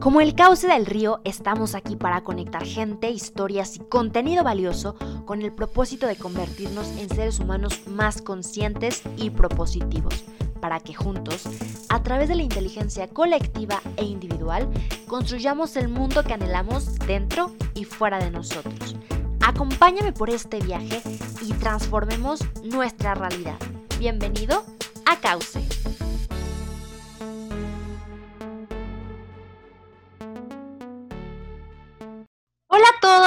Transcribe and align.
Como 0.00 0.20
el 0.20 0.36
cauce 0.36 0.68
del 0.68 0.86
río, 0.86 1.20
estamos 1.24 1.74
aquí 1.74 1.96
para 1.96 2.22
conectar 2.22 2.64
gente, 2.64 3.10
historias 3.10 3.74
y 3.76 3.80
contenido 3.80 4.44
valioso 4.44 4.94
con 5.26 5.42
el 5.42 5.52
propósito 5.52 6.06
de 6.06 6.14
convertirnos 6.14 6.86
en 6.98 7.08
seres 7.08 7.40
humanos 7.40 7.80
más 7.88 8.22
conscientes 8.22 9.02
y 9.16 9.30
propositivos, 9.30 10.24
para 10.60 10.78
que 10.78 10.94
juntos, 10.94 11.48
a 11.88 12.02
través 12.04 12.28
de 12.28 12.36
la 12.36 12.44
inteligencia 12.44 13.08
colectiva 13.08 13.82
e 13.96 14.04
individual, 14.04 14.68
construyamos 15.08 15.76
el 15.76 15.88
mundo 15.88 16.22
que 16.22 16.34
anhelamos 16.34 16.94
dentro 17.00 17.50
y 17.74 17.84
fuera 17.84 18.18
de 18.18 18.30
nosotros. 18.30 18.96
Acompáñame 19.40 20.12
por 20.12 20.30
este 20.30 20.60
viaje 20.60 21.02
y 21.42 21.52
transformemos 21.54 22.40
nuestra 22.62 23.14
realidad. 23.14 23.58
Bienvenido 23.98 24.64
a 25.06 25.16
Cauce. 25.16 25.60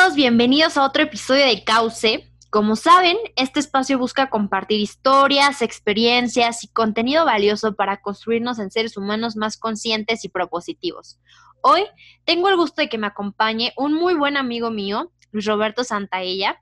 Todos, 0.01 0.15
bienvenidos 0.15 0.77
a 0.77 0.85
otro 0.85 1.03
episodio 1.03 1.45
de 1.45 1.63
Cauce. 1.63 2.33
Como 2.49 2.75
saben, 2.75 3.17
este 3.35 3.59
espacio 3.59 3.99
busca 3.99 4.31
compartir 4.31 4.79
historias, 4.79 5.61
experiencias 5.61 6.63
y 6.63 6.69
contenido 6.69 7.23
valioso 7.23 7.75
para 7.75 8.01
construirnos 8.01 8.57
en 8.57 8.71
seres 8.71 8.97
humanos 8.97 9.35
más 9.35 9.57
conscientes 9.57 10.25
y 10.25 10.29
propositivos. 10.29 11.19
Hoy 11.61 11.83
tengo 12.23 12.49
el 12.49 12.55
gusto 12.55 12.81
de 12.81 12.89
que 12.89 12.97
me 12.97 13.07
acompañe 13.07 13.73
un 13.77 13.93
muy 13.93 14.15
buen 14.15 14.37
amigo 14.37 14.71
mío, 14.71 15.11
Luis 15.31 15.45
Roberto 15.45 15.83
Santaella. 15.83 16.59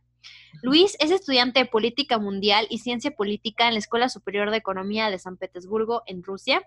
Luis 0.62 0.98
es 1.00 1.12
estudiante 1.12 1.60
de 1.60 1.66
Política 1.66 2.18
Mundial 2.18 2.68
y 2.70 2.80
Ciencia 2.80 3.12
Política 3.12 3.68
en 3.68 3.76
la 3.76 3.80
Escuela 3.80 4.10
Superior 4.10 4.52
de 4.52 4.58
Economía 4.58 5.10
de 5.10 5.20
San 5.20 5.38
Petersburgo, 5.38 6.02
en 6.08 6.24
Rusia. 6.24 6.62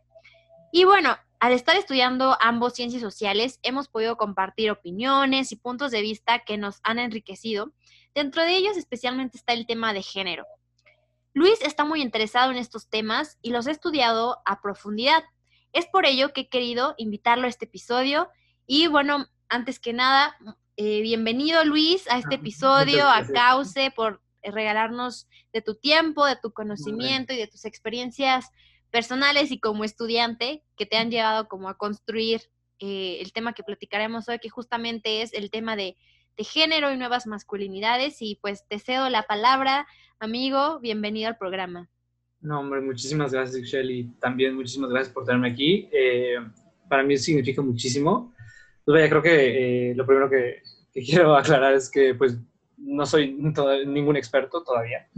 Y 0.73 0.85
bueno, 0.85 1.19
al 1.43 1.51
estar 1.51 1.75
estudiando 1.75 2.37
ambos 2.41 2.75
ciencias 2.75 3.03
sociales, 3.03 3.59
hemos 3.65 3.89
podido 3.89 4.17
compartir 4.17 4.71
opiniones 4.71 5.51
y 5.51 5.57
puntos 5.57 5.91
de 5.91 6.01
vista 6.01 6.39
que 6.39 6.57
nos 6.57 6.79
han 6.85 7.01
enriquecido. 7.01 7.73
Dentro 8.15 8.45
de 8.45 8.55
ellos 8.55 8.77
especialmente 8.77 9.39
está 9.39 9.53
el 9.53 9.67
tema 9.67 9.93
de 9.93 10.03
género. 10.03 10.47
Luis 11.35 11.61
está 11.63 11.85
muy 11.85 12.01
interesado 12.01 12.53
en 12.53 12.59
estos 12.59 12.89
temas 12.89 13.39
y 13.43 13.51
los 13.51 13.67
ha 13.67 13.73
estudiado 13.73 14.39
a 14.45 14.63
profundidad. 14.63 15.25
Es 15.73 15.87
por 15.87 16.07
ello 16.07 16.33
que 16.33 16.43
he 16.43 16.49
querido 16.49 16.95
invitarlo 16.97 17.47
a 17.47 17.51
este 17.51 17.65
episodio. 17.65 18.29
Y 18.65 18.87
bueno, 18.87 19.27
antes 19.49 19.81
que 19.81 19.93
nada, 19.93 20.37
eh, 20.77 21.03
bienvenido 21.03 21.65
Luis 21.65 22.09
a 22.09 22.19
este 22.19 22.37
episodio, 22.37 23.09
a 23.09 23.27
Cauce, 23.27 23.91
por 23.91 24.23
regalarnos 24.45 25.27
de 25.53 25.61
tu 25.61 25.75
tiempo, 25.75 26.25
de 26.25 26.37
tu 26.37 26.53
conocimiento 26.53 27.33
y 27.33 27.37
de 27.37 27.49
tus 27.49 27.65
experiencias 27.65 28.53
personales 28.93 29.51
y 29.51 29.59
como 29.59 29.83
estudiante 29.83 30.63
que 30.77 30.87
te 30.87 30.97
han 30.97 31.11
llevado 31.11 31.49
como 31.49 31.69
a 31.69 31.79
construir 31.79 32.43
eh, 32.79 33.19
el 33.21 33.33
tema 33.33 33.55
que 33.55 33.65
platicaremos 33.65 34.29
hoy, 34.29 34.39
que 34.39 34.51
justamente 34.51 35.23
es 35.23 35.33
el 35.33 35.51
tema 35.51 35.75
de, 35.75 35.97
de, 36.37 36.45
género 36.45 36.93
y 36.93 36.99
nuevas 36.99 37.27
masculinidades. 37.27 38.19
Y 38.21 38.39
pues 38.41 38.65
te 38.69 38.79
cedo 38.79 39.09
la 39.09 39.23
palabra, 39.23 39.87
amigo, 40.21 40.79
bienvenido 40.79 41.29
al 41.29 41.39
programa. 41.39 41.89
No, 42.43 42.61
hombre, 42.61 42.81
muchísimas 42.81 43.33
gracias, 43.33 43.63
Shelly. 43.63 44.11
También 44.21 44.55
muchísimas 44.55 44.91
gracias 44.91 45.15
por 45.15 45.25
tenerme 45.25 45.51
aquí. 45.51 45.89
Eh, 45.91 46.37
para 46.89 47.03
mí 47.03 47.17
significa 47.17 47.63
muchísimo. 47.63 48.35
Pues 48.85 48.95
vaya, 48.95 49.09
creo 49.09 49.23
que 49.23 49.91
eh, 49.91 49.95
lo 49.95 50.05
primero 50.05 50.29
que, 50.29 50.63
quiero 50.93 51.35
aclarar 51.35 51.73
es 51.73 51.91
que 51.91 52.15
pues 52.15 52.37
no 52.77 53.07
soy 53.07 53.33
ningún 53.33 54.17
experto 54.17 54.63
todavía. 54.63 55.09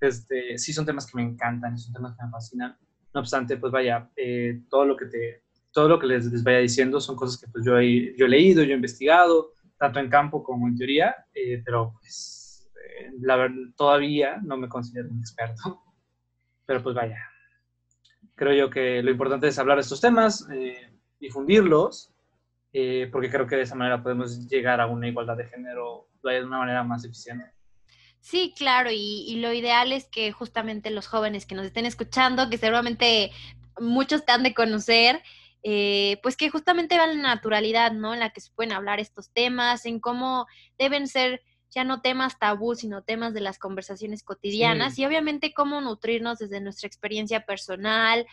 Este, 0.00 0.58
sí 0.58 0.72
son 0.72 0.84
temas 0.84 1.06
que 1.06 1.16
me 1.16 1.22
encantan, 1.22 1.78
son 1.78 1.94
temas 1.94 2.14
que 2.16 2.24
me 2.24 2.30
fascinan 2.30 2.76
no 3.12 3.20
obstante, 3.20 3.56
pues 3.56 3.72
vaya, 3.72 4.10
eh, 4.16 4.62
todo 4.68 4.84
lo 4.84 4.96
que 4.96 5.06
te, 5.06 5.42
todo 5.72 5.88
lo 5.88 5.98
que 5.98 6.06
les, 6.06 6.42
vaya 6.42 6.58
diciendo 6.58 7.00
son 7.00 7.16
cosas 7.16 7.40
que 7.40 7.50
pues 7.50 7.64
yo 7.64 7.78
he, 7.78 8.14
yo 8.16 8.26
he 8.26 8.28
leído, 8.28 8.62
yo 8.62 8.72
he 8.72 8.76
investigado, 8.76 9.52
tanto 9.78 9.98
en 9.98 10.08
campo 10.08 10.42
como 10.42 10.68
en 10.68 10.76
teoría, 10.76 11.14
eh, 11.34 11.62
pero 11.64 11.94
pues 11.98 12.70
eh, 12.76 13.10
la 13.20 13.36
verdad 13.36 13.56
todavía 13.76 14.38
no 14.42 14.56
me 14.56 14.68
considero 14.68 15.08
un 15.10 15.20
experto. 15.20 15.82
Pero 16.66 16.84
pues 16.84 16.94
vaya, 16.94 17.18
creo 18.36 18.54
yo 18.54 18.70
que 18.70 19.02
lo 19.02 19.10
importante 19.10 19.48
es 19.48 19.58
hablar 19.58 19.78
de 19.78 19.80
estos 19.80 20.00
temas, 20.00 20.46
difundirlos, 21.18 22.14
porque 23.10 23.28
creo 23.28 23.44
que 23.44 23.56
de 23.56 23.62
esa 23.62 23.74
manera 23.74 24.00
podemos 24.00 24.46
llegar 24.48 24.80
a 24.80 24.86
una 24.86 25.08
igualdad 25.08 25.36
de 25.36 25.46
género 25.46 26.06
de 26.22 26.44
una 26.44 26.58
manera 26.58 26.84
más 26.84 27.04
eficiente. 27.04 27.50
Sí, 28.20 28.52
claro, 28.56 28.90
y, 28.92 29.36
lo 29.36 29.52
ideal 29.52 29.92
es 29.92 30.06
que 30.06 30.30
justamente 30.30 30.90
los 30.90 31.06
jóvenes 31.06 31.46
que 31.46 31.54
nos 31.54 31.66
estén 31.66 31.86
escuchando, 31.86 32.50
que 32.50 32.58
seguramente 32.58 33.32
muchos 33.78 34.24
te 34.24 34.32
han 34.32 34.42
de 34.42 34.54
conocer, 34.54 35.22
eh, 35.62 36.18
pues 36.22 36.36
que 36.36 36.50
justamente 36.50 36.96
vean 36.96 37.22
la 37.22 37.34
naturalidad, 37.34 37.92
¿no? 37.92 38.12
En 38.14 38.20
la 38.20 38.30
que 38.30 38.40
se 38.40 38.50
pueden 38.52 38.72
hablar 38.72 39.00
estos 39.00 39.30
temas, 39.30 39.86
en 39.86 40.00
cómo 40.00 40.46
deben 40.78 41.08
ser 41.08 41.42
ya 41.70 41.84
no 41.84 42.00
temas 42.02 42.38
tabú, 42.38 42.74
sino 42.74 43.02
temas 43.02 43.32
de 43.32 43.40
las 43.40 43.58
conversaciones 43.58 44.22
cotidianas 44.22 44.98
y 44.98 45.06
obviamente 45.06 45.54
cómo 45.54 45.80
nutrirnos 45.80 46.38
desde 46.38 46.60
nuestra 46.60 46.88
experiencia 46.88 47.46
personal, 47.46 48.26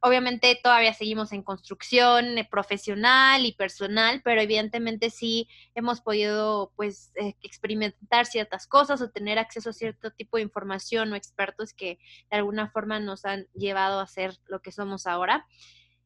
obviamente 0.00 0.58
todavía 0.62 0.94
seguimos 0.94 1.32
en 1.32 1.42
construcción 1.42 2.38
eh, 2.38 2.48
profesional 2.50 3.44
y 3.44 3.52
personal, 3.52 4.20
pero 4.24 4.40
evidentemente 4.40 5.10
sí 5.10 5.48
hemos 5.74 6.00
podido 6.00 6.72
pues 6.76 7.12
eh, 7.16 7.34
experimentar 7.42 8.26
ciertas 8.26 8.66
cosas 8.66 9.00
o 9.02 9.10
tener 9.10 9.38
acceso 9.38 9.70
a 9.70 9.74
cierto 9.74 10.10
tipo 10.10 10.36
de 10.36 10.42
información 10.42 11.12
o 11.12 11.16
expertos 11.16 11.72
que 11.72 11.98
de 12.30 12.36
alguna 12.36 12.70
forma 12.70 13.00
nos 13.00 13.24
han 13.24 13.46
llevado 13.54 14.00
a 14.00 14.06
ser 14.06 14.36
lo 14.46 14.60
que 14.60 14.72
somos 14.72 15.06
ahora. 15.06 15.46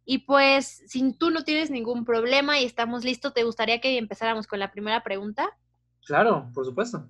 Y 0.07 0.19
pues, 0.19 0.83
si 0.87 1.15
tú 1.15 1.31
no 1.31 1.45
tienes 1.45 1.71
ningún 1.71 2.05
problema 2.05 2.61
y 2.61 2.65
estamos 2.65 3.05
listos, 3.05 3.33
¿te 3.33 3.43
gustaría 3.43 3.81
que 3.81 3.97
empezáramos 3.97 4.47
con 4.47 4.59
la 4.59 4.71
primera 4.71 5.03
pregunta? 5.03 5.49
Claro, 6.05 6.51
por 6.53 6.67
supuesto. 6.67 7.09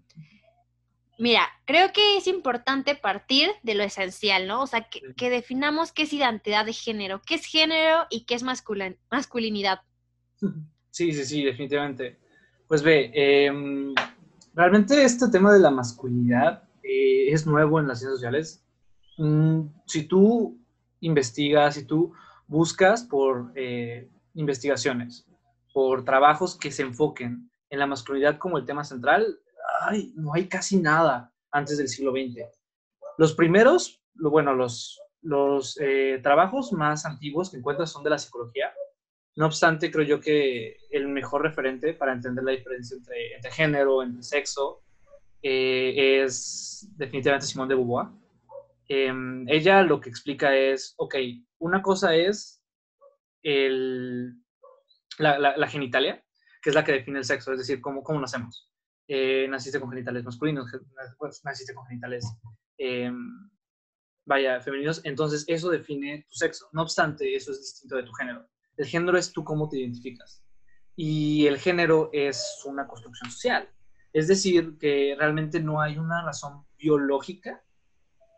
Mira, 1.18 1.48
creo 1.64 1.92
que 1.92 2.16
es 2.16 2.26
importante 2.26 2.96
partir 2.96 3.50
de 3.62 3.74
lo 3.74 3.84
esencial, 3.84 4.48
¿no? 4.48 4.62
O 4.62 4.66
sea, 4.66 4.88
que, 4.88 5.30
definamos 5.30 5.92
qué 5.92 6.02
es 6.02 6.12
identidad 6.12 6.66
de 6.66 6.72
género, 6.72 7.22
qué 7.24 7.36
es 7.36 7.46
género 7.46 8.06
y 8.10 8.24
qué 8.24 8.34
es 8.34 8.42
masculinidad. 8.42 9.80
Sí, 10.90 11.12
sí, 11.12 11.24
sí, 11.24 11.44
definitivamente. 11.44 12.18
Pues 12.66 12.82
ve, 12.82 13.10
em, 13.14 13.94
realmente 14.54 15.04
este 15.04 15.28
tema 15.28 15.52
de 15.52 15.60
la 15.60 15.70
masculinidad 15.70 16.64
eh, 16.82 17.32
es 17.32 17.46
nuevo 17.46 17.78
en 17.78 17.88
las 17.88 18.00
ciencias 18.00 18.18
sociales. 18.18 18.64
Mm, 19.18 19.66
si 19.86 20.04
tú 20.04 20.58
investigas, 21.00 21.74
si 21.74 21.84
tú 21.84 22.12
buscas 22.46 23.04
por 23.04 23.52
eh, 23.54 24.08
investigaciones, 24.34 25.26
por 25.72 26.04
trabajos 26.04 26.56
que 26.56 26.70
se 26.70 26.82
enfoquen 26.82 27.50
en 27.70 27.78
la 27.78 27.86
masculinidad 27.86 28.38
como 28.38 28.58
el 28.58 28.66
tema 28.66 28.84
central, 28.84 29.38
no 30.14 30.34
hay 30.34 30.48
casi 30.48 30.78
nada 30.78 31.32
antes 31.50 31.78
del 31.78 31.88
siglo 31.88 32.12
XX. 32.12 32.46
Los 33.18 33.34
primeros, 33.34 34.02
bueno, 34.14 34.54
los, 34.54 35.00
eh, 35.80 36.20
trabajos 36.22 36.72
más 36.72 37.06
antiguos 37.06 37.50
que 37.50 37.58
encuentras 37.58 37.90
son 37.90 38.04
de 38.04 38.10
la 38.10 38.18
psicología. 38.18 38.72
No 39.36 39.46
obstante, 39.46 39.90
creo 39.90 40.04
yo 40.04 40.20
que 40.20 40.76
el 40.90 41.08
mejor 41.08 41.42
referente 41.42 41.94
para 41.94 42.12
entender 42.12 42.44
la 42.44 42.52
diferencia 42.52 42.96
entre, 42.96 43.34
entre 43.34 43.50
género, 43.50 44.02
entre 44.02 44.22
sexo, 44.22 44.82
eh, 45.42 46.22
es 46.24 46.88
definitivamente 46.96 47.46
Simone 47.46 47.68
de 47.68 47.74
Beauvoir. 47.74 48.08
Em, 48.88 49.48
ella 49.48 49.82
lo 49.82 50.00
que 50.00 50.10
explica 50.10 50.56
es, 50.56 50.94
ok, 50.98 51.16
una 51.58 51.82
cosa 51.82 52.14
es 52.14 52.62
el, 53.42 54.34
la, 55.18 55.38
la, 55.38 55.68
genitalia, 55.68 56.22
que 56.62 56.70
es 56.70 56.74
la 56.74 56.84
que 56.84 56.92
define 56.92 57.18
el 57.18 57.24
sexo, 57.24 57.52
es 57.52 57.58
decir, 57.58 57.80
cómo, 57.80 58.02
cómo 58.02 58.20
nacemos. 58.20 58.70
Eh, 59.06 59.46
naciste 59.48 59.78
con 59.78 59.90
genitales 59.90 60.24
masculinos, 60.24 60.66
naciste 61.44 61.74
con 61.74 61.86
genitales, 61.86 62.24
eh, 62.78 63.12
vaya, 64.24 64.60
femeninos, 64.60 65.02
entonces 65.04 65.44
eso 65.46 65.70
define 65.70 66.24
tu 66.28 66.34
sexo. 66.34 66.68
No 66.72 66.82
obstante, 66.82 67.34
eso 67.34 67.52
es 67.52 67.60
distinto 67.60 67.96
de 67.96 68.04
tu 68.04 68.12
género. 68.12 68.48
El 68.76 68.86
género 68.86 69.18
es 69.18 69.32
tú 69.32 69.44
cómo 69.44 69.68
te 69.68 69.78
identificas. 69.78 70.42
Y 70.96 71.46
el 71.46 71.58
género 71.58 72.10
es 72.12 72.62
una 72.64 72.86
construcción 72.86 73.30
social. 73.30 73.68
Es 74.12 74.28
decir, 74.28 74.78
que 74.78 75.14
realmente 75.18 75.60
no 75.60 75.80
hay 75.80 75.98
una 75.98 76.24
razón 76.24 76.64
biológica 76.78 77.64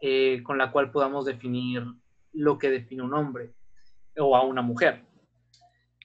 eh, 0.00 0.42
con 0.42 0.58
la 0.58 0.72
cual 0.72 0.90
podamos 0.90 1.26
definir 1.26 1.84
lo 2.32 2.58
que 2.58 2.70
define 2.70 3.02
un 3.02 3.14
hombre 3.14 3.54
o 4.18 4.36
a 4.36 4.42
una 4.42 4.62
mujer. 4.62 5.04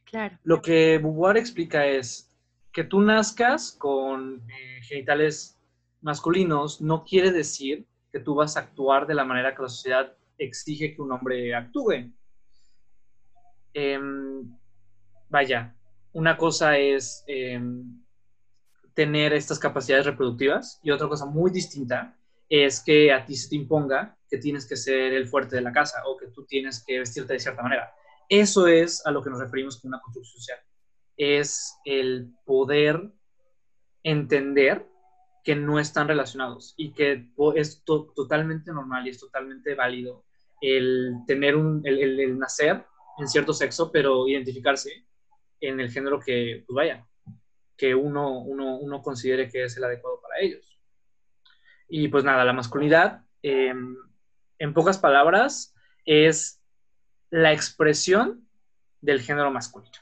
Claro. 0.05 0.37
Lo 0.43 0.61
que 0.61 0.97
Beauvoir 0.97 1.37
explica 1.37 1.85
es, 1.85 2.30
que 2.71 2.83
tú 2.83 3.01
nazcas 3.01 3.73
con 3.77 4.41
eh, 4.49 4.81
genitales 4.83 5.59
masculinos 6.01 6.81
no 6.81 7.03
quiere 7.03 7.31
decir 7.31 7.85
que 8.11 8.19
tú 8.19 8.35
vas 8.35 8.57
a 8.57 8.61
actuar 8.61 9.07
de 9.07 9.15
la 9.15 9.25
manera 9.25 9.55
que 9.55 9.61
la 9.61 9.69
sociedad 9.69 10.15
exige 10.37 10.95
que 10.95 11.01
un 11.01 11.11
hombre 11.11 11.53
actúe. 11.53 12.11
Em, 13.73 14.57
vaya, 15.29 15.75
una 16.13 16.35
cosa 16.35 16.77
es 16.77 17.23
em, 17.27 18.01
tener 18.93 19.33
estas 19.33 19.59
capacidades 19.59 20.05
reproductivas 20.05 20.79
y 20.83 20.91
otra 20.91 21.07
cosa 21.07 21.25
muy 21.25 21.51
distinta 21.51 22.17
es 22.49 22.81
que 22.81 23.13
a 23.13 23.25
ti 23.25 23.35
se 23.35 23.49
te 23.49 23.55
imponga 23.55 24.17
que 24.29 24.37
tienes 24.37 24.67
que 24.67 24.75
ser 24.75 25.13
el 25.13 25.27
fuerte 25.27 25.55
de 25.55 25.61
la 25.61 25.71
casa 25.71 26.01
o 26.05 26.17
que 26.17 26.27
tú 26.27 26.45
tienes 26.45 26.83
que 26.85 26.99
vestirte 26.99 27.33
de 27.33 27.39
cierta 27.39 27.61
manera. 27.61 27.93
Eso 28.27 28.67
es 28.67 29.05
a 29.05 29.11
lo 29.11 29.21
que 29.23 29.29
nos 29.29 29.39
referimos 29.39 29.79
con 29.79 29.89
una 29.89 30.01
construcción 30.01 30.35
social. 30.35 30.59
Es 31.21 31.77
el 31.85 32.33
poder 32.45 33.11
entender 34.01 34.87
que 35.43 35.55
no 35.55 35.79
están 35.79 36.07
relacionados 36.07 36.73
y 36.77 36.93
que 36.93 37.27
es 37.55 37.83
totalmente 37.85 38.71
normal 38.71 39.05
y 39.05 39.11
es 39.11 39.19
totalmente 39.19 39.75
válido 39.75 40.25
el 40.61 41.13
tener 41.27 41.55
un, 41.55 41.83
el, 41.85 42.39
nacer 42.39 42.83
en 43.19 43.27
cierto 43.27 43.53
sexo, 43.53 43.91
pero 43.91 44.27
identificarse 44.27 45.05
en 45.59 45.79
el 45.79 45.91
género 45.91 46.19
que, 46.19 46.63
pues 46.65 46.75
vaya, 46.75 47.07
que 47.77 47.93
uno, 47.93 48.39
uno, 48.39 49.01
considere 49.03 49.47
que 49.47 49.65
es 49.65 49.77
el 49.77 49.83
adecuado 49.83 50.19
para 50.21 50.39
ellos. 50.39 50.79
Y 51.87 52.07
pues 52.07 52.23
nada, 52.23 52.43
la 52.45 52.53
masculinidad, 52.53 53.21
em, 53.43 53.95
en 54.57 54.73
pocas 54.73 54.97
palabras, 54.97 55.75
es 56.03 56.63
la 57.29 57.53
expresión 57.53 58.47
del 59.01 59.21
género 59.21 59.51
masculino. 59.51 59.99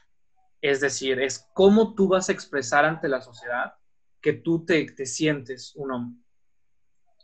Es 0.60 0.80
decir, 0.80 1.20
es 1.20 1.48
cómo 1.54 1.94
tú 1.94 2.08
vas 2.08 2.28
a 2.28 2.32
expresar 2.32 2.84
ante 2.84 3.08
la 3.08 3.20
sociedad 3.20 3.74
que 4.20 4.34
tú 4.34 4.64
te, 4.64 4.84
te 4.86 5.06
sientes 5.06 5.74
un 5.76 5.92
hombre. 5.92 6.22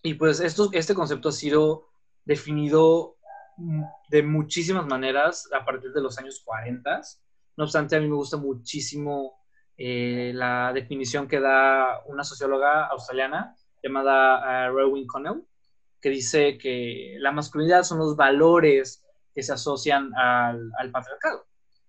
Y 0.03 0.15
pues 0.15 0.41
esto, 0.41 0.71
este 0.73 0.95
concepto 0.95 1.29
ha 1.29 1.33
sido 1.33 1.89
definido 2.25 3.17
de 4.09 4.23
muchísimas 4.23 4.87
maneras 4.87 5.49
a 5.53 5.65
partir 5.65 5.93
de 5.93 6.03
los 6.03 6.19
años 6.19 6.43
40. 6.45 7.01
No 7.57 7.65
obstante, 7.65 7.97
a 7.97 8.01
mí 8.01 8.09
me 8.09 8.15
gusta 8.15 8.37
muchísimo 8.37 9.39
eh, 9.77 10.33
la 10.35 10.73
definición 10.73 11.29
que 11.29 11.41
da 11.41 12.03
una 12.07 12.25
socióloga 12.25 12.87
australiana 12.87 13.55
llamada 13.83 14.71
uh, 14.71 14.75
Rowan 14.75 15.07
Connell, 15.07 15.45
que 16.01 16.11
dice 16.11 16.59
que 16.59 17.17
la 17.19 17.33
masculinidad 17.33 17.83
son 17.83 17.99
los 17.99 18.17
valores 18.17 19.05
que 19.35 19.43
se 19.43 19.53
asocian 19.53 20.15
al, 20.15 20.71
al 20.79 20.91
patriarcado. 20.91 21.47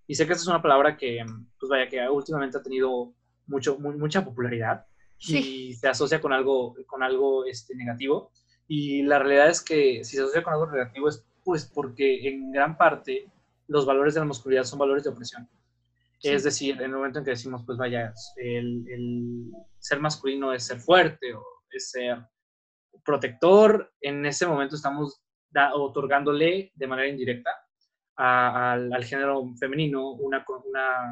Y 0.08 0.16
sé 0.16 0.26
que 0.26 0.34
esta 0.34 0.44
es 0.44 0.48
una 0.48 0.62
palabra 0.62 0.96
que, 0.96 1.24
pues 1.60 1.70
vaya, 1.70 1.90
que 1.90 2.10
últimamente 2.10 2.58
ha 2.58 2.64
tenido 2.64 3.14
mucho, 3.46 3.78
mucha 3.78 4.24
popularidad 4.24 4.86
y 5.20 5.74
se 5.74 5.88
asocia 5.90 6.22
con 6.22 6.32
algo, 6.32 6.76
con 6.86 7.04
algo 7.04 7.46
este, 7.46 7.76
negativo. 7.76 8.32
Y 8.68 9.04
la 9.04 9.20
realidad 9.20 9.50
es 9.50 9.62
que 9.62 10.04
si 10.04 10.16
se 10.16 10.24
asocia 10.24 10.44
con 10.44 10.54
algo 10.54 10.72
negativo 10.72 11.10
es 11.10 11.26
pues 11.44 11.66
porque 11.66 12.28
en 12.28 12.52
gran 12.52 12.78
parte 12.78 13.32
los 13.68 13.86
valores 13.86 14.14
de 14.14 14.20
la 14.20 14.26
masculinidad 14.26 14.66
son 14.66 14.80
valores 14.80 15.04
de 15.04 15.10
opresión. 15.12 15.48
Es 16.22 16.44
decir, 16.44 16.76
en 16.76 16.86
el 16.86 16.92
momento 16.92 17.20
en 17.20 17.26
que 17.26 17.32
decimos, 17.32 17.64
pues 17.66 17.78
vaya, 17.78 18.14
el, 18.38 18.86
el, 18.90 19.52
ser 19.78 20.00
masculino 20.00 20.52
es 20.52 20.64
ser 20.66 20.80
fuerte 20.80 21.34
o 21.34 21.44
es 21.72 21.92
ser 21.92 22.26
protector, 23.06 23.94
en 24.02 24.26
ese 24.26 24.46
momento 24.46 24.76
estamos 24.76 25.22
otorgándole 25.74 26.72
de 26.76 26.88
manera 26.88 27.08
indirecta 27.08 27.52
al, 28.18 29.04
género 29.04 29.54
femenino 29.60 30.12
una, 30.12 30.44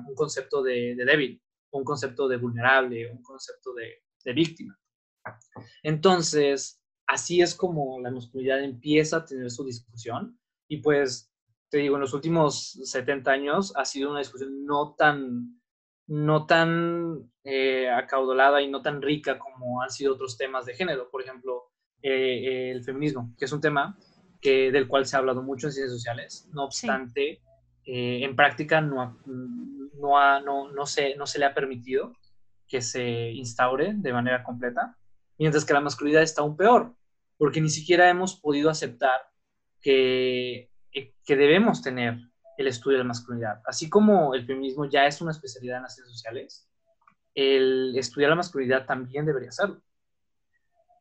un 0.08 0.16
concepto 0.16 0.62
de, 0.64 0.96
de 0.96 1.06
débil 1.06 1.42
un 1.76 1.84
concepto 1.84 2.28
de 2.28 2.38
vulnerable, 2.38 3.12
un 3.12 3.22
concepto 3.22 3.74
de, 3.74 4.02
víctima. 4.34 4.76
Entonces, 5.84 6.82
así 7.06 7.40
es 7.42 7.54
como 7.54 8.02
la 8.02 8.10
masculinidad 8.10 8.64
empieza 8.64 9.18
a 9.18 9.26
tener 9.26 9.52
su 9.52 9.64
discusión 9.64 10.40
y 10.68 10.78
pues 10.78 11.32
te 11.70 11.78
digo, 11.78 11.96
en 11.96 12.02
los 12.02 12.14
últimos 12.14 12.72
70 12.84 13.32
años 13.32 13.74
ha 13.76 13.86
sido 13.86 14.10
una 14.10 14.20
discusión 14.20 14.66
no 14.66 14.96
tan, 14.96 15.62
no 16.08 16.48
tan 16.48 17.32
eh, 17.44 17.88
acaudalada 17.88 18.64
y 18.64 18.68
no 18.68 18.82
tan 18.82 19.00
rica 19.02 19.38
como 19.38 19.84
han 19.84 19.92
sido 19.92 20.14
otros 20.14 20.38
temas 20.38 20.66
de 20.66 20.74
género, 20.74 21.12
por 21.12 21.22
ejemplo, 21.22 21.72
eh, 22.02 22.72
el 22.72 22.84
feminismo, 22.84 23.36
que 23.38 23.46
es 23.46 23.52
un 23.52 23.62
tema 23.62 23.96
que, 24.46 24.72
del 24.72 24.88
cual 24.88 25.08
se 25.08 25.16
ha 25.16 25.20
hablado 25.20 25.42
mucho 25.42 25.66
en 25.66 25.74
ciencias 25.74 25.98
sociales, 25.98 26.48
no 26.54 26.66
obstante, 26.66 27.42
eh, 27.84 28.20
en 28.22 28.36
práctica 28.36 28.80
no, 28.80 29.20
no, 29.26 30.40
no, 30.40 30.72
no, 30.72 30.86
se, 30.86 31.16
no 31.16 31.26
se 31.26 31.40
le 31.40 31.46
ha 31.46 31.56
permitido 31.56 32.14
que 32.68 32.80
se 32.80 33.32
instaure 33.32 33.94
de 33.96 34.14
manera 34.14 34.44
completa, 34.44 34.96
mientras 35.40 35.66
que 35.66 35.74
la 35.74 35.82
masculinidad 35.82 36.22
está 36.22 36.44
aún 36.44 36.56
peor, 36.56 36.96
porque 37.40 37.60
ni 37.60 37.70
siquiera 37.70 38.08
hemos 38.08 38.40
podido 38.40 38.70
aceptar 38.70 39.20
que, 39.82 40.70
eh, 40.92 41.16
que 41.26 41.36
debemos 41.36 41.82
tener 41.82 42.20
el 42.60 42.68
estudio 42.68 43.00
de 43.00 43.04
la 43.04 43.08
masculinidad. 43.08 43.64
Así 43.66 43.90
como 43.90 44.36
el 44.36 44.46
feminismo 44.46 44.86
ya 44.86 45.08
es 45.08 45.22
una 45.22 45.32
especialidad 45.32 45.78
en 45.78 45.84
las 45.84 45.96
ciencias 45.96 46.18
sociales, 46.20 46.70
el 47.34 47.98
estudiar 47.98 48.30
la 48.30 48.36
masculinidad 48.36 48.86
también 48.86 49.26
debería 49.26 49.52
serlo. 49.52 49.82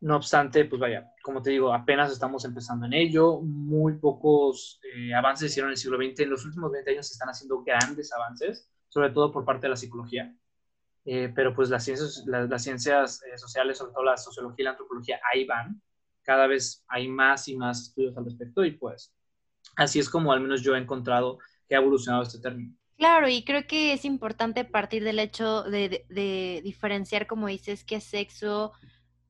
No 0.04 0.16
obstante, 0.16 0.66
pues 0.66 0.78
vaya, 0.78 1.10
como 1.22 1.40
te 1.40 1.48
digo, 1.48 1.72
apenas 1.72 2.12
estamos 2.12 2.44
empezando 2.44 2.84
en 2.84 2.92
ello, 2.92 3.40
muy 3.40 3.94
pocos 3.94 4.78
eh, 4.94 5.14
avances 5.14 5.50
hicieron 5.50 5.70
en 5.70 5.72
el 5.72 5.76
siglo 5.78 5.96
XX, 5.96 6.20
en 6.20 6.28
los 6.28 6.44
últimos 6.44 6.70
20 6.70 6.90
años 6.90 7.06
se 7.08 7.14
están 7.14 7.30
haciendo 7.30 7.62
grandes 7.62 8.12
avances, 8.12 8.68
sobre 8.90 9.08
todo 9.08 9.32
por 9.32 9.46
parte 9.46 9.62
de 9.62 9.70
la 9.70 9.76
psicología. 9.76 10.36
Eh, 11.06 11.32
pero 11.34 11.54
pues 11.54 11.70
las 11.70 11.84
ciencias, 11.84 12.22
las, 12.26 12.62
ciencias 12.62 13.22
eh, 13.22 13.38
sociales, 13.38 13.78
sobre 13.78 13.94
todo 13.94 14.04
la 14.04 14.18
sociología 14.18 14.56
y 14.58 14.64
la 14.64 14.70
antropología, 14.72 15.20
ahí 15.32 15.46
van. 15.46 15.80
Cada 16.22 16.48
vez 16.48 16.84
hay 16.86 17.08
más 17.08 17.48
y 17.48 17.56
más 17.56 17.80
estudios 17.84 18.14
al 18.18 18.26
respecto 18.26 18.62
y 18.62 18.72
pues 18.72 19.10
así 19.76 20.00
es 20.00 20.10
como 20.10 20.32
al 20.34 20.42
menos 20.42 20.60
yo 20.60 20.74
he 20.74 20.78
encontrado 20.78 21.38
que 21.66 21.76
ha 21.76 21.78
evolucionado 21.78 22.24
este 22.24 22.40
término. 22.40 22.76
Claro, 22.98 23.26
y 23.28 23.42
creo 23.42 23.66
que 23.66 23.94
es 23.94 24.04
importante 24.04 24.64
partir 24.64 25.02
del 25.02 25.18
hecho 25.18 25.62
de, 25.62 26.60
diferenciar, 26.62 27.26
como 27.26 27.48
dices, 27.48 27.84
qué 27.84 28.00
sexo, 28.00 28.72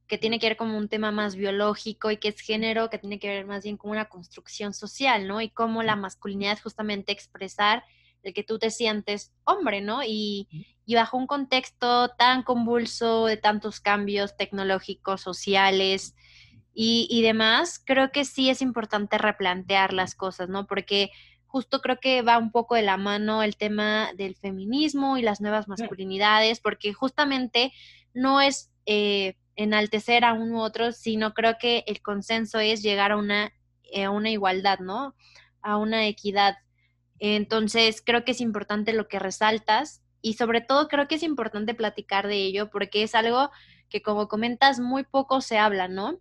que 0.06 0.18
tiene 0.18 0.38
que 0.38 0.48
ver 0.48 0.56
como 0.56 0.76
un 0.76 0.88
tema 0.88 1.10
más 1.10 1.34
biológico 1.34 2.10
y 2.10 2.18
que 2.18 2.28
es 2.28 2.40
género, 2.40 2.90
que 2.90 2.98
tiene 2.98 3.18
que 3.18 3.28
ver 3.28 3.46
más 3.46 3.64
bien 3.64 3.76
con 3.76 3.90
una 3.90 4.06
construcción 4.06 4.74
social, 4.74 5.26
¿no? 5.26 5.40
Y 5.40 5.48
cómo 5.48 5.82
la 5.82 5.96
masculinidad 5.96 6.52
es 6.52 6.62
justamente 6.62 7.12
expresar 7.12 7.84
el 8.22 8.34
que 8.34 8.42
tú 8.42 8.58
te 8.58 8.70
sientes 8.70 9.32
hombre, 9.44 9.80
¿no? 9.80 10.02
Y, 10.02 10.48
y 10.86 10.94
bajo 10.94 11.16
un 11.16 11.26
contexto 11.26 12.08
tan 12.10 12.42
convulso 12.42 13.26
de 13.26 13.36
tantos 13.36 13.80
cambios 13.80 14.36
tecnológicos, 14.36 15.20
sociales 15.20 16.14
y, 16.74 17.06
y 17.10 17.22
demás, 17.22 17.80
creo 17.84 18.12
que 18.12 18.24
sí 18.24 18.50
es 18.50 18.60
importante 18.60 19.16
replantear 19.16 19.92
las 19.92 20.14
cosas, 20.14 20.48
¿no? 20.48 20.66
Porque 20.66 21.10
justo 21.46 21.80
creo 21.80 22.00
que 22.00 22.22
va 22.22 22.36
un 22.36 22.50
poco 22.50 22.74
de 22.74 22.82
la 22.82 22.96
mano 22.96 23.42
el 23.42 23.56
tema 23.56 24.10
del 24.16 24.34
feminismo 24.34 25.16
y 25.16 25.22
las 25.22 25.40
nuevas 25.40 25.68
masculinidades, 25.68 26.60
porque 26.60 26.92
justamente 26.92 27.72
no 28.12 28.40
es... 28.42 28.70
Eh, 28.86 29.36
enaltecer 29.56 30.24
a 30.24 30.32
uno 30.32 30.56
u 30.56 30.60
otro, 30.60 30.92
sino 30.92 31.34
creo 31.34 31.56
que 31.58 31.84
el 31.86 32.02
consenso 32.02 32.58
es 32.58 32.82
llegar 32.82 33.12
a 33.12 33.16
una, 33.16 33.52
eh, 33.84 34.08
una 34.08 34.30
igualdad, 34.30 34.80
¿no? 34.80 35.14
A 35.62 35.76
una 35.76 36.06
equidad. 36.06 36.56
Entonces, 37.18 38.02
creo 38.04 38.24
que 38.24 38.32
es 38.32 38.40
importante 38.40 38.92
lo 38.92 39.08
que 39.08 39.18
resaltas 39.18 40.02
y 40.20 40.34
sobre 40.34 40.60
todo 40.60 40.88
creo 40.88 41.06
que 41.06 41.16
es 41.16 41.22
importante 41.22 41.74
platicar 41.74 42.26
de 42.26 42.36
ello 42.36 42.70
porque 42.70 43.02
es 43.02 43.14
algo 43.14 43.50
que, 43.88 44.02
como 44.02 44.28
comentas, 44.28 44.80
muy 44.80 45.04
poco 45.04 45.40
se 45.40 45.58
habla, 45.58 45.88
¿no? 45.88 46.18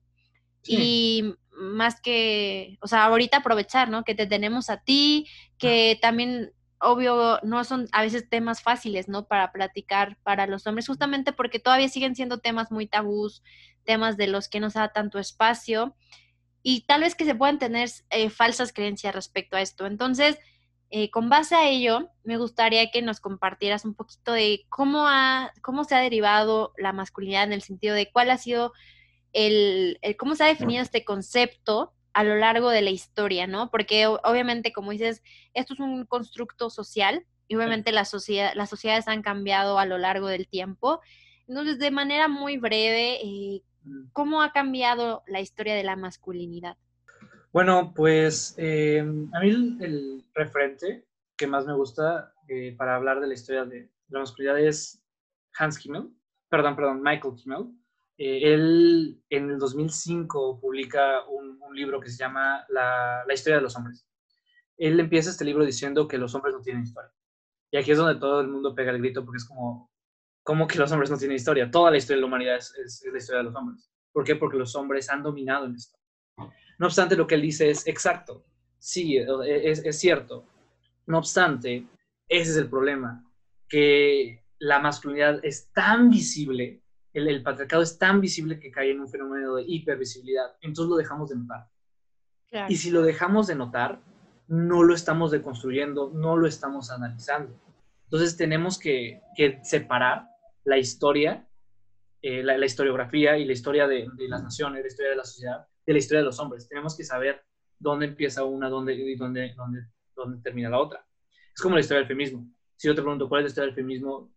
Y 0.66 1.36
más 1.52 2.00
que, 2.00 2.78
o 2.82 2.88
sea, 2.88 3.06
ahorita 3.06 3.38
aprovechar, 3.38 3.90
¿no? 3.90 4.04
Que 4.04 4.16
te 4.16 4.28
tenemos 4.28 4.70
a 4.70 4.78
ti, 4.78 5.28
que 5.58 5.98
también 6.02 6.54
obvio, 6.84 7.40
no 7.44 7.64
son 7.64 7.88
a 7.92 8.02
veces 8.02 8.30
temas 8.30 8.62
fáciles, 8.62 9.08
¿no? 9.08 9.28
Para 9.28 9.52
platicar 9.52 10.18
para 10.24 10.48
los 10.48 10.68
hombres, 10.68 10.88
justamente 10.88 11.34
porque 11.34 11.60
todavía 11.60 11.90
siguen 11.90 12.16
siendo 12.16 12.40
temas 12.40 12.72
muy 12.72 12.88
tabús, 12.88 13.44
temas 13.84 14.18
de 14.18 14.28
los 14.28 14.48
que 14.50 14.60
no 14.60 14.70
se 14.70 14.80
da 14.80 14.90
tanto 14.90 15.20
espacio 15.20 15.96
y 16.62 16.86
tal 16.86 17.02
vez 17.02 17.16
que 17.16 17.26
se 17.26 17.36
puedan 17.36 17.60
tener 17.60 17.90
eh, 18.10 18.30
falsas 18.30 18.74
creencias 18.74 19.16
respecto 19.16 19.58
a 19.58 19.62
esto. 19.62 19.86
Entonces, 19.86 20.38
eh, 20.90 21.10
con 21.10 21.30
base 21.30 21.56
a 21.56 21.68
ello, 21.68 22.10
me 22.24 22.38
gustaría 22.38 22.92
que 22.92 23.02
nos 23.02 23.20
compartieras 23.20 23.84
un 23.84 23.96
poquito 23.96 24.32
de 24.32 24.66
cómo, 24.70 25.08
ha, 25.08 25.52
cómo 25.62 25.84
se 25.84 25.96
ha 25.96 26.00
derivado 26.00 26.74
la 26.78 26.94
masculinidad 26.94 27.44
en 27.46 27.54
el 27.54 27.64
sentido 27.64 27.96
de 27.96 28.12
cuál 28.12 28.30
ha 28.30 28.38
sido 28.38 28.74
el, 29.34 29.98
el 30.02 30.16
cómo 30.16 30.36
se 30.36 30.44
ha 30.44 30.48
definido 30.48 30.84
este 30.84 31.04
concepto 31.04 31.94
a 32.14 32.24
lo 32.24 32.36
largo 32.36 32.70
de 32.70 32.82
la 32.82 32.92
historia, 32.92 33.48
¿no? 33.48 33.70
Porque 33.70 34.08
obviamente, 34.08 34.72
como 34.72 34.92
dices, 34.92 35.24
esto 35.54 35.74
es 35.74 35.80
un 35.80 36.06
constructo 36.06 36.70
social 36.70 37.26
y 37.48 37.56
obviamente 37.56 37.92
la 37.92 38.06
sociedad, 38.06 38.54
las 38.56 38.70
sociedades 38.70 39.08
han 39.08 39.22
cambiado 39.22 39.80
a 39.80 39.86
lo 39.86 39.98
largo 39.98 40.28
del 40.28 40.48
tiempo. 40.48 41.02
Entonces, 41.48 41.80
de 41.80 41.92
manera 41.92 42.28
muy 42.28 42.58
breve, 42.58 43.20
eh, 43.24 43.64
mm. 43.84 44.10
¿cómo 44.14 44.42
ha 44.42 44.52
cambiado 44.52 45.24
la 45.28 45.42
historia 45.42 45.76
de 45.76 45.84
la 45.84 45.96
masculinidad? 45.96 46.78
Bueno, 47.52 47.94
pues 47.96 48.56
eh, 48.58 49.00
a 49.00 49.40
mí 49.40 49.50
el, 49.82 50.26
referente 50.34 51.06
que 51.38 51.46
más 51.46 51.66
me 51.66 51.76
gusta 51.76 52.34
eh, 52.48 52.76
para 52.76 52.96
hablar 52.96 53.20
de 53.20 53.28
la 53.28 53.34
historia 53.34 53.66
de 53.66 53.92
la 54.08 54.20
masculinidad 54.20 54.60
es 54.60 55.04
Hans 55.58 55.78
Kimmel, 55.78 56.10
perdón, 56.50 56.76
perdón, 56.76 57.02
Michael 57.04 57.36
Kimmel. 57.36 57.72
Él 58.26 59.22
en 59.30 59.52
el 59.52 59.60
2005 59.60 60.60
publica 60.62 61.26
un 61.28 61.54
libro 61.74 62.00
que 62.00 62.10
se 62.10 62.18
llama 62.18 62.66
la, 62.70 63.24
historia 63.34 63.58
de 63.58 63.64
los 63.64 63.76
hombres. 63.76 64.08
Él 64.78 65.00
empieza 65.00 65.30
este 65.30 65.46
libro 65.46 65.66
diciendo 65.66 66.08
que 66.08 66.18
los 66.18 66.34
hombres 66.36 66.54
no 66.54 66.62
tienen 66.62 66.84
historia. 66.84 67.12
Y 67.72 67.78
aquí 67.78 67.92
es 67.92 67.98
donde 67.98 68.20
todo 68.20 68.42
el 68.42 68.48
mundo 68.48 68.76
pega 68.76 68.92
el 68.92 69.00
grito 69.00 69.26
porque 69.26 69.38
es 69.38 69.46
como, 69.46 69.92
¿cómo 70.44 70.68
que 70.68 70.78
los 70.78 70.92
hombres 70.92 71.10
no 71.10 71.18
tienen 71.18 71.36
historia? 71.36 71.72
Toda 71.72 71.92
la 71.92 71.98
historia 71.98 72.18
de 72.18 72.22
la 72.22 72.28
humanidad 72.28 72.58
es, 72.58 73.04
la 73.12 73.18
historia 73.18 73.40
de 73.40 73.46
los 73.46 73.56
hombres. 73.56 73.90
¿Por 74.12 74.24
qué? 74.24 74.36
Porque 74.36 74.58
los 74.58 74.76
hombres 74.76 75.10
han 75.10 75.24
dominado 75.24 75.66
en 75.66 75.76
esto. 75.76 75.98
No 76.78 76.88
obstante, 76.88 77.16
lo 77.16 77.26
que 77.26 77.36
él 77.36 77.42
dice 77.42 77.70
es 77.70 77.88
exacto. 77.88 78.46
Sí, 78.78 79.18
es, 79.18 79.80
es 79.84 80.00
cierto. 80.00 80.46
No 81.08 81.18
obstante, 81.18 81.88
ese 82.28 82.52
es 82.52 82.58
el 82.58 82.70
problema, 82.70 83.26
que 83.68 84.44
la 84.60 84.80
masculinidad 84.80 85.44
es 85.44 85.72
tan 85.74 86.10
visible, 86.10 86.83
el, 87.14 87.44
patriarcado 87.44 87.84
es 87.84 87.98
tan 87.98 88.22
visible 88.22 88.60
que 88.60 88.72
cae 88.72 88.92
en 88.92 89.00
un 89.00 89.08
fenómeno 89.08 89.56
de 89.56 89.64
hipervisibilidad, 89.68 90.56
entonces 90.62 90.90
lo 90.90 90.96
dejamos 90.96 91.30
de 91.30 91.38
notar. 91.38 91.68
Y 92.70 92.76
si 92.76 92.92
lo 92.92 93.02
dejamos 93.02 93.48
de 93.48 93.56
notar, 93.56 94.00
no 94.48 94.84
lo 94.84 94.94
estamos 94.94 95.32
deconstruyendo, 95.32 96.12
no 96.14 96.38
lo 96.38 96.48
estamos 96.48 96.92
analizando. 96.92 97.60
Entonces 98.04 98.38
tenemos 98.38 98.78
que, 98.78 99.22
separar 99.64 100.28
la 100.64 100.78
historia, 100.78 101.48
eh, 102.22 102.44
la, 102.44 102.64
historiografía 102.64 103.38
y 103.38 103.46
la 103.46 103.54
historia 103.54 103.88
de, 103.88 104.08
las 104.30 104.44
naciones, 104.44 104.82
la 104.82 104.88
historia 104.88 105.10
de 105.12 105.18
la 105.18 105.26
sociedad, 105.26 105.68
de 105.86 105.94
la 105.94 106.00
historia 106.00 106.20
de 106.20 106.26
los 106.26 106.40
hombres. 106.40 106.68
Tenemos 106.68 106.96
que 106.96 107.04
saber 107.04 107.44
dónde 107.80 108.06
empieza 108.06 108.44
una 108.44 108.70
dónde, 108.70 108.94
y 108.94 109.16
dónde, 109.16 109.54
dónde, 109.56 109.88
dónde 110.16 110.42
termina 110.44 110.70
la 110.70 110.80
otra. 110.80 111.04
Es 111.56 111.62
como 111.62 111.76
la 111.76 111.82
historia 111.82 112.00
del 112.00 112.08
feminismo. 112.08 112.48
Si 112.76 112.88
yo 112.88 112.96
te 112.96 113.02
pregunto 113.02 113.28
cuál 113.28 113.42
es 113.42 113.46
la 113.46 113.50
historia 113.50 113.68
del 113.68 113.76
feminismo, 113.76 114.32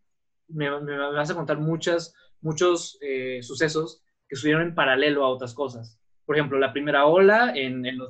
me, 0.48 0.70
vas 0.70 1.30
a 1.30 1.34
contar 1.34 1.58
muchas, 1.58 2.14
muchos 2.40 2.98
eh, 3.00 3.42
sucesos 3.42 4.02
que 4.28 4.36
sucedieron 4.36 4.62
en 4.62 4.74
paralelo 4.74 5.24
a 5.24 5.28
otras 5.28 5.54
cosas. 5.54 5.98
Por 6.24 6.36
ejemplo, 6.36 6.58
la 6.58 6.72
primera 6.72 7.06
ola 7.06 7.52
en, 7.54 7.86
el 7.86 8.00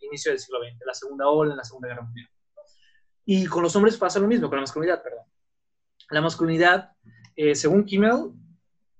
inicio 0.00 0.32
del 0.32 0.40
siglo 0.40 0.58
XX, 0.60 0.78
la 0.84 0.94
segunda 0.94 1.28
ola 1.28 1.52
en 1.52 1.56
la 1.56 1.64
Segunda 1.64 1.88
Guerra 1.88 2.02
Mundial. 2.02 2.28
Y 3.24 3.46
con 3.46 3.62
los 3.62 3.74
hombres 3.76 3.96
pasa 3.96 4.20
lo 4.20 4.26
mismo, 4.26 4.48
con 4.48 4.56
la 4.56 4.62
masculinidad, 4.62 5.02
perdón. 5.02 5.24
La 6.10 6.20
masculinidad, 6.20 6.92
eh, 7.34 7.54
según 7.54 7.84
Kimmel, 7.84 8.32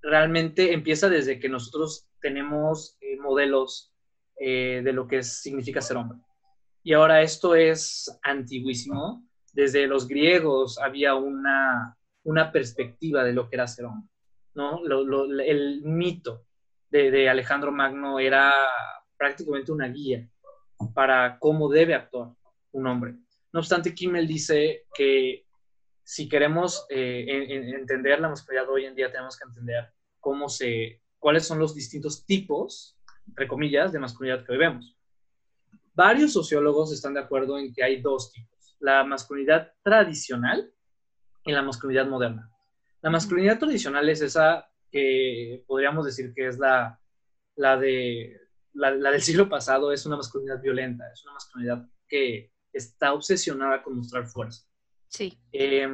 realmente 0.01 0.73
empieza 0.73 1.09
desde 1.09 1.39
que 1.39 1.49
nosotros 1.49 2.07
tenemos 2.21 2.97
eh, 3.01 3.17
modelos 3.17 3.93
de 4.39 4.91
lo 4.93 5.07
que 5.07 5.23
significa 5.23 5.81
ser 5.81 5.97
hombre. 5.97 6.19
Y 6.83 6.93
ahora 6.93 7.23
esto 7.23 7.55
es 7.55 8.19
antiguísimo. 8.21 9.25
Desde 9.51 9.87
los 9.87 10.07
griegos 10.07 10.77
había 10.77 11.15
una, 11.15 11.97
una 12.27 12.51
perspectiva 12.51 13.23
de 13.23 13.31
lo 13.31 13.49
que 13.49 13.55
era 13.55 13.67
ser 13.67 13.85
hombre. 13.85 14.09
¿no? 14.53 14.81
el 14.85 15.81
mito 15.83 16.45
de, 16.89 17.29
Alejandro 17.29 17.71
Magno 17.71 18.19
era 18.19 18.51
prácticamente 19.15 19.71
una 19.71 19.87
guía 19.87 20.27
para 20.93 21.39
cómo 21.39 21.69
debe 21.69 21.95
actuar 21.95 22.29
un 22.71 22.87
hombre. 22.87 23.15
No 23.53 23.59
obstante, 23.59 23.93
Kimmel 23.93 24.27
dice 24.27 24.85
que 24.93 25.45
si 26.03 26.27
queremos 26.27 26.85
eh, 26.89 27.25
entender 27.75 28.19
la 28.19 28.29
masculinidad 28.29 28.69
hoy 28.69 28.85
en 28.85 28.95
día, 28.95 29.11
tenemos 29.11 29.37
que 29.37 29.47
entender 29.47 29.93
cómo 30.19 30.49
se, 30.49 31.01
cuáles 31.19 31.45
son 31.45 31.59
los 31.59 31.73
distintos 31.75 32.25
tipos, 32.25 32.97
entre 33.27 33.47
comillas, 33.47 33.91
de 33.91 33.99
masculinidad 33.99 34.45
que 34.45 34.51
hoy. 34.51 34.97
Varios 35.93 36.33
sociólogos 36.33 36.91
están 36.91 37.13
de 37.13 37.21
acuerdo 37.21 37.57
en 37.57 37.73
que 37.73 37.83
hay 37.83 38.01
dos 38.01 38.31
tipos, 38.31 38.75
la 38.79 39.03
masculinidad 39.03 39.71
tradicional 39.81 40.71
y 41.47 41.51
la 41.51 41.63
masculinidad 41.63 42.05
moderna. 42.07 42.51
La 43.01 43.09
masculinidad 43.09 43.57
tradicional 43.57 44.07
es 44.09 44.21
esa 44.21 44.69
que 44.91 45.63
podríamos 45.65 46.05
decir 46.05 46.33
que 46.33 46.47
es 46.47 46.59
la, 46.59 46.99
la, 47.55 47.77
de, 47.77 48.39
la, 48.73 48.91
del 48.91 49.21
siglo 49.21 49.49
pasado, 49.49 49.91
es 49.91 50.05
una 50.05 50.17
masculinidad 50.17 50.61
violenta, 50.61 51.09
es 51.11 51.23
una 51.23 51.33
masculinidad 51.33 51.89
que 52.07 52.51
está 52.73 53.13
obsesionada 53.13 53.81
con 53.81 53.97
mostrar 53.97 54.27
fuerza. 54.27 54.67
Sí. 55.07 55.37
Eh, 55.51 55.87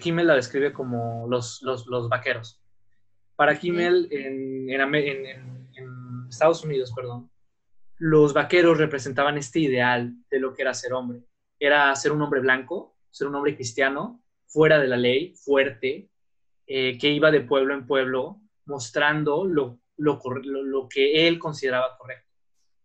Kimmel 0.00 0.26
la 0.26 0.34
describe 0.34 0.72
como 0.72 1.26
los, 1.28 1.62
los, 1.62 1.86
los 1.86 2.08
vaqueros. 2.08 2.60
Para 3.36 3.58
Kimmel, 3.58 4.08
en, 4.10 4.68
en, 4.68 4.94
en, 4.94 5.26
en 5.74 6.26
Estados 6.28 6.62
Unidos, 6.62 6.92
perdón, 6.94 7.30
los 7.96 8.34
vaqueros 8.34 8.78
representaban 8.78 9.38
este 9.38 9.60
ideal 9.60 10.14
de 10.30 10.38
lo 10.38 10.52
que 10.52 10.62
era 10.62 10.74
ser 10.74 10.92
hombre. 10.92 11.22
Era 11.58 11.94
ser 11.96 12.12
un 12.12 12.22
hombre 12.22 12.40
blanco, 12.40 12.96
ser 13.10 13.26
un 13.26 13.34
hombre 13.34 13.54
cristiano, 13.54 14.22
fuera 14.50 14.78
de 14.78 14.88
la 14.88 14.96
ley, 14.96 15.34
fuerte, 15.36 16.10
eh, 16.66 16.98
que 16.98 17.10
iba 17.10 17.30
de 17.30 17.40
pueblo 17.40 17.74
en 17.74 17.86
pueblo 17.86 18.40
mostrando 18.66 19.44
lo, 19.44 19.78
lo, 19.96 20.88
que 20.88 21.26
él 21.26 21.38
consideraba 21.38 21.96
correcto. 21.96 22.28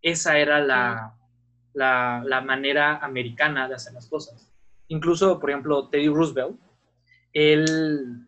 Esa 0.01 0.37
era 0.37 0.59
la, 0.59 1.15
la, 1.73 2.41
manera 2.41 2.97
americana 2.97 3.67
de 3.67 3.75
hacer 3.75 3.93
las 3.93 4.07
cosas. 4.07 4.51
Incluso, 4.87 5.39
por 5.39 5.49
ejemplo, 5.49 5.89
Teddy 5.89 6.07
Roosevelt, 6.07 6.59
él, 7.33 8.27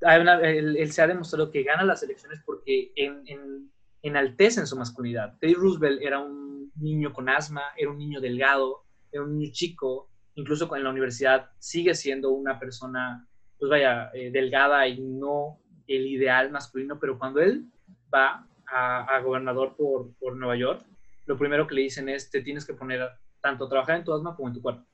él, 0.00 0.92
se 0.92 1.02
ha 1.02 1.06
demostrado 1.06 1.50
que 1.50 1.62
gana 1.62 1.84
las 1.84 2.02
elecciones 2.02 2.40
porque 2.44 2.92
en, 2.96 3.70
enaltece 4.02 4.60
en 4.60 4.66
su 4.66 4.76
masculinidad. 4.76 5.38
Teddy 5.38 5.54
Roosevelt 5.54 6.02
era 6.02 6.18
un 6.18 6.70
niño 6.76 7.12
con 7.12 7.28
asma, 7.28 7.62
era 7.76 7.90
un 7.90 7.98
niño 7.98 8.20
delgado, 8.20 8.84
era 9.10 9.22
un 9.22 9.38
niño 9.38 9.50
chico, 9.52 10.11
incluso 10.34 10.74
en 10.76 10.84
la 10.84 10.90
universidad 10.90 11.50
sigue 11.58 11.94
siendo 11.94 12.30
una 12.30 12.58
persona, 12.58 13.26
pues 13.58 13.70
vaya, 13.70 14.10
eh, 14.14 14.30
delgada 14.30 14.86
y 14.86 15.00
no 15.00 15.58
el 15.86 16.06
ideal 16.06 16.50
masculino, 16.50 16.98
pero 16.98 17.18
cuando 17.18 17.40
él 17.40 17.66
va 18.12 18.46
a, 18.66 19.20
gobernador 19.20 19.76
por, 19.76 20.14
por, 20.14 20.34
Nueva 20.36 20.56
York, 20.56 20.86
lo 21.26 21.36
primero 21.36 21.66
que 21.66 21.74
le 21.74 21.82
dicen 21.82 22.08
es, 22.08 22.30
te 22.30 22.40
tienes 22.40 22.64
que 22.64 22.72
poner 22.72 23.06
tanto 23.42 23.66
a 23.66 23.68
trabajar 23.68 23.98
en 23.98 24.04
tu 24.04 24.14
asma 24.14 24.34
como 24.34 24.48
en 24.48 24.54
tu 24.54 24.62
cuerpo. 24.62 24.86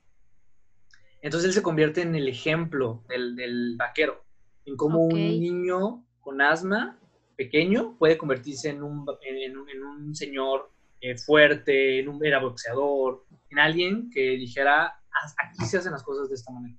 Entonces 1.21 1.47
él 1.47 1.53
se 1.53 1.61
convierte 1.61 2.01
en 2.01 2.15
el 2.15 2.27
ejemplo 2.27 3.03
del, 3.07 3.35
del 3.35 3.75
vaquero, 3.77 4.23
en 4.65 4.75
cómo 4.75 5.05
un 5.05 5.15
niño 5.15 6.03
con 6.19 6.41
asma 6.41 6.99
pequeño 7.39 7.95
puede 7.97 8.17
convertirse 8.17 8.69
en 8.69 8.83
un, 8.83 9.05
en, 9.21 9.57
un, 9.57 10.13
señor 10.13 10.71
eh, 10.99 11.17
fuerte, 11.17 11.99
en 11.99 12.09
un, 12.09 12.23
era 12.25 12.39
boxeador, 12.39 13.25
en 13.49 13.59
alguien 13.59 14.09
que 14.09 14.31
dijera, 14.31 14.98
aquí 15.37 15.65
se 15.65 15.77
hacen 15.77 15.91
las 15.91 16.03
cosas 16.03 16.29
de 16.29 16.35
esta 16.35 16.51
manera. 16.51 16.77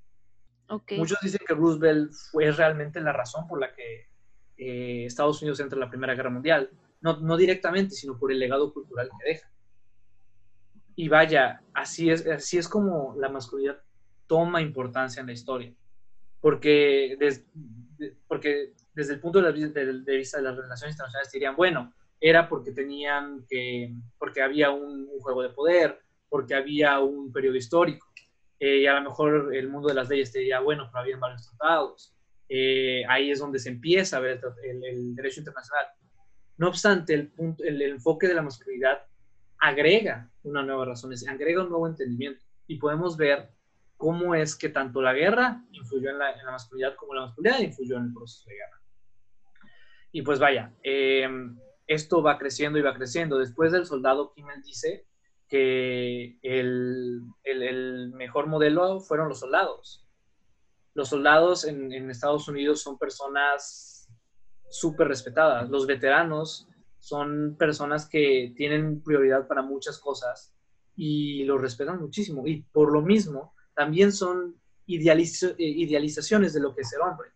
Muchos 0.97 1.19
dicen 1.21 1.41
que 1.47 1.55
Roosevelt 1.55 2.13
fue 2.31 2.51
realmente 2.53 3.01
la 3.01 3.13
razón 3.13 3.49
por 3.49 3.61
la 3.61 3.75
que 3.75 4.09
eh, 4.57 5.05
Estados 5.07 5.43
Unidos 5.43 5.59
entra 5.61 5.77
en 5.77 5.81
la 5.81 5.91
Primera 5.91 6.15
Guerra 6.15 6.31
Mundial. 6.31 6.71
No, 7.01 7.19
no 7.19 7.37
directamente, 7.37 7.95
sino 7.95 8.19
por 8.19 8.31
el 8.31 8.39
legado 8.39 8.73
cultural 8.73 9.09
que 9.09 9.33
deja. 9.33 9.51
Y 10.95 11.09
vaya, 11.09 11.63
así 11.73 12.11
es, 12.11 12.27
así 12.27 12.59
es 12.59 12.69
como 12.69 13.17
la 13.19 13.31
masculinidad 13.31 13.81
toma 14.27 14.61
importancia 14.61 15.21
en 15.21 15.27
la 15.27 15.33
historia. 15.33 15.75
Porque, 16.41 17.17
porque 18.29 18.75
desde 18.95 19.15
el 19.15 19.21
punto 19.21 19.41
de, 19.41 19.53
vista 19.53 19.81
de 20.39 20.43
las 20.45 20.57
relaciones 20.57 20.95
internacionales 20.95 21.33
dirían, 21.33 21.57
bueno, 21.57 21.93
era 22.21 22.49
porque 22.49 22.73
tenían 22.73 23.47
que, 23.49 23.95
porque 24.19 24.43
había 24.43 24.71
un, 24.71 25.09
juego 25.21 25.43
de 25.43 25.51
poder, 25.51 25.99
porque 26.29 26.55
había 26.55 27.01
un 27.01 27.33
periodo 27.33 27.57
histórico. 27.57 28.10
Eh, 28.61 28.83
y 28.83 28.87
a 28.87 28.95
lo 28.95 29.09
mejor 29.09 29.55
el 29.55 29.69
mundo 29.69 29.88
de 29.88 29.95
las 29.95 30.09
leyes 30.09 30.31
te 30.31 30.40
diría, 30.40 30.61
bueno, 30.61 30.88
pero 30.93 31.00
había 31.00 31.17
varios 31.17 31.49
tratados. 31.49 32.14
Eh, 32.49 33.05
ahí 33.09 33.31
es 33.31 33.38
donde 33.38 33.59
se 33.59 33.71
empieza 33.71 34.19
a 34.19 34.21
ver 34.21 34.40
el, 34.62 35.14
derecho 35.14 35.40
internacional. 35.40 35.87
No 36.59 36.69
obstante, 36.69 37.14
el, 37.14 37.29
punto, 37.29 37.64
el, 37.64 37.81
enfoque 37.81 38.29
de 38.29 38.35
la 38.35 38.43
masculinidad 38.43 39.07
agrega 39.59 40.31
una 40.43 40.62
nueva 40.62 40.85
razón, 40.85 41.12
agrega 41.29 41.62
un 41.62 41.71
nuevo 41.71 41.87
entendimiento. 41.87 42.45
Y 42.67 42.76
podemos 42.76 43.17
ver 43.17 43.50
cómo 43.97 44.35
es 44.35 44.55
que 44.57 44.69
tanto 44.69 45.00
la 45.00 45.14
guerra 45.14 45.64
influyó 45.73 46.11
en 46.11 46.19
la, 46.19 46.33
en 46.33 46.45
la 46.45 46.52
masculinidad 46.52 46.95
como 46.97 47.14
la 47.14 47.23
masculinidad 47.23 47.61
influyó 47.61 47.97
en 47.97 48.05
el 48.05 48.12
proceso 48.12 48.47
de 48.49 48.57
guerra. 48.57 48.81
Y 50.12 50.23
pues 50.23 50.38
vaya, 50.38 50.75
em, 50.83 51.59
esto 51.87 52.23
va 52.23 52.38
creciendo 52.38 52.79
y 52.79 52.83
va 52.83 52.95
creciendo. 52.95 53.38
Después 53.38 53.73
del 53.73 53.87
soldado, 53.87 54.33
Kimmel 54.35 54.62
dice 54.62 55.07
que 55.50 56.38
el, 56.42 57.23
el, 57.42 58.12
mejor 58.12 58.47
modelo 58.47 59.00
fueron 59.00 59.28
los 59.28 59.40
soldados. 59.40 60.07
Los 60.95 61.09
soldados 61.09 61.64
en, 61.64 61.92
en 61.92 62.09
Estados 62.09 62.49
Unidos 62.49 62.80
son 62.80 62.97
personas 62.99 64.09
súper 64.71 65.09
respetadas. 65.09 65.69
Los 65.69 65.87
veteranos 65.87 66.69
son 67.00 67.57
personas 67.59 68.09
que 68.09 68.54
tienen 68.57 69.02
prioridad 69.02 69.49
para 69.49 69.62
muchas 69.62 69.99
cosas 69.99 70.54
y 70.95 71.45
los 71.45 71.61
respetan 71.61 72.00
muchísimo. 72.00 72.47
Y 72.47 72.62
por 72.62 72.92
lo 72.92 73.02
mismo, 73.02 73.54
también 73.75 74.12
son 74.12 74.57
idealizaciones 74.87 76.52
de 76.52 76.61
lo 76.61 76.75
que 76.75 76.83
es 76.83 76.90
ser 76.90 77.00
hombre. 77.00 77.30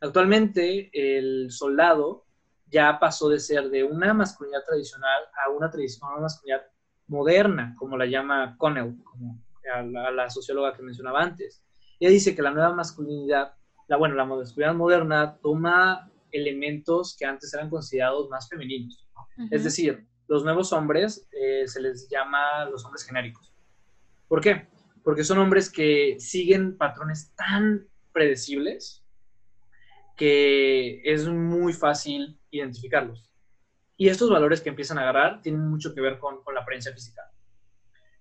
Actualmente 0.00 0.90
el 0.92 1.50
soldado 1.50 2.24
ya 2.66 2.98
pasó 2.98 3.28
de 3.28 3.38
ser 3.38 3.70
de 3.70 3.84
una 3.84 4.14
masculinidad 4.14 4.64
tradicional 4.64 5.22
a 5.44 5.50
una, 5.50 5.70
tradicional, 5.70 6.22
masculinidad 6.22 6.66
moderna, 7.12 7.74
como 7.78 7.96
la 7.96 8.06
llama 8.06 8.56
Connell, 8.58 8.96
como 9.04 9.38
a 9.72 10.10
la, 10.10 10.30
socióloga 10.30 10.74
que 10.74 10.82
mencionaba 10.82 11.22
antes. 11.22 11.62
Ella 12.00 12.10
dice 12.10 12.34
que 12.34 12.42
la 12.42 12.50
nueva 12.50 12.74
masculinidad, 12.74 13.52
la, 13.86 13.96
bueno, 13.96 14.16
la 14.16 14.24
masculinidad 14.24 14.74
moderna 14.74 15.38
toma 15.40 16.10
elementos 16.32 17.14
que 17.16 17.26
antes 17.26 17.52
eran 17.54 17.70
considerados 17.70 18.28
más 18.30 18.48
femeninos. 18.48 19.06
Es 19.50 19.64
decir, 19.64 20.06
los 20.26 20.44
nuevos 20.44 20.72
hombres 20.72 21.28
eh, 21.32 21.68
se 21.68 21.80
les 21.80 22.08
llama 22.08 22.64
los 22.70 22.84
hombres 22.84 23.04
genéricos. 23.04 23.52
¿Por 24.26 24.40
qué? 24.40 24.66
Porque 25.04 25.24
son 25.24 25.38
hombres 25.38 25.70
que 25.70 26.16
siguen 26.18 26.76
patrones 26.76 27.34
tan 27.36 27.86
predecibles 28.12 29.04
que 30.16 31.02
es 31.04 31.28
muy 31.28 31.72
fácil 31.72 32.38
identificarlos. 32.50 33.31
Y 33.96 34.08
estos 34.08 34.30
valores 34.30 34.60
que 34.60 34.70
empiezan 34.70 34.98
a 34.98 35.02
agarrar 35.02 35.42
tienen 35.42 35.68
mucho 35.68 35.94
que 35.94 36.00
ver 36.00 36.18
con, 36.18 36.42
con 36.42 36.54
la 36.54 36.62
apariencia 36.62 36.92
física. 36.92 37.22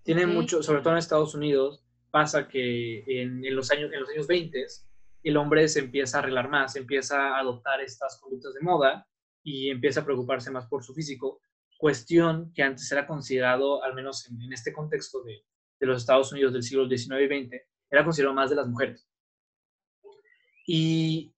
Tienen 0.03 0.29
mucho, 0.33 0.63
sobre 0.63 0.81
todo 0.81 0.93
en 0.93 0.99
Estados 0.99 1.35
Unidos, 1.35 1.83
pasa 2.11 2.47
que 2.47 3.03
en, 3.07 3.55
los, 3.55 3.71
años, 3.71 3.91
en 3.93 4.01
los 4.01 4.09
años 4.09 4.27
20 4.27 4.65
el 5.23 5.37
hombre 5.37 5.67
se 5.67 5.79
empieza 5.79 6.17
a 6.17 6.21
arreglar 6.21 6.49
más, 6.49 6.75
empieza 6.75 7.35
a 7.35 7.39
adoptar 7.39 7.79
estas 7.81 8.19
conductas 8.19 8.53
de 8.53 8.61
moda 8.61 9.07
y 9.43 9.69
empieza 9.69 10.01
a 10.01 10.05
preocuparse 10.05 10.51
más 10.51 10.67
por 10.67 10.83
su 10.83 10.93
físico, 10.93 11.39
cuestión 11.77 12.51
que 12.53 12.63
antes 12.63 12.91
era 12.91 13.07
considerado, 13.07 13.83
al 13.83 13.93
menos 13.95 14.27
en, 14.29 14.51
este 14.53 14.73
contexto 14.73 15.23
de, 15.23 15.43
de, 15.79 15.87
los 15.87 16.01
Estados 16.01 16.31
Unidos 16.31 16.53
del 16.53 16.63
siglo 16.63 16.87
XIX 16.87 17.21
y 17.21 17.45
XX, 17.45 17.55
era 17.89 18.03
considerado 18.03 18.35
más 18.35 18.49
de 18.49 18.55
las 18.55 18.67
mujeres. 18.67 19.07
Y 20.67 21.33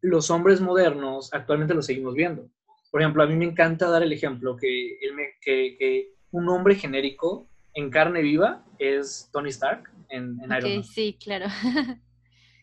los 0.00 0.30
hombres 0.30 0.60
modernos 0.60 1.32
actualmente 1.32 1.74
lo 1.74 1.82
seguimos 1.82 2.14
viendo. 2.14 2.48
Por 2.92 3.00
ejemplo, 3.00 3.22
a 3.22 3.26
mí 3.26 3.34
me 3.34 3.46
encanta 3.46 3.88
dar 3.88 4.02
el 4.02 4.12
ejemplo 4.12 4.54
que, 4.54 4.98
que, 5.40 5.76
que 5.78 6.12
un 6.30 6.46
hombre 6.50 6.74
genérico 6.74 7.48
en 7.72 7.90
carne 7.90 8.20
viva 8.20 8.66
es 8.78 9.30
Tony 9.32 9.48
Stark 9.48 9.90
en, 10.10 10.38
en 10.44 10.52
Iron 10.58 10.74
Man. 10.74 10.84
Sí, 10.84 11.16
claro. 11.18 11.46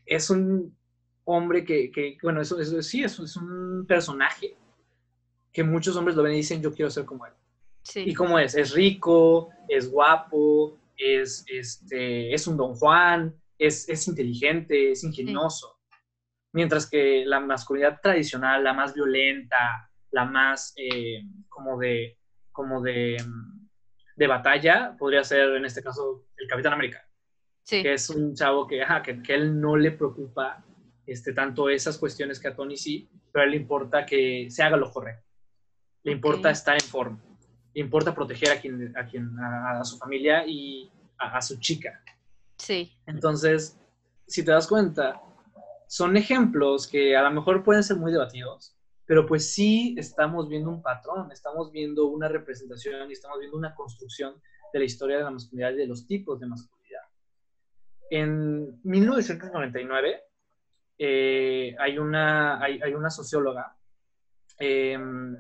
es 0.06 0.30
un 0.30 0.78
hombre 1.24 1.66
que, 1.66 1.90
que 1.90 2.16
bueno, 2.22 2.42
eso, 2.42 2.60
eso 2.60 2.80
sí, 2.84 3.04
es, 3.04 3.18
es 3.18 3.36
un 3.38 3.86
personaje 3.88 4.56
que 5.52 5.64
muchos 5.64 5.98
hombres 5.98 6.16
lo 6.16 6.22
ven 6.22 6.34
y 6.34 6.38
dicen, 6.38 6.62
yo 6.62 6.76
quiero 6.76 6.92
ser 6.92 7.06
como 7.06 7.26
él. 7.26 7.34
Sí. 7.82 8.04
¿Y 8.06 8.14
cómo 8.14 8.38
es? 8.38 8.54
Es 8.54 8.74
rico, 8.74 9.50
es 9.68 9.90
guapo, 9.90 10.78
es, 10.96 11.44
este, 11.48 12.32
es 12.32 12.46
un 12.46 12.56
don 12.56 12.76
Juan, 12.76 13.36
es, 13.58 13.90
es 13.90 14.08
inteligente, 14.08 14.92
es 14.92 15.04
ingenioso. 15.04 15.80
Mientras 16.54 16.88
que 16.88 17.26
la 17.26 17.40
masculinidad 17.40 18.00
tradicional, 18.00 18.64
la 18.64 18.74
más 18.74 18.94
violenta, 18.94 19.89
la 20.12 20.26
más 20.26 20.74
eh, 20.78 21.24
como 21.48 21.78
de, 21.78 22.18
como 22.52 22.82
de, 22.82 23.18
de 24.16 24.28
batalla, 24.28 24.96
podría 24.98 25.24
ser 25.24 25.56
en 25.56 25.66
este 25.66 25.84
caso 25.84 26.26
el 26.38 26.48
Capitán 26.48 26.74
América. 26.74 27.06
Sí. 27.64 27.84
Que 27.84 27.94
es 27.94 28.10
un 28.10 28.34
chavo 28.36 28.68
que, 28.68 28.82
ajá, 28.82 29.02
que, 29.02 29.22
que 29.22 29.36
él 29.36 29.60
no 29.60 29.76
le 29.76 29.92
preocupa 29.92 30.64
este, 31.06 31.34
tanto 31.34 31.70
esas 31.70 31.98
cuestiones 31.98 32.40
que 32.40 32.48
a 32.48 32.56
Tony 32.56 32.78
sí, 32.78 33.10
pero 33.32 33.44
a 33.44 33.46
él 33.46 33.52
le 33.52 33.58
importa 33.58 34.06
que 34.06 34.48
se 34.50 34.64
haga 34.64 34.78
lo 34.78 34.92
correcto. 34.92 35.26
Le 36.04 36.12
importa 36.12 36.50
estar 36.50 36.76
en 36.76 36.88
forma. 36.88 37.20
Le 37.74 37.82
importa 37.82 38.16
proteger 38.16 38.52
a 38.52 38.60
quien, 38.60 38.96
a, 38.98 39.06
quien, 39.06 39.30
a, 39.40 39.84
su 39.84 39.98
familia 39.98 40.46
y 40.48 40.92
a, 41.18 41.38
a, 41.38 41.42
su 41.42 41.60
chica. 41.60 42.04
Sí. 42.58 42.92
Entonces, 43.06 43.80
si 44.28 44.44
te 44.44 44.52
das 44.52 44.68
cuenta, 44.68 45.22
son 45.88 46.16
ejemplos 46.16 46.88
que 46.88 47.18
a 47.18 47.24
lo 47.24 47.32
mejor 47.32 47.64
pueden 47.64 47.84
ser 47.84 47.98
muy 47.98 48.12
debatidos, 48.12 48.76
pero 49.10 49.26
pues 49.26 49.52
sí 49.52 49.96
estamos 49.98 50.48
viendo 50.48 50.70
un 50.70 50.84
patrón, 50.84 51.32
estamos 51.32 51.72
viendo 51.72 52.06
una 52.06 52.28
representación 52.28 53.10
y 53.10 53.14
estamos 53.14 53.40
viendo 53.40 53.58
una 53.58 53.74
construcción 53.74 54.40
de 54.72 54.78
la 54.78 54.86
historia 54.86 55.18
de 55.18 55.24
la 55.24 55.32
masculinidad 55.32 55.72
y 55.72 55.78
de 55.78 55.88
los 55.88 56.06
tipos 56.06 56.40
de 56.40 56.46
masculinidad. 56.46 57.02
En 58.12 58.80
1999 58.84 60.22
eh, 61.00 61.76
hay, 61.80 61.98
una, 61.98 62.64
hay, 62.64 62.80
hay 62.84 62.94
una 62.94 63.10
socióloga 63.10 63.76
em, 64.60 65.36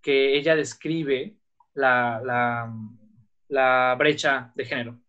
que 0.00 0.38
ella 0.38 0.54
describe 0.54 1.36
la, 1.74 2.70
la, 3.48 3.96
brecha 3.98 4.52
de 4.54 4.64
género. 4.64 5.00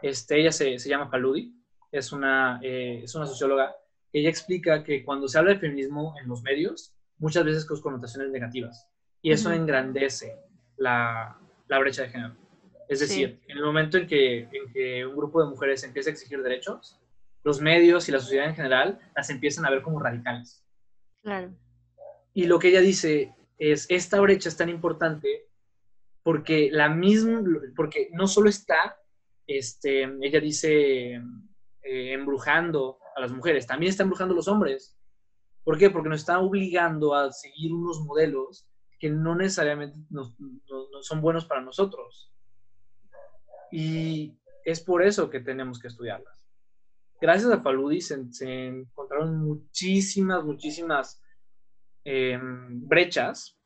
Este, 0.00 0.40
ella 0.40 0.50
se, 0.50 0.78
se 0.78 0.88
llama 0.88 1.10
Paludi, 1.10 1.54
es 1.92 2.10
una, 2.10 2.58
eh, 2.62 3.02
es 3.04 3.14
una 3.14 3.26
socióloga. 3.26 3.76
Ella 4.14 4.30
explica 4.30 4.82
que 4.82 5.04
cuando 5.04 5.28
se 5.28 5.38
habla 5.38 5.52
de 5.52 5.60
feminismo 5.60 6.14
en 6.22 6.26
los 6.26 6.40
medios, 6.40 6.94
muchas 7.18 7.44
veces 7.44 7.64
con 7.64 7.80
connotaciones 7.80 8.30
negativas. 8.30 8.88
Y 9.22 9.32
eso 9.32 9.52
engrandece 9.52 10.36
la, 10.76 11.38
la, 11.66 11.78
brecha 11.78 12.02
de 12.02 12.10
género. 12.10 12.36
Es 12.88 13.00
decir, 13.00 13.40
en 13.48 13.56
el 13.58 13.64
momento 13.64 13.98
en 13.98 14.06
que, 14.06 14.42
en 14.42 14.72
que 14.72 15.04
un 15.04 15.16
grupo 15.16 15.42
de 15.42 15.50
mujeres 15.50 15.82
empieza 15.82 16.10
a 16.10 16.12
exigir 16.12 16.42
derechos, 16.42 17.00
los 17.42 17.60
medios 17.60 18.08
y 18.08 18.12
la 18.12 18.20
sociedad 18.20 18.48
en 18.48 18.54
general 18.54 18.98
las 19.16 19.30
empiezan 19.30 19.66
a 19.66 19.70
ver 19.70 19.82
como 19.82 20.00
radicales. 20.00 20.64
Claro. 21.22 21.52
Y 22.32 22.46
lo 22.46 22.58
que 22.58 22.68
ella 22.68 22.80
dice 22.80 23.34
es, 23.58 23.86
esta 23.88 24.20
brecha 24.20 24.48
es 24.48 24.56
tan 24.56 24.68
importante 24.68 25.48
porque 26.22 26.68
la 26.70 26.88
misma, 26.88 27.42
porque 27.74 28.10
no 28.12 28.26
solo 28.26 28.48
está, 28.48 29.00
este, 29.46 30.02
ella 30.20 30.40
dice, 30.40 31.14
eh, 31.14 32.12
embrujando 32.12 32.98
a 33.16 33.20
las 33.20 33.32
mujeres, 33.32 33.66
también 33.66 33.90
está 33.90 34.02
embrujando 34.02 34.34
a 34.34 34.36
los 34.36 34.48
hombres. 34.48 34.97
¿Por 35.68 35.76
qué? 35.76 35.90
Porque 35.90 36.08
nos 36.08 36.20
está 36.20 36.38
obligando 36.38 37.14
a 37.14 37.30
seguir 37.30 37.74
unos 37.74 38.00
modelos 38.00 38.66
que 38.98 39.10
no 39.10 39.34
necesariamente 39.34 39.98
no, 40.08 40.34
son 41.02 41.20
buenos 41.20 41.44
para 41.44 41.60
nosotros. 41.60 42.32
Y 43.70 44.32
es 44.64 44.80
por 44.80 45.02
eso 45.02 45.28
que 45.28 45.40
tenemos 45.40 45.78
que 45.78 45.88
estudiarlas. 45.88 46.48
Gracias 47.20 47.52
a 47.52 47.60
Faludi 47.60 48.00
se, 48.00 48.14
encontraron 48.48 49.36
muchísimas, 49.36 50.42
muchísimas 50.42 51.22
em, 52.02 52.88
brechas 52.88 53.60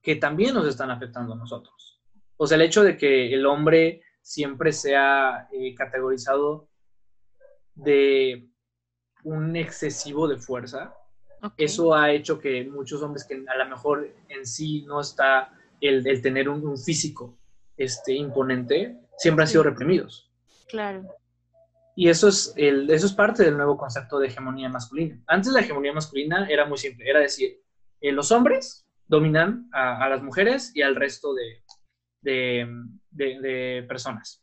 que 0.00 0.16
también 0.16 0.54
nos 0.54 0.66
están 0.66 0.90
afectando 0.90 1.34
a 1.34 1.36
nosotros. 1.36 2.00
O 2.38 2.46
sea, 2.46 2.56
el 2.56 2.62
hecho 2.62 2.82
de 2.82 2.96
que 2.96 3.34
el 3.34 3.44
hombre 3.44 4.00
siempre 4.22 4.72
sea 4.72 5.46
eh, 5.52 5.74
categorizado 5.74 6.70
de 7.74 8.48
un 9.24 9.56
excesivo 9.56 10.26
de 10.26 10.38
fuerza, 10.38 10.96
eso 11.56 11.94
ha 11.94 12.10
hecho 12.10 12.38
que 12.38 12.64
muchos 12.64 13.02
hombres 13.02 13.24
que 13.24 13.44
a 13.46 13.56
lo 13.56 13.68
mejor 13.68 14.14
en 14.28 14.46
sí 14.46 14.82
no 14.82 15.00
está 15.00 15.52
el, 15.80 16.22
tener 16.22 16.48
un, 16.48 16.78
físico 16.78 17.38
este, 17.76 18.14
imponente, 18.14 18.98
siempre 19.18 19.44
han 19.44 19.48
sido 19.48 19.64
reprimidos. 19.64 20.30
Claro. 20.68 21.06
Y 21.96 22.08
eso 22.08 22.28
es, 22.28 22.52
el, 22.56 22.90
eso 22.90 23.06
es 23.06 23.12
parte 23.12 23.44
del 23.44 23.56
nuevo 23.56 23.76
concepto 23.76 24.18
de 24.18 24.28
hegemonía 24.28 24.68
masculina. 24.68 25.22
Antes 25.26 25.52
la 25.52 25.60
hegemonía 25.60 25.92
masculina 25.92 26.48
era 26.48 26.66
muy 26.66 26.78
simple, 26.78 27.08
era 27.08 27.20
decir, 27.20 27.60
eh, 28.00 28.12
los 28.12 28.32
hombres 28.32 28.86
dominan 29.06 29.68
a, 29.72 30.08
las 30.08 30.22
mujeres 30.22 30.72
y 30.74 30.82
al 30.82 30.96
resto 30.96 31.34
de, 31.34 31.62
de, 33.10 33.84
personas. 33.86 34.42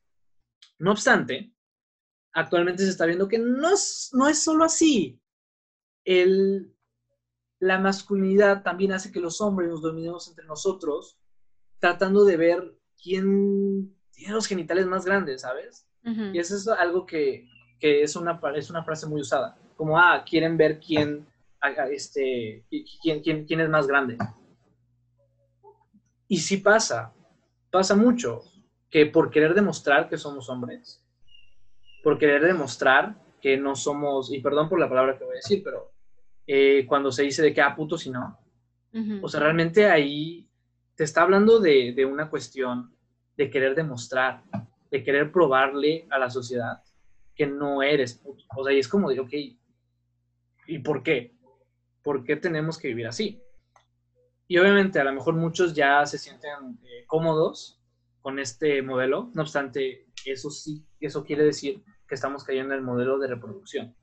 No 0.80 0.92
obstante, 0.92 1.54
actualmente 2.34 2.84
se 2.84 2.90
está 2.90 3.06
viendo 3.06 3.28
que 3.28 3.40
no 3.40 3.74
es, 3.74 4.12
no 4.14 4.28
es 4.28 4.42
solo 4.44 4.64
así. 4.64 5.20
El, 6.06 6.74
la 7.62 7.78
masculinidad 7.78 8.64
también 8.64 8.92
hace 8.92 9.12
que 9.12 9.20
los 9.20 9.40
hombres 9.40 9.70
nos 9.70 9.84
dominemos 9.84 10.28
entre 10.28 10.46
nosotros, 10.46 11.20
tratando 11.80 12.26
de 12.26 12.36
ver 12.36 12.74
quién 13.02 13.96
tiene 14.12 14.34
los 14.34 14.48
genitales 14.48 14.88
más 14.88 15.06
grandes, 15.06 15.42
¿sabes? 15.42 15.88
Y 16.04 16.40
eso 16.40 16.56
es 16.56 16.68
algo 16.68 17.06
que, 17.06 17.48
es, 17.80 18.16
una, 18.16 18.42
es 18.56 18.72
una 18.72 18.84
frase 18.84 19.06
muy 19.06 19.22
usada, 19.22 19.56
como, 19.78 20.00
ah, 20.00 20.24
quieren 20.28 20.58
ver 20.58 20.80
quién, 20.80 21.28
este, 21.92 22.66
quién, 23.00 23.22
quién, 23.22 23.46
quién 23.46 23.60
es 23.60 23.70
más 23.70 23.86
grande. 23.86 24.18
Y 26.28 26.40
sí 26.40 26.58
pasa, 26.58 27.14
pasa 27.70 27.96
mucho, 27.96 28.42
que 28.90 29.06
por 29.06 29.30
querer 29.30 29.54
demostrar 29.54 30.10
que 30.10 30.18
somos 30.18 30.50
hombres, 30.50 31.06
por 32.04 32.18
querer 32.18 32.44
demostrar 32.44 33.22
que 33.40 33.56
no 33.56 33.76
somos, 33.76 34.34
y 34.34 34.40
perdón 34.42 34.68
por 34.68 34.80
la 34.80 34.90
palabra 34.90 35.16
que 35.16 35.26
voy 35.26 35.34
a 35.34 35.36
decir, 35.36 35.62
pero 35.64 35.91
eh, 36.54 36.86
cuando 36.86 37.14
se 37.14 37.24
dice 37.24 37.42
de 37.42 37.54
que, 37.54 37.62
ah, 37.62 37.74
puto, 37.74 37.98
si 37.98 38.10
no. 38.10 38.38
O 39.22 39.30
sea, 39.30 39.40
realmente 39.40 39.86
ahí 39.86 40.50
te 40.96 41.06
está 41.06 41.22
hablando 41.22 41.62
de, 41.62 41.94
de, 41.94 42.04
una 42.04 42.30
cuestión 42.30 42.94
de 43.38 43.50
querer 43.50 43.74
demostrar, 43.74 44.44
de 44.92 45.02
querer 45.02 45.32
probarle 45.32 46.06
a 46.10 46.20
la 46.20 46.30
sociedad 46.30 46.84
que 47.34 47.48
no 47.48 47.82
eres 47.82 48.16
puto. 48.16 48.44
O 48.54 48.66
sea, 48.66 48.74
y 48.74 48.80
es 48.80 48.90
como 48.90 49.10
de, 49.10 49.22
ok, 49.22 49.34
¿y 50.68 50.80
por 50.80 51.04
qué? 51.04 51.34
¿Por 52.04 52.26
qué 52.26 52.36
tenemos 52.36 52.78
que 52.78 52.90
vivir 52.90 53.08
así? 53.08 53.42
Y 54.50 54.58
obviamente 54.58 55.00
a 55.00 55.06
lo 55.06 55.14
mejor 55.14 55.36
muchos 55.36 55.74
ya 55.74 56.06
se 56.06 56.18
sienten 56.18 56.78
eh, 56.84 57.06
cómodos 57.08 57.80
con 58.20 58.40
este 58.40 58.82
modelo, 58.82 59.32
no 59.34 59.44
obstante, 59.44 60.06
eso 60.26 60.50
sí, 60.50 60.86
eso 61.00 61.24
quiere 61.24 61.46
decir 61.46 61.82
que 62.10 62.16
estamos 62.16 62.44
cayendo 62.44 62.74
en 62.74 62.80
el 62.80 62.86
modelo 62.86 63.18
de 63.20 63.28
reproducción. 63.28 63.96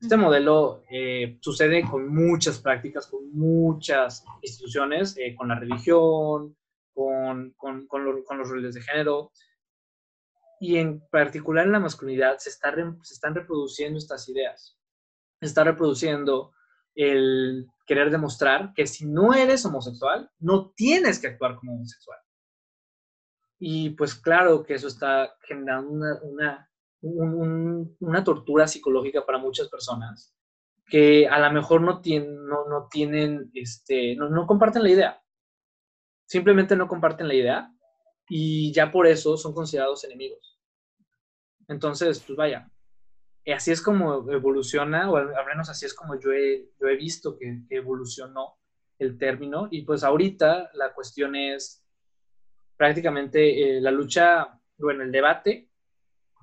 Este 0.00 0.16
modelo 0.16 0.82
eh, 0.90 1.38
sucede 1.42 1.84
con 1.88 2.08
muchas 2.08 2.58
prácticas, 2.58 3.06
con 3.06 3.30
muchas 3.32 4.24
instituciones, 4.40 5.14
eh, 5.18 5.34
con 5.36 5.48
la 5.48 5.58
religión, 5.58 6.56
con, 6.94 7.52
con, 7.52 7.86
con, 7.86 8.04
los 8.38 8.48
roles 8.48 8.74
de 8.74 8.80
género, 8.80 9.30
y 10.58 10.78
en 10.78 11.06
particular 11.08 11.66
en 11.66 11.72
la 11.72 11.80
masculinidad 11.80 12.38
se, 12.38 12.48
está 12.48 12.74
se 13.02 13.14
están 13.14 13.34
reproduciendo 13.34 13.98
estas 13.98 14.26
ideas. 14.30 14.78
Se 15.38 15.46
está 15.46 15.64
reproduciendo 15.64 16.52
el 16.94 17.66
querer 17.86 18.10
demostrar 18.10 18.72
que 18.74 18.86
si 18.86 19.06
no 19.06 19.34
eres 19.34 19.64
homosexual, 19.66 20.30
no 20.38 20.70
tienes 20.70 21.18
que 21.18 21.28
actuar 21.28 21.56
como 21.56 21.74
homosexual. 21.74 22.18
Y 23.58 23.90
pues 23.90 24.14
claro 24.14 24.62
que 24.62 24.74
eso 24.74 24.88
está 24.88 25.34
generando 25.42 25.90
una, 25.90 26.18
una 26.22 26.69
una 27.02 28.24
tortura 28.24 28.68
psicológica 28.68 29.24
para 29.24 29.38
muchas 29.38 29.68
personas 29.68 30.34
que 30.90 31.28
a 31.28 31.38
lo 31.38 31.52
mejor 31.52 31.80
no, 31.80 32.00
tienen, 32.00 32.46
no, 32.46 32.68
no 32.68 32.88
tienen, 32.90 33.50
este, 33.54 34.16
no, 34.16 34.28
no 34.28 34.46
comparten 34.46 34.82
la 34.82 34.90
idea. 34.90 35.22
Simplemente 36.26 36.76
no 36.76 36.88
comparten 36.88 37.28
la 37.28 37.34
idea 37.34 37.72
y 38.28 38.72
ya 38.72 38.90
por 38.90 39.06
eso 39.06 39.36
son 39.36 39.54
considerados 39.54 40.04
enemigos. 40.04 40.58
Entonces, 41.68 42.22
pues 42.26 42.36
vaya, 42.36 42.68
así 43.54 43.70
es 43.70 43.80
como 43.80 44.30
evoluciona, 44.30 45.10
o 45.10 45.16
al 45.16 45.46
menos 45.46 45.68
así 45.70 45.86
es 45.86 45.94
como 45.94 46.18
yo 46.18 46.32
he, 46.32 46.68
yo 46.80 46.88
he 46.88 46.96
visto 46.96 47.38
que, 47.38 47.62
evolucionó 47.70 48.58
el 48.98 49.16
término. 49.16 49.68
Y 49.70 49.82
pues 49.82 50.02
ahorita 50.02 50.70
la 50.74 50.92
cuestión 50.92 51.36
es 51.36 51.84
prácticamente 52.76 53.76
eh, 53.76 53.80
la 53.80 53.92
lucha, 53.92 54.60
bueno, 54.78 55.04
el 55.04 55.12
debate 55.12 55.69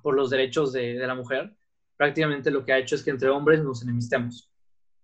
por 0.02 0.14
los 0.14 0.30
derechos 0.30 0.72
de, 0.72 0.94
de, 0.94 1.06
la 1.06 1.14
mujer, 1.14 1.54
prácticamente 1.96 2.50
lo 2.50 2.64
que 2.64 2.72
ha 2.72 2.78
hecho 2.78 2.94
es 2.94 3.02
que 3.02 3.10
entre 3.10 3.28
hombres 3.28 3.62
nos 3.62 3.82
enemistemos. 3.82 4.50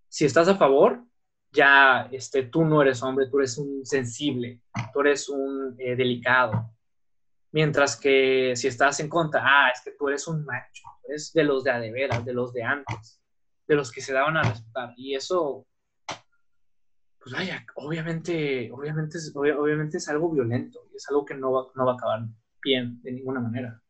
Si 0.09 0.25
estás 0.25 0.49
a 0.49 0.57
favor, 0.57 1.05
ya 1.55 2.09
este, 2.11 2.45
tú 2.45 2.65
no 2.65 2.83
eres 2.83 3.03
hombre, 3.03 3.29
tú 3.31 3.39
eres 3.39 3.57
un 3.59 3.87
sensible, 3.87 4.61
tú 4.93 5.01
eres 5.01 5.29
un 5.29 5.75
eh, 5.79 5.95
delicado. 5.97 6.71
Mientras 7.53 7.97
que 7.97 8.55
si 8.57 8.67
estás 8.67 8.99
en 8.99 9.09
contra, 9.09 9.41
ah, 9.45 9.71
es 9.71 9.81
que 9.83 9.93
tú 9.93 10.09
eres 10.09 10.27
un 10.27 10.45
macho, 10.45 10.83
eres 11.09 11.33
de 11.33 11.45
los 11.45 11.63
de 11.63 11.71
a 11.71 11.79
de 11.79 12.33
los 12.33 12.53
de 12.53 12.65
antes, 12.65 13.23
de 13.69 13.75
los 13.77 13.93
que 13.93 14.01
se 14.01 14.13
daban 14.13 14.37
a 14.37 14.43
respetar. 14.43 14.93
Y 14.97 15.15
eso, 15.15 15.65
pues 17.21 17.33
vaya, 17.33 17.65
obviamente, 17.77 18.71
obviamente, 18.73 19.19
obviamente 19.35 19.99
es 19.99 20.09
algo 20.09 20.33
violento, 20.33 20.81
es 20.93 21.09
algo 21.09 21.25
que 21.25 21.35
no 21.35 21.53
va, 21.53 21.67
no 21.77 21.87
va 21.87 21.93
a 21.93 21.95
acabar 21.95 22.27
bien 22.61 23.01
de 23.03 23.13
ninguna 23.13 23.39
manera. 23.39 23.81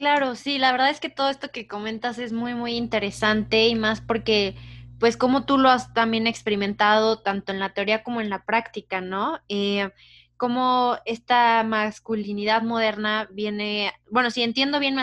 Claro, 0.00 0.34
sí, 0.34 0.56
la 0.56 0.72
verdad 0.72 0.88
es 0.88 0.98
que 0.98 1.10
todo 1.10 1.28
esto 1.28 1.50
que 1.50 1.68
comentas 1.68 2.18
es 2.18 2.32
muy, 2.32 2.54
muy 2.54 2.72
interesante 2.72 3.68
y 3.68 3.74
más 3.74 4.00
porque 4.00 4.56
pues 4.98 5.18
como 5.18 5.44
tú 5.44 5.58
lo 5.58 5.68
has 5.68 5.92
también 5.92 6.26
experimentado 6.26 7.18
tanto 7.20 7.52
en 7.52 7.58
la 7.58 7.74
teoría 7.74 8.02
como 8.02 8.22
en 8.22 8.30
la 8.30 8.42
práctica, 8.46 9.02
¿no? 9.02 9.40
Eh, 9.50 9.90
cómo 10.38 10.96
esta 11.04 11.62
masculinidad 11.64 12.62
moderna 12.62 13.28
viene, 13.30 13.92
bueno, 14.10 14.30
si 14.30 14.42
entiendo 14.42 14.80
bien 14.80 14.96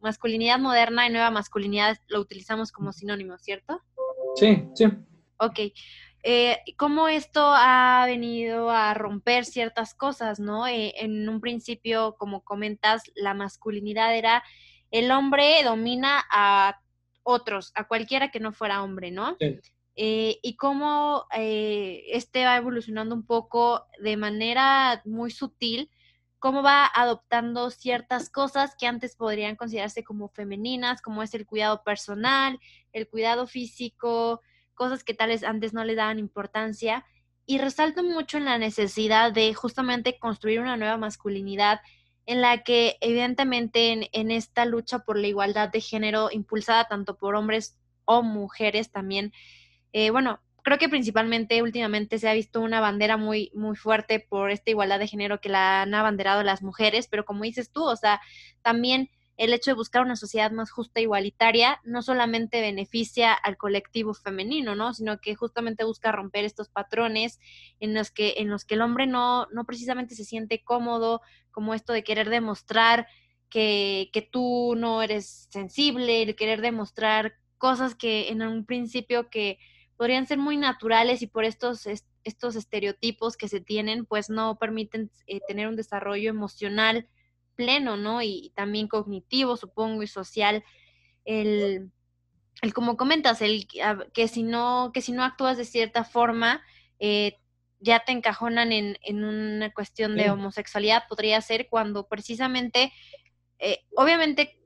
masculinidad 0.00 0.58
moderna 0.58 1.06
y 1.06 1.12
nueva 1.12 1.30
masculinidad 1.30 1.98
lo 2.08 2.18
utilizamos 2.18 2.72
como 2.72 2.94
sinónimo, 2.94 3.36
¿cierto? 3.36 3.82
Sí, 4.36 4.64
sí. 4.74 4.86
Ok. 5.36 5.60
Eh, 6.22 6.58
¿Cómo 6.76 7.08
esto 7.08 7.40
ha 7.44 8.04
venido 8.06 8.70
a 8.70 8.94
romper 8.94 9.44
ciertas 9.44 9.94
cosas, 9.94 10.40
no? 10.40 10.66
Eh, 10.66 10.94
en 10.98 11.28
un 11.28 11.40
principio, 11.40 12.16
como 12.18 12.42
comentas, 12.42 13.02
la 13.14 13.34
masculinidad 13.34 14.16
era 14.16 14.42
el 14.90 15.10
hombre 15.10 15.62
domina 15.62 16.24
a 16.30 16.80
otros, 17.22 17.72
a 17.74 17.86
cualquiera 17.86 18.30
que 18.30 18.40
no 18.40 18.52
fuera 18.52 18.82
hombre, 18.82 19.10
¿no? 19.10 19.36
Eh, 20.00 20.38
y 20.42 20.56
cómo 20.56 21.26
este 21.32 22.44
va 22.44 22.56
evolucionando 22.56 23.14
un 23.14 23.26
poco 23.26 23.86
de 24.00 24.16
manera 24.16 25.02
muy 25.04 25.30
sutil, 25.30 25.90
cómo 26.38 26.62
va 26.62 26.88
adoptando 26.94 27.70
ciertas 27.70 28.30
cosas 28.30 28.76
que 28.78 28.86
antes 28.86 29.16
podrían 29.16 29.56
considerarse 29.56 30.04
como 30.04 30.28
femeninas, 30.28 31.02
como 31.02 31.22
es 31.22 31.34
el 31.34 31.46
cuidado 31.46 31.82
personal, 31.82 32.58
el 32.92 33.08
cuidado 33.08 33.46
físico, 33.46 34.40
cosas 34.78 35.04
que 35.04 35.12
tales 35.12 35.44
antes 35.44 35.74
no 35.74 35.84
le 35.84 35.94
daban 35.94 36.18
importancia. 36.18 37.04
Y 37.44 37.58
resalto 37.58 38.02
mucho 38.02 38.38
en 38.38 38.46
la 38.46 38.56
necesidad 38.56 39.32
de 39.32 39.52
justamente 39.52 40.18
construir 40.18 40.60
una 40.60 40.76
nueva 40.76 40.96
masculinidad 40.96 41.80
en 42.24 42.40
la 42.40 42.62
que 42.62 42.96
evidentemente 43.00 44.08
en, 44.12 44.30
esta 44.30 44.66
lucha 44.66 45.00
por 45.00 45.18
la 45.18 45.26
igualdad 45.26 45.70
de 45.70 45.80
género 45.80 46.28
impulsada 46.30 46.86
tanto 46.86 47.16
por 47.16 47.34
hombres 47.34 47.78
o 48.04 48.22
mujeres 48.22 48.90
también, 48.90 49.32
eh, 49.94 50.10
bueno, 50.10 50.40
creo 50.62 50.76
que 50.76 50.90
principalmente 50.90 51.62
últimamente 51.62 52.18
se 52.18 52.28
ha 52.28 52.34
visto 52.34 52.60
una 52.60 52.80
bandera 52.80 53.16
muy, 53.16 53.50
muy 53.54 53.76
fuerte 53.76 54.20
por 54.20 54.50
esta 54.50 54.70
igualdad 54.70 54.98
de 54.98 55.06
género 55.06 55.40
que 55.40 55.48
la 55.48 55.82
han 55.82 55.94
abanderado 55.94 56.42
las 56.42 56.62
mujeres, 56.62 57.08
pero 57.08 57.24
como 57.24 57.44
dices 57.44 57.72
tú, 57.72 57.82
o 57.84 57.96
sea, 57.96 58.20
también 58.60 59.08
el 59.38 59.52
hecho 59.52 59.70
de 59.70 59.76
buscar 59.76 60.02
una 60.02 60.16
sociedad 60.16 60.50
más 60.50 60.70
justa 60.70 60.98
e 60.98 61.04
igualitaria 61.04 61.80
no 61.84 62.02
solamente 62.02 62.60
beneficia 62.60 63.32
al 63.32 63.56
colectivo 63.56 64.12
femenino, 64.12 64.74
¿no? 64.74 64.92
Sino 64.92 65.20
que 65.20 65.36
justamente 65.36 65.84
busca 65.84 66.10
romper 66.10 66.44
estos 66.44 66.68
patrones 66.68 67.38
en 67.78 67.94
los 67.94 68.10
que, 68.10 68.34
en 68.38 68.50
los 68.50 68.64
que 68.64 68.74
el 68.74 68.82
hombre 68.82 69.06
no, 69.06 69.46
no 69.52 69.64
precisamente 69.64 70.16
se 70.16 70.24
siente 70.24 70.64
cómodo, 70.64 71.22
como 71.52 71.72
esto 71.72 71.92
de 71.92 72.02
querer 72.02 72.28
demostrar 72.28 73.06
que, 73.48 74.10
que 74.12 74.22
tú 74.22 74.74
no 74.76 75.02
eres 75.02 75.48
sensible, 75.50 76.26
de 76.26 76.34
querer 76.34 76.60
demostrar 76.60 77.34
cosas 77.58 77.94
que 77.94 78.30
en 78.30 78.42
un 78.42 78.66
principio 78.66 79.30
que 79.30 79.58
podrían 79.96 80.26
ser 80.26 80.38
muy 80.38 80.56
naturales 80.56 81.22
y 81.22 81.28
por 81.28 81.44
estos, 81.44 81.86
estos 82.24 82.56
estereotipos 82.56 83.36
que 83.36 83.48
se 83.48 83.60
tienen, 83.60 84.04
pues 84.04 84.30
no 84.30 84.58
permiten 84.58 85.12
eh, 85.28 85.40
tener 85.46 85.68
un 85.68 85.76
desarrollo 85.76 86.28
emocional 86.28 87.08
pleno, 87.58 87.96
¿no? 87.96 88.22
Y, 88.22 88.52
también 88.54 88.86
cognitivo, 88.86 89.56
supongo, 89.56 90.04
y 90.04 90.06
social. 90.06 90.64
El, 91.24 91.90
el 92.62 92.72
como 92.72 92.96
comentas, 92.96 93.42
el 93.42 93.66
que 94.14 94.28
si 94.28 94.44
no, 94.44 94.92
que 94.94 95.02
si 95.02 95.10
no 95.10 95.24
actúas 95.24 95.58
de 95.58 95.64
cierta 95.64 96.04
forma, 96.04 96.62
eh, 97.00 97.36
ya 97.80 98.04
te 98.04 98.12
encajonan 98.12 98.72
en, 98.72 98.96
en 99.02 99.24
una 99.24 99.72
cuestión 99.72 100.16
de 100.16 100.30
homosexualidad, 100.30 101.04
podría 101.08 101.40
ser 101.40 101.68
cuando 101.68 102.08
precisamente, 102.08 102.92
eh, 103.58 103.84
obviamente 103.96 104.58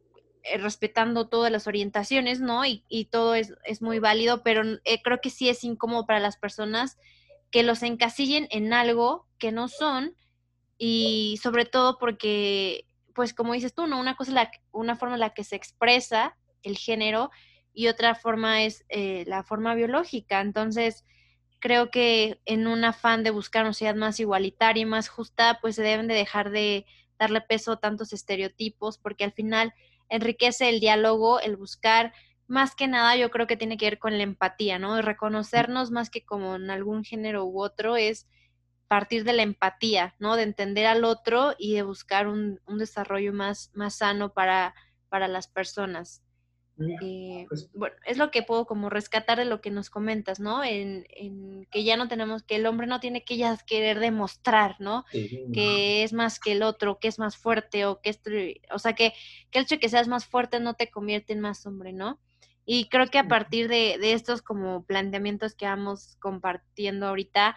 eh, 0.43 0.59
respetando 0.59 1.29
todas 1.29 1.51
las 1.51 1.67
orientaciones, 1.67 2.41
¿no? 2.41 2.65
Y, 2.67 2.85
y 2.89 3.07
todo 3.07 3.35
es, 3.35 3.55
es, 3.65 3.81
muy 3.81 3.99
válido, 3.99 4.43
pero 4.43 4.63
creo 5.03 5.21
que 5.21 5.31
sí 5.31 5.49
es 5.49 5.65
incómodo 5.65 6.07
para 6.07 6.21
las 6.21 6.37
personas 6.37 6.99
que 7.51 7.63
los 7.63 7.83
encasillen 7.83 8.49
en 8.51 8.73
algo 8.73 9.27
que 9.39 9.53
no 9.53 9.69
son 9.69 10.17
y 10.85 11.39
sobre 11.41 11.65
todo 11.65 11.97
porque, 11.97 12.87
pues 13.15 13.35
como 13.35 13.53
dices 13.53 13.73
tú, 13.73 13.87
¿no? 13.87 14.01
Una 14.01 14.17
cosa 14.17 14.33
es 14.33 14.35
la, 14.35 14.51
una 14.73 14.97
forma 14.97 15.15
en 15.15 15.21
la 15.21 15.31
que 15.31 15.45
se 15.45 15.55
expresa 15.55 16.37
el 16.65 16.77
género 16.77 17.31
y 17.73 17.87
otra 17.87 18.17
forma 18.17 18.65
es 18.65 18.85
eh, 18.89 19.23
la 19.29 19.45
forma 19.45 19.77
biológica. 19.77 20.41
Entonces, 20.41 21.05
creo 21.61 21.93
que 21.93 22.41
en 22.47 22.67
un 22.67 22.85
afán 22.85 23.23
de 23.23 23.31
buscar 23.31 23.63
una 23.63 23.75
sociedad 23.75 23.95
más 23.95 24.19
igualitaria 24.19 24.83
y 24.83 24.85
más 24.85 25.09
justa, 25.09 25.61
pues 25.63 25.77
se 25.77 25.85
deben 25.85 26.09
de 26.09 26.15
dejar 26.15 26.51
de 26.51 26.85
darle 27.17 27.43
peso 27.43 27.71
a 27.71 27.81
tantos 27.81 28.13
estereotipos, 28.13 28.99
porque 28.99 29.23
al 29.23 29.33
final 29.33 29.73
enriquece 30.09 30.69
el 30.69 30.81
diálogo, 30.81 31.39
el 31.39 31.57
buscar, 31.57 32.13
más 32.49 32.75
que 32.75 32.89
nada 32.89 33.15
yo 33.15 33.31
creo 33.31 33.47
que 33.47 33.57
tiene 33.57 33.77
que 33.77 33.87
ver 33.87 33.99
con 34.01 34.19
la 34.19 34.25
empatía, 34.25 34.81
¿no? 34.81 35.01
Reconocernos 35.01 35.93
más 35.93 36.11
que 36.11 36.25
como 36.25 36.57
en 36.57 36.71
algún 36.71 37.05
género 37.05 37.45
u 37.45 37.63
otro 37.63 37.95
es 37.97 38.27
partir 38.93 39.25
de 39.25 39.33
la 39.33 39.43
empatía, 39.43 40.15
¿no? 40.19 40.37
De 40.37 40.43
entender 40.43 40.85
al 40.85 41.05
otro 41.05 41.55
y 41.59 41.73
de 41.73 41.83
buscar 41.83 42.29
un, 42.29 42.61
desarrollo 42.77 43.33
más, 43.33 43.71
más 43.73 43.95
sano 43.95 44.35
para, 44.35 44.75
para 45.09 45.29
las 45.29 45.49
personas. 45.49 46.23
Eh, 47.01 47.47
pues 47.49 47.71
bueno, 47.73 47.97
es 48.05 48.19
lo 48.19 48.31
que 48.31 48.43
puedo 48.43 48.67
como 48.67 48.91
rescatar 48.91 49.39
de 49.39 49.47
lo 49.47 49.63
que 49.63 49.71
nos 49.71 49.89
comentas, 49.89 50.41
¿no? 50.41 50.63
En, 50.63 51.07
que 51.71 51.85
ya 51.85 51.97
no 51.97 52.07
tenemos, 52.07 52.43
que 52.43 52.57
el 52.57 52.67
hombre 52.67 52.87
no 52.87 53.01
tiene 53.01 53.25
que 53.25 53.39
ya 53.39 53.57
querer 53.67 53.99
demostrar, 53.99 54.77
¿no? 54.79 55.07
Que 55.11 56.03
es 56.03 56.13
más 56.13 56.39
que 56.39 56.53
el 56.53 56.63
otro, 56.63 56.99
que 56.99 57.09
es 57.09 57.19
más 57.19 57.39
fuerte 57.39 57.87
o 57.87 58.03
que 58.03 58.11
es, 58.11 58.21
o 58.75 58.79
sea, 58.79 58.93
que, 58.93 59.15
que 59.51 59.59
el 59.59 59.65
hecho 59.65 59.77
de 59.77 59.81
que 59.81 59.89
seas 59.89 60.07
más 60.07 60.27
fuerte 60.27 60.61
no 60.61 60.75
te 60.75 60.91
convierte 60.91 61.33
en 61.33 61.41
más 61.41 61.65
hombre, 61.65 61.95
¿no? 61.95 62.21
Y 62.67 62.91
creo 62.91 63.07
que 63.07 63.19
a 63.19 63.27
partir 63.27 63.69
de, 63.69 63.97
de 63.99 64.13
estos 64.13 64.43
como 64.43 64.85
planteamientos 64.85 65.55
que 65.55 65.65
vamos 65.65 66.19
compartiendo 66.21 67.09
ahorita, 67.09 67.57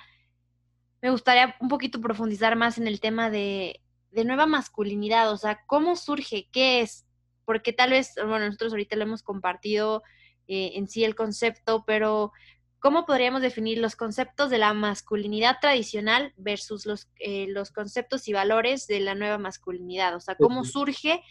me 1.02 1.12
gustaría 1.12 1.56
un 1.60 1.68
poquito 1.68 2.02
profundizar 2.02 2.56
más 2.56 2.78
en 2.78 2.88
el 2.88 3.00
tema 3.00 3.30
de, 3.30 3.82
nueva 4.12 4.46
masculinidad, 4.46 5.32
o 5.32 5.38
sea, 5.38 5.60
¿cómo 5.68 5.96
surge? 5.96 6.48
¿Qué 6.52 6.82
es? 6.82 7.06
Porque 7.44 7.74
tal 7.74 7.92
vez, 7.92 8.14
bueno, 8.16 8.46
nosotros 8.46 8.72
ahorita 8.72 8.96
lo 8.96 9.04
hemos 9.04 9.24
compartido 9.24 10.04
eh, 10.48 10.72
en 10.76 10.88
sí 10.88 11.04
el 11.04 11.16
concepto, 11.16 11.84
pero 11.86 12.32
¿cómo 12.80 13.06
podríamos 13.06 13.42
definir 13.42 13.78
los 13.80 13.96
conceptos 13.96 14.50
de 14.50 14.58
la 14.58 14.74
masculinidad 14.74 15.58
tradicional 15.60 16.34
versus 16.38 16.86
los, 16.86 17.10
eh, 17.20 17.48
los 17.50 17.72
conceptos 17.72 18.28
y 18.28 18.34
valores 18.34 18.88
de 18.88 19.02
la 19.02 19.16
nueva 19.16 19.38
masculinidad? 19.38 20.16
O 20.16 20.20
sea, 20.22 20.36
¿cómo 20.36 20.64
surge 20.64 21.22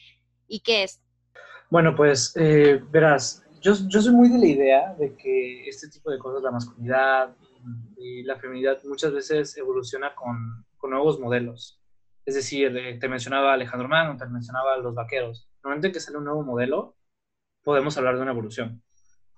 y 0.47 0.61
qué 0.61 0.85
es? 0.85 1.01
Bueno, 1.71 1.97
pues 1.97 2.33
eh, 2.37 2.83
verás, 2.91 3.43
yo, 3.61 3.73
yo 3.89 4.03
soy 4.03 4.13
muy 4.13 4.29
de 4.29 4.39
la 4.39 4.47
idea 4.47 4.95
de 4.99 5.17
que 5.17 5.67
este 5.67 5.89
tipo 5.89 6.11
de 6.11 6.19
cosas, 6.19 6.43
la 6.43 6.51
masculinidad, 6.51 7.35
y 7.97 8.23
la 8.23 8.37
feminidad 8.37 8.83
muchas 8.85 9.13
veces 9.13 9.57
evoluciona 9.57 10.15
con, 10.15 10.65
con 10.77 10.91
nuevos 10.91 11.19
modelos. 11.19 11.81
Es 12.27 12.35
decir, 12.35 12.99
te 13.01 13.09
mencionaba 13.09 13.53
Alejandro 13.53 13.89
Magno, 13.89 14.17
te 14.17 14.27
mencionaba 14.27 14.79
los 14.79 14.95
vaqueros. 14.95 15.49
Normalmente 15.63 15.93
que 15.93 16.01
sale 16.01 16.19
un 16.19 16.25
nuevo 16.25 16.43
modelo, 16.43 16.97
podemos 17.63 17.97
hablar 17.97 18.17
de 18.17 18.23
una 18.23 18.31
evolución. 18.31 18.83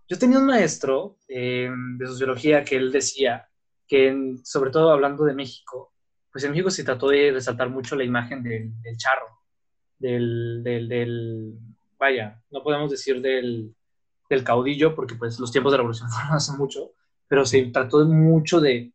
Yo 0.08 0.18
tenía 0.18 0.38
un 0.38 0.46
maestro 0.46 1.18
eh, 1.28 1.68
de 1.98 2.06
sociología 2.06 2.64
que 2.64 2.76
él 2.76 2.92
decía 2.92 3.48
que, 3.88 4.36
sobre 4.44 4.70
todo 4.70 4.90
hablando 4.90 5.24
de 5.24 5.34
México, 5.34 5.92
pues 6.30 6.44
en 6.44 6.52
México 6.52 6.70
se 6.70 6.84
trató 6.84 7.08
de 7.08 7.32
resaltar 7.32 7.70
mucho 7.70 7.96
la 7.96 8.04
imagen 8.04 8.42
del, 8.42 8.96
charro, 8.96 9.26
del, 9.98 10.62
del, 10.62 10.88
del, 10.88 11.58
vaya, 11.98 12.40
no 12.50 12.62
podemos 12.62 12.90
decir 12.90 13.20
del, 13.20 13.74
del 14.28 14.44
caudillo, 14.44 14.94
porque 14.94 15.14
pues 15.14 15.40
los 15.40 15.50
tiempos 15.50 15.72
de 15.72 15.78
la 15.78 15.82
revolución 15.82 16.10
fueron 16.10 16.32
hace 16.34 16.52
mucho, 16.52 16.92
pero 17.28 17.44
se 17.44 17.62
trató 17.66 18.04
mucho 18.06 18.60
de, 18.60 18.92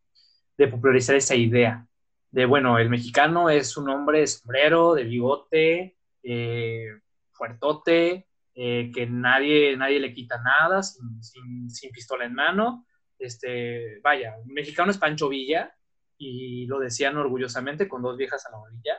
popularizar 0.70 1.16
esa 1.16 1.34
idea 1.34 1.84
de, 2.30 2.46
bueno, 2.46 2.78
el 2.78 2.88
mexicano 2.88 3.50
es 3.50 3.76
un 3.76 3.90
hombre 3.90 4.20
de 4.20 4.26
sombrero, 4.26 4.94
de 4.94 5.04
bigote, 5.04 5.98
eh, 6.22 6.86
fuertote, 7.32 8.26
eh, 8.54 8.90
que 8.94 9.06
nadie, 9.06 9.76
nadie 9.76 10.00
le 10.00 10.14
quita 10.14 10.40
nada, 10.42 10.82
sin, 10.82 11.68
pistola 11.92 12.24
en 12.24 12.34
mano. 12.34 12.86
Este, 13.18 14.00
vaya, 14.02 14.34
mexicano 14.46 14.90
es 14.90 14.98
Pancho 14.98 15.28
Villa 15.28 15.74
y 16.16 16.66
lo 16.66 16.78
decían 16.78 17.16
orgullosamente 17.16 17.88
con 17.88 18.02
dos 18.02 18.16
viejas 18.16 18.46
a 18.46 18.50
la 18.50 18.58
orilla. 18.58 18.96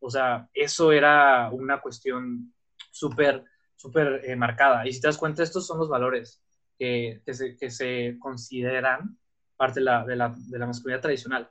O 0.00 0.08
sea, 0.08 0.48
eso 0.54 0.92
era 0.92 1.50
una 1.50 1.80
cuestión 1.80 2.54
súper, 2.90 3.44
súper 3.76 4.22
eh, 4.24 4.36
marcada. 4.36 4.86
Y 4.86 4.92
si 4.92 5.00
te 5.00 5.08
das 5.08 5.18
cuenta, 5.18 5.42
estos 5.42 5.66
son 5.66 5.78
los 5.78 5.88
valores 5.88 6.42
que, 6.80 7.20
que, 7.26 7.34
se, 7.34 7.56
que 7.58 7.70
se, 7.70 8.16
consideran 8.18 9.18
parte 9.54 9.80
de 9.80 9.84
la, 9.84 10.06
de 10.06 10.16
la, 10.16 10.34
de 10.34 10.58
la 10.58 10.66
masculinidad 10.66 11.02
tradicional. 11.02 11.50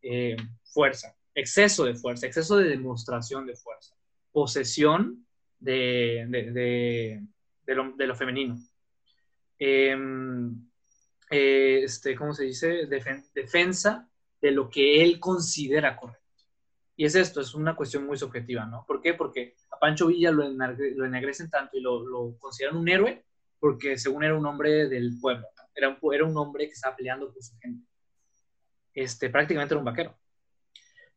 Eh, 0.00 0.36
fuerza, 0.62 1.16
exceso 1.34 1.84
de 1.84 1.96
fuerza, 1.96 2.28
exceso 2.28 2.56
de 2.56 2.68
demostración 2.68 3.46
de 3.46 3.56
fuerza, 3.56 3.96
posesión 4.30 5.26
de, 5.58 6.24
de, 6.28 7.74
lo, 7.74 7.96
lo, 7.96 8.14
femenino. 8.14 8.56
Em, 9.58 10.70
eh, 11.28 11.80
este, 11.82 12.14
¿Cómo 12.14 12.32
se 12.32 12.44
dice? 12.44 12.86
defensa 13.34 14.08
de 14.40 14.52
lo 14.52 14.70
que 14.70 15.02
él 15.02 15.18
considera 15.18 15.96
correcto. 15.96 16.20
Y 16.94 17.06
es 17.06 17.16
esto, 17.16 17.40
es 17.40 17.54
una 17.56 17.74
cuestión 17.74 18.06
muy 18.06 18.16
subjetiva, 18.16 18.66
¿no? 18.66 18.84
¿Por 18.86 19.02
qué? 19.02 19.14
Porque 19.14 19.56
a 19.72 19.78
Pancho 19.80 20.06
Villa 20.06 20.30
lo, 20.30 20.48
lo 20.48 21.04
ennegrecen 21.04 21.50
tanto 21.50 21.76
y 21.76 21.80
lo, 21.80 22.06
lo, 22.06 22.38
consideran 22.38 22.76
un 22.76 22.88
héroe 22.88 23.24
porque 23.60 23.96
según 23.98 24.24
era 24.24 24.34
un 24.34 24.44
hombre 24.46 24.88
del 24.88 25.18
pueblo, 25.20 25.46
era 25.74 25.88
un, 25.88 26.14
era 26.14 26.24
un 26.24 26.36
hombre 26.36 26.66
que 26.66 26.72
estaba 26.72 26.96
peleando 26.96 27.32
por 27.32 27.42
su 27.42 27.56
gente. 27.58 27.86
Este, 28.92 29.30
prácticamente 29.30 29.74
era 29.74 29.78
un 29.78 29.84
vaquero. 29.84 30.18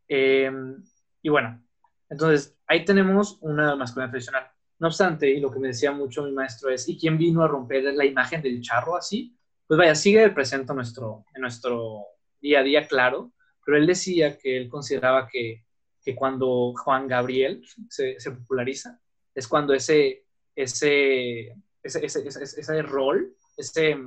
Em, 0.08 0.84
y 1.21 1.29
bueno, 1.29 1.63
entonces 2.10 2.56
ahí 2.67 2.86
tenemos 2.86 3.38
una 3.41 3.75
masculinidad 3.75 4.12
tradicional. 4.12 4.51
No 4.77 4.88
obstante, 4.88 5.29
y 5.29 5.39
lo 5.39 5.49
que 5.49 5.60
me 5.60 5.69
decía 5.69 5.91
mucho 5.91 6.23
mi 6.23 6.34
maestro 6.34 6.69
es, 6.69 6.88
¿y 6.88 6.97
quién 6.97 7.17
vino 7.17 7.41
a 7.41 7.47
romper 7.47 7.84
la 7.93 8.06
imagen 8.06 8.41
del 8.41 8.62
charro 8.62 8.97
así? 8.97 9.36
Pues 9.65 9.77
vaya, 9.77 9.95
sigue 9.95 10.29
presente 10.29 10.73
en 10.73 10.75
nuestro, 10.75 11.25
en 11.34 11.41
nuestro 11.41 12.06
día 12.41 12.60
a 12.60 12.63
día, 12.63 12.88
claro, 12.88 13.32
pero 13.65 13.77
él 13.77 13.88
decía 13.88 14.38
que 14.38 14.58
él 14.58 14.69
consideraba 14.69 15.27
que 15.27 15.63
que 16.03 16.15
cuando 16.15 16.73
Juan 16.75 17.08
Gabriel 17.08 17.63
se, 17.89 18.17
populariza, 18.32 18.99
es 19.34 19.47
cuando 19.47 19.73
ese, 19.73 20.25
ese, 20.56 21.56
ese, 21.84 22.06
ese, 22.06 22.82
rol, 22.82 23.36
ese, 23.58 23.98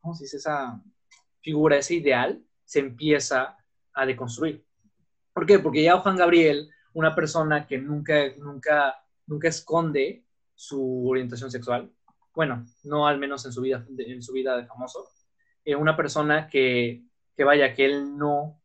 ¿cómo 0.00 0.14
se 0.14 0.24
dice? 0.24 0.36
Esa 0.36 0.80
figura, 1.40 1.78
ese 1.78 1.94
ideal, 1.94 2.42
se 2.64 2.80
empieza 2.80 3.56
a 3.94 4.06
deconstruir. 4.06 4.64
¿Por 5.32 5.46
qué? 5.46 5.58
Porque 5.58 5.82
ya 5.82 5.98
Juan 5.98 6.16
Gabriel, 6.16 6.70
una 6.92 7.14
persona 7.14 7.66
que 7.66 7.78
nunca, 7.78 8.14
nunca, 8.38 9.02
nunca 9.26 9.48
esconde 9.48 10.24
su 10.54 11.08
orientación 11.08 11.50
sexual, 11.50 11.90
bueno, 12.34 12.64
no 12.84 13.06
al 13.06 13.18
menos 13.18 13.44
en 13.46 13.52
su 13.52 13.60
vida, 13.60 13.84
en 13.98 14.22
su 14.22 14.32
vida 14.32 14.56
de 14.56 14.66
famoso, 14.66 15.08
eh, 15.64 15.74
una 15.74 15.96
persona 15.96 16.48
que, 16.48 17.04
que 17.36 17.44
vaya, 17.44 17.74
que 17.74 17.84
él 17.84 18.16
no 18.16 18.62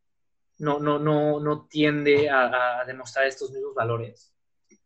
no, 0.58 0.80
no, 0.80 0.98
no, 0.98 1.40
no 1.40 1.66
tiende 1.66 2.28
a, 2.28 2.84
demostrar 2.86 3.26
estos 3.26 3.50
mismos 3.50 3.74
valores. 3.74 4.34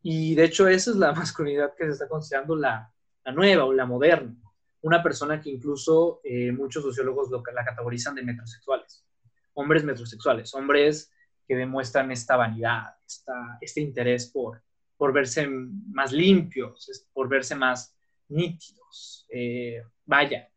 Y 0.03 0.35
de 0.35 0.45
hecho 0.45 0.69
esa 0.69 0.91
es 0.91 0.97
la 0.97 1.13
masculinidad 1.13 1.75
que 1.75 1.85
se 1.85 1.93
está 1.93 2.09
considerando 2.09 2.57
la, 2.57 2.93
nueva 3.31 3.65
o 3.65 3.73
la 3.73 3.87
moderna. 3.87 4.35
Una 4.81 5.03
persona 5.03 5.41
que 5.41 5.51
incluso 5.51 6.21
eh, 6.25 6.51
muchos 6.51 6.83
sociólogos 6.83 7.31
la 7.31 7.65
categorizan 7.65 8.17
de 8.17 8.25
metrosexuales. 8.25 9.07
Hombres 9.55 9.85
metrosexuales, 9.85 10.53
hombres 10.55 11.13
que 11.47 11.55
demuestran 11.55 12.11
esta 12.11 12.37
vanidad, 12.37 12.97
esta, 13.07 13.59
este 13.61 13.81
interés 13.81 14.31
por, 14.31 14.63
por 14.97 15.13
verse 15.13 15.47
más 15.47 16.11
limpios, 16.11 17.07
por 17.13 17.29
verse 17.29 17.55
más 17.55 17.95
nítidos. 18.29 19.27
Eh, 19.29 19.83
vaya, 20.05 20.49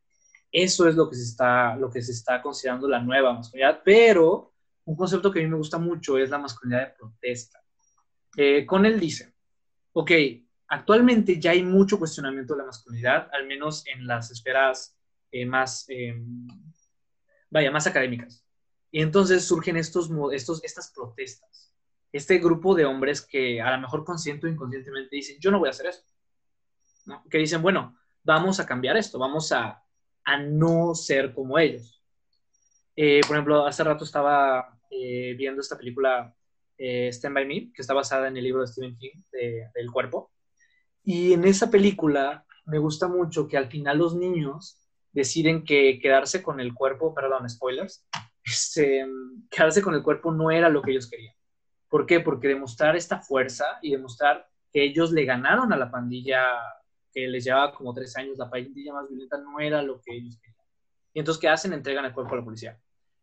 eso 0.52 0.88
es 0.88 0.96
lo 0.96 1.10
que, 1.10 1.16
se 1.16 1.24
está, 1.24 1.76
lo 1.76 1.90
que 1.90 2.02
se 2.02 2.14
está 2.14 2.42
considerando 2.42 2.88
la 2.88 3.02
nueva 3.02 3.34
masculinidad, 3.34 3.82
pero 3.84 4.54
un 4.86 4.96
concepto 4.96 5.32
que 5.32 5.40
a 5.40 5.44
mí 5.44 5.50
me 5.50 5.58
gusta 5.58 5.78
mucho 5.78 6.18
es 6.18 6.30
la 6.30 6.38
masculinidad 6.38 6.88
de 6.88 6.94
protesta. 6.98 7.62
Eh, 8.38 8.66
con 8.66 8.86
él 8.86 9.00
dice, 9.00 9.34
ok, 9.94 10.12
actualmente 10.76 11.40
ya 11.40 11.52
hay 11.52 11.64
mucho 11.64 11.98
cuestionamiento 11.98 12.54
de 12.54 12.60
la 12.60 12.66
masculinidad, 12.66 13.30
al 13.32 13.48
menos 13.48 13.88
en 13.88 14.06
las 14.06 14.30
esferas 14.30 14.98
eh, 15.32 15.46
más, 15.46 15.86
em, 15.88 16.48
vaya, 17.50 17.72
más 17.72 17.88
académicas. 17.88 18.46
Y 18.92 19.02
entonces 19.02 19.46
surgen 19.46 19.78
estos, 19.78 20.10
estos, 20.34 20.64
estas 20.64 20.92
protestas. 20.92 21.74
Este 22.12 22.40
grupo 22.40 22.76
de 22.76 22.86
hombres 22.86 23.22
que 23.22 23.62
a 23.62 23.72
lo 23.72 23.82
mejor 23.82 24.04
consciente 24.04 24.48
o 24.48 24.50
inconscientemente 24.50 25.16
dicen, 25.16 25.38
yo 25.40 25.50
no 25.50 25.60
voy 25.60 25.68
a 25.68 25.72
hacer 25.72 25.88
esto. 25.88 26.12
Que 27.30 27.38
dicen, 27.38 27.62
bueno, 27.62 27.98
vamos 28.24 28.60
a 28.60 28.66
cambiar 28.66 28.98
esto, 28.98 29.18
vamos 29.18 29.52
a, 29.52 29.82
a 30.24 30.38
no 30.38 30.94
ser 30.94 31.34
como 31.34 31.58
ellos. 31.58 32.04
Eh, 32.96 33.22
por 33.28 33.36
ejemplo, 33.36 33.66
hace 33.66 33.84
rato 33.84 34.04
estaba 34.04 34.78
eh, 34.90 35.36
viendo 35.38 35.62
esta 35.62 35.78
película 35.78 36.34
Stand 36.78 37.34
By 37.34 37.46
Me, 37.46 37.72
que 37.74 37.82
está 37.82 37.94
basada 37.94 38.28
en 38.28 38.36
el 38.36 38.44
libro 38.44 38.62
de 38.62 38.68
Stephen 38.68 38.98
King, 38.98 39.22
de, 39.32 39.70
del 39.74 39.90
cuerpo. 39.90 40.35
Y 41.06 41.34
en 41.34 41.46
esa 41.46 41.70
película 41.70 42.46
me 42.66 42.80
gusta 42.80 43.08
mucho 43.08 43.48
que 43.48 43.58
al 43.58 43.68
final 43.68 44.00
los 44.00 44.16
niños 44.16 44.82
deciden 45.12 45.64
que 45.64 46.00
quedarse 46.00 46.42
con 46.42 46.60
el 46.60 46.74
cuerpo, 46.74 47.14
perdón, 47.14 47.48
spoilers, 47.50 48.06
este, 48.44 49.06
quedarse 49.50 49.82
con 49.82 49.94
el 49.94 50.04
cuerpo 50.04 50.32
no 50.32 50.52
era 50.52 50.68
lo 50.68 50.82
que 50.82 50.92
ellos 50.92 51.10
querían. 51.10 51.36
¿Por 51.90 52.06
qué? 52.06 52.20
Porque 52.20 52.48
demostrar 52.48 52.96
esta 52.96 53.20
fuerza 53.20 53.66
y 53.82 53.92
demostrar 53.92 54.48
que 54.74 54.84
ellos 54.84 55.12
le 55.12 55.26
ganaron 55.26 55.72
a 55.72 55.78
la 55.78 55.90
pandilla 55.90 56.42
que 57.14 57.28
les 57.28 57.46
llevaba 57.46 57.74
como 57.74 57.94
tres 57.94 58.18
años, 58.18 58.38
la 58.38 58.50
pandilla 58.50 58.94
más 58.94 59.08
violenta, 59.08 59.38
no 59.38 59.60
era 59.60 59.82
lo 59.82 60.02
que 60.02 60.16
ellos 60.16 60.38
querían. 60.42 60.66
Y 61.14 61.20
entonces, 61.20 61.40
¿qué 61.40 61.48
hacen? 61.48 61.72
Entregan 61.72 62.04
el 62.04 62.14
cuerpo 62.14 62.34
a 62.34 62.38
la 62.38 62.44
policía. 62.44 62.78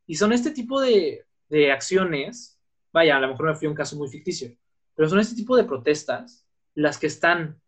Y 0.06 0.14
son 0.14 0.32
este 0.32 0.52
tipo 0.52 0.80
de, 0.80 1.26
de 1.48 1.72
acciones, 1.72 2.58
vaya, 2.92 3.16
a 3.16 3.20
lo 3.20 3.28
mejor 3.28 3.46
me 3.46 3.54
fui 3.54 3.66
a 3.66 3.70
un 3.70 3.76
caso 3.76 3.96
muy 3.96 4.08
ficticio, 4.08 4.56
pero 4.94 5.08
son 5.08 5.18
este 5.18 5.34
tipo 5.34 5.56
de 5.56 5.64
protestas 5.64 6.46
las 6.74 6.96
que 6.96 7.08
están 7.08 7.61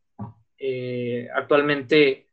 eh, 0.58 1.28
actualmente 1.34 2.28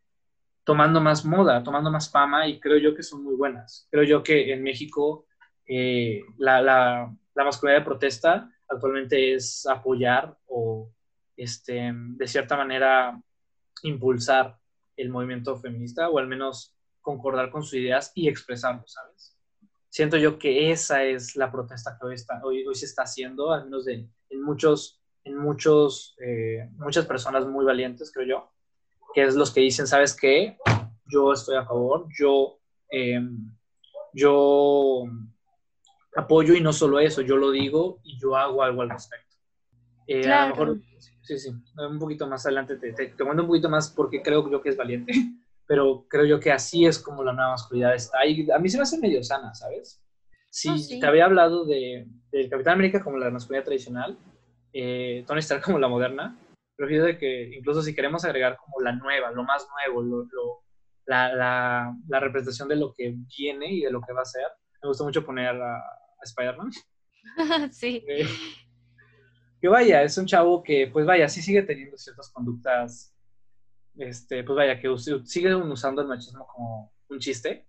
tomando 0.64 1.02
más 1.02 1.26
moda, 1.26 1.64
tomando 1.64 1.92
más 1.92 2.10
fama 2.10 2.48
y 2.48 2.60
creo 2.60 2.78
yo 2.78 2.96
que 2.96 3.04
son 3.04 3.24
muy 3.24 3.36
buenas. 3.36 3.88
Creo 3.90 4.04
yo 4.04 4.24
que 4.24 4.54
en 4.54 4.64
México 4.64 5.26
eh, 5.66 6.22
la, 6.38 6.62
la, 6.62 7.16
la, 7.34 7.44
masculinidad 7.44 7.82
de 7.82 7.86
protesta 7.86 8.52
actualmente 8.68 9.34
es 9.34 9.66
apoyar 9.66 10.38
o 10.48 10.92
este, 11.36 11.92
de 11.94 12.28
cierta 12.28 12.56
manera 12.56 13.20
impulsar 13.84 14.58
el 14.96 15.10
movimiento 15.10 15.58
feminista 15.58 16.10
o 16.10 16.20
al 16.20 16.28
menos 16.28 16.76
concordar 17.02 17.50
con 17.50 17.64
sus 17.64 17.76
ideas 17.76 18.12
y 18.16 18.28
expresarlo, 18.28 18.84
¿sabes? 18.86 19.32
siento 19.92 20.18
yo 20.18 20.40
que 20.40 20.72
esa 20.72 21.04
es 21.04 21.36
la 21.36 21.52
protesta 21.52 21.98
que 22.00 22.08
hoy, 22.08 22.66
hoy 22.66 22.76
se 22.76 22.86
está 22.86 23.04
haciendo, 23.04 23.52
al 23.52 23.66
menos 23.66 23.86
de, 23.86 24.08
en, 24.30 24.42
muchos, 24.42 25.01
en 25.24 25.38
muchos, 25.38 26.16
eh, 26.20 26.70
muchas 26.78 27.06
personas 27.06 27.46
muy 27.46 27.66
valientes, 27.66 28.12
creo 28.12 28.28
yo, 28.28 28.52
que 29.14 29.24
es 29.24 29.36
los 29.36 29.52
que 29.52 29.62
dicen, 29.62 29.88
¿sabes 29.88 30.16
qué? 30.16 30.58
Yo 31.06 31.34
estoy 31.34 31.58
a 31.58 31.66
favor, 31.66 32.08
yo, 32.18 32.60
em, 32.90 33.52
yo 34.14 35.04
apoyo 36.16 36.54
y 36.54 36.62
no 36.62 36.74
solo 36.74 37.00
eso, 37.00 37.22
yo 37.22 37.38
lo 37.38 37.52
digo 37.52 38.00
y 38.04 38.20
yo 38.20 38.36
hago 38.36 38.64
algo 38.64 38.82
al 38.82 38.90
respecto. 38.90 39.36
Eh, 40.08 40.30
a 40.30 40.48
lo 40.48 40.56
mejor, 40.56 40.80
sí, 41.22 41.38
sí, 41.38 41.50
un 41.78 42.00
poquito 42.00 42.28
más 42.28 42.46
adelante 42.46 42.76
te, 42.76 42.94
te, 42.94 43.08
te 43.08 43.24
un 43.24 43.48
poquito 43.48 43.70
más 43.70 43.90
porque 43.90 44.22
creo 44.22 44.50
yo 44.50 44.62
que 44.62 44.70
es 44.70 44.78
valiente 44.78 45.14
pero 45.72 46.06
creo 46.10 46.26
yo 46.26 46.38
que 46.38 46.52
así 46.52 46.86
es 46.86 47.00
como 47.00 47.24
la 47.24 47.32
nueva 47.32 47.52
masculinidad 47.52 47.96
está. 47.96 48.26
Y 48.26 48.52
a 48.52 48.60
mí 48.60 48.68
se 48.68 48.76
me 48.76 48.84
hace 48.84 48.98
medio 48.98 49.24
sana, 49.24 49.54
¿sabes? 49.54 50.04
Si 50.50 51.00
te 51.00 51.08
había 51.08 51.24
hablado 51.24 51.64
de, 51.64 52.10
del 52.30 52.50
Capitán 52.50 52.74
América 52.74 53.02
como 53.02 53.18
la 53.18 53.30
masculinidad 53.30 53.64
tradicional, 53.64 54.18
eh, 54.74 55.24
Tony 55.28 55.40
Stark 55.40 55.64
como 55.66 55.80
la 55.80 55.88
moderna, 55.88 56.38
prefiero 56.76 57.06
de 57.06 57.18
que 57.18 57.56
incluso 57.56 57.82
si 57.82 57.94
queremos 57.94 58.26
agregar 58.26 58.58
como 58.58 58.80
la 58.82 58.94
nueva, 58.94 59.32
lo 59.32 59.44
más 59.44 59.68
nuevo, 59.70 60.02
lo, 60.02 60.64
la, 61.06 61.34
la, 61.34 61.96
la, 62.08 62.20
representación 62.20 62.70
de 62.70 62.76
lo 62.76 62.94
que 62.94 63.16
viene 63.38 63.72
y 63.72 63.82
de 63.82 63.92
lo 63.92 64.02
que 64.02 64.14
va 64.14 64.22
a 64.22 64.26
ser, 64.26 64.48
me 64.82 64.90
gusta 64.90 65.04
mucho 65.04 65.26
poner 65.26 65.56
a, 65.62 65.82
Spider-Man. 66.24 66.72
sí. 67.72 68.04
Eh, 68.08 68.28
que 69.60 69.68
vaya, 69.68 70.04
es 70.04 70.18
un 70.18 70.28
chavo 70.28 70.62
que, 70.64 70.90
pues 70.92 71.06
vaya, 71.06 71.28
sí 71.28 71.42
sigue 71.42 71.64
teniendo 71.64 71.98
ciertas 71.98 72.32
conductas 72.32 73.12
este, 73.98 74.44
pues 74.44 74.56
vaya, 74.56 74.80
que 74.80 74.88
sigue 75.26 75.54
usando 75.56 76.02
el 76.02 76.08
machismo 76.08 76.48
como 76.48 76.94
un 77.10 77.20
chiste, 77.20 77.68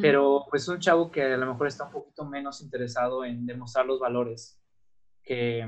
pero 0.00 0.46
pues 0.48 0.66
un 0.68 0.78
chavo 0.78 1.10
que 1.10 1.22
a 1.22 1.36
lo 1.36 1.46
mejor 1.46 1.66
está 1.66 1.84
un 1.84 1.92
poquito 1.92 2.24
menos 2.24 2.62
interesado 2.62 3.24
en 3.24 3.44
demostrar 3.44 3.84
los 3.84 4.00
valores 4.00 4.58
que, 5.22 5.66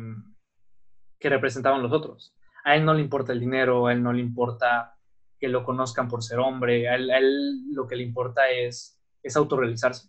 que 1.18 1.28
representaban 1.28 1.82
los 1.82 1.92
otros. 1.92 2.34
A 2.64 2.76
él 2.76 2.84
no 2.84 2.94
le 2.94 3.00
importa 3.00 3.32
el 3.32 3.40
dinero, 3.40 3.86
a 3.86 3.92
él 3.92 4.02
no 4.02 4.12
le 4.12 4.20
importa 4.20 4.94
que 5.38 5.48
lo 5.48 5.64
conozcan 5.64 6.08
por 6.08 6.22
ser 6.22 6.38
hombre, 6.38 6.88
a 6.88 6.96
él, 6.96 7.72
lo 7.72 7.86
que 7.86 7.96
le 7.96 8.02
importa 8.02 8.50
es, 8.50 9.00
es 9.22 9.36
autorrealizarse, 9.36 10.08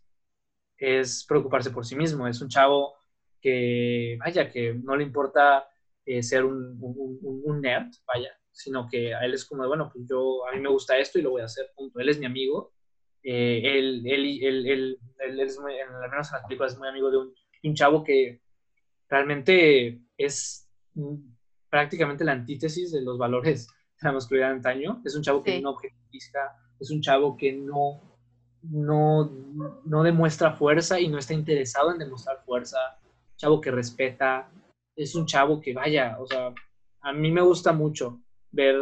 es 0.77 1.25
preocuparse 1.27 1.71
por 1.71 1.85
sí 1.85 1.95
mismo, 1.95 2.27
es 2.27 2.41
un 2.41 2.49
chavo 2.49 2.95
que, 3.39 4.17
vaya, 4.19 4.49
que 4.49 4.73
no 4.73 4.95
le 4.95 5.03
importa 5.03 5.67
eh, 6.05 6.23
ser 6.23 6.45
un, 6.45 6.77
un, 6.81 7.41
un, 7.43 7.61
nerd, 7.61 7.91
vaya, 8.07 8.31
sino 8.51 8.87
que 8.89 9.13
a 9.13 9.19
él 9.21 9.33
es 9.33 9.45
como, 9.45 9.61
de, 9.63 9.67
bueno, 9.67 9.89
pues 9.93 10.05
yo, 10.09 10.47
a 10.47 10.55
mí 10.55 10.59
me 10.59 10.69
gusta 10.69 10.97
esto 10.97 11.19
y 11.19 11.21
lo 11.21 11.31
voy 11.31 11.41
a 11.41 11.45
hacer, 11.45 11.67
punto. 11.75 11.99
Él 11.99 12.09
es 12.09 12.19
mi 12.19 12.25
amigo, 12.25 12.73
eh, 13.21 13.61
él, 13.63 14.03
él, 14.05 14.39
él, 14.41 14.97
él, 15.19 15.39
es 15.39 15.59
muy, 15.59 15.79
al 15.79 16.09
menos 16.09 16.29
en 16.29 16.33
las 16.33 16.43
películas, 16.47 16.73
es 16.73 16.79
muy 16.79 16.87
amigo 16.87 17.11
de 17.11 17.17
un, 17.17 17.33
un 17.63 17.75
chavo 17.75 18.03
que 18.03 18.41
realmente 19.07 20.01
es 20.17 20.68
prácticamente 21.69 22.23
la 22.23 22.33
antítesis 22.33 22.91
de 22.91 23.01
los 23.01 23.17
valores 23.17 23.67
de 23.67 24.07
la 24.07 24.13
masculinidad 24.13 24.49
de 24.49 24.55
antaño. 24.55 25.01
Es 25.05 25.15
un 25.15 25.23
chavo 25.23 25.43
que 25.43 25.61
no 25.61 25.71
objetiviza, 25.71 26.39
es 26.79 26.91
un 26.91 27.01
chavo 27.01 27.37
que 27.37 27.53
no, 27.53 28.01
no, 28.63 29.29
no 29.85 30.03
demuestra 30.03 30.53
fuerza 30.53 30.99
y 30.99 31.07
no 31.07 31.17
está 31.17 31.33
interesado 31.33 31.91
en 31.91 31.99
demostrar 31.99 32.43
fuerza. 32.45 32.77
Chavo 33.35 33.61
que 33.61 33.71
respeta, 33.71 34.51
es 34.95 35.15
un 35.15 35.25
chavo 35.25 35.61
que 35.61 35.73
vaya, 35.73 36.17
o 36.19 36.25
sea, 36.25 36.53
a 37.01 37.13
mí 37.13 37.31
me 37.31 37.41
gusta 37.41 37.71
mucho 37.71 38.21
ver 38.51 38.75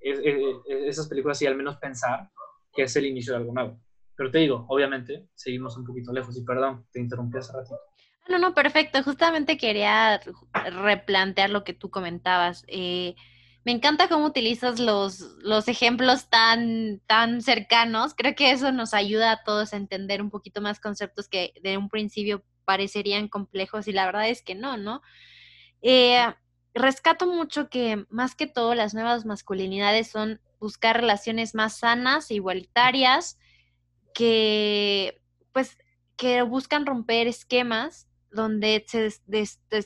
esas 0.00 1.08
películas 1.08 1.40
y 1.40 1.46
al 1.46 1.56
menos 1.56 1.76
pensar 1.76 2.30
que 2.72 2.82
es 2.82 2.96
el 2.96 3.06
inicio 3.06 3.32
de 3.32 3.38
algo 3.38 3.54
nuevo. 3.54 3.80
Pero 4.16 4.30
te 4.30 4.38
digo, 4.38 4.66
obviamente, 4.68 5.28
seguimos 5.34 5.76
un 5.76 5.84
poquito 5.84 6.12
lejos 6.12 6.36
y 6.36 6.44
perdón, 6.44 6.86
te 6.92 7.00
interrumpí 7.00 7.38
hace 7.38 7.52
ratito. 7.52 7.78
No, 8.28 8.38
no, 8.38 8.54
perfecto. 8.54 9.02
Justamente 9.02 9.58
quería 9.58 10.20
replantear 10.54 11.50
lo 11.50 11.62
que 11.64 11.74
tú 11.74 11.90
comentabas. 11.90 12.64
Eh, 12.68 13.14
me 13.64 13.72
encanta 13.72 14.08
cómo 14.08 14.26
utilizas 14.26 14.78
los, 14.80 15.20
los 15.42 15.68
ejemplos 15.68 16.28
tan, 16.30 17.00
tan 17.06 17.42
cercanos. 17.42 18.14
Creo 18.14 18.34
que 18.34 18.50
eso 18.50 18.72
nos 18.72 18.94
ayuda 18.94 19.32
a 19.32 19.42
todos 19.44 19.72
a 19.72 19.76
entender 19.76 20.22
un 20.22 20.30
poquito 20.30 20.62
más 20.62 20.80
conceptos 20.80 21.28
que 21.28 21.52
de 21.62 21.76
un 21.76 21.88
principio 21.88 22.44
parecerían 22.64 23.28
complejos 23.28 23.88
y 23.88 23.92
la 23.92 24.06
verdad 24.06 24.28
es 24.28 24.42
que 24.42 24.54
no, 24.54 24.78
¿no? 24.78 25.02
Eh, 25.82 26.24
rescato 26.72 27.26
mucho 27.26 27.68
que 27.68 28.06
más 28.08 28.34
que 28.34 28.46
todo 28.46 28.74
las 28.74 28.94
nuevas 28.94 29.26
masculinidades 29.26 30.10
son 30.10 30.40
buscar 30.60 30.96
relaciones 30.96 31.54
más 31.54 31.78
sanas, 31.78 32.30
igualitarias, 32.30 33.38
que 34.14 35.20
pues 35.52 35.76
que 36.16 36.42
buscan 36.42 36.86
romper 36.86 37.26
esquemas 37.26 38.08
donde 38.34 38.84
se, 38.88 39.10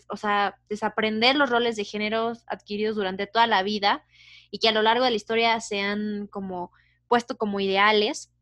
o 0.08 0.16
sea, 0.16 0.58
desaprender 0.68 1.36
los 1.36 1.50
roles 1.50 1.76
de 1.76 1.84
género 1.84 2.32
adquiridos 2.46 2.96
durante 2.96 3.26
toda 3.26 3.46
la 3.46 3.62
vida 3.62 4.04
y 4.50 4.58
que 4.58 4.68
a 4.68 4.72
lo 4.72 4.82
largo 4.82 5.04
de 5.04 5.10
la 5.10 5.16
historia 5.16 5.60
se 5.60 5.80
han 5.80 6.26
como 6.28 6.72
puesto 7.06 7.36
como 7.36 7.60
ideales, 7.60 8.32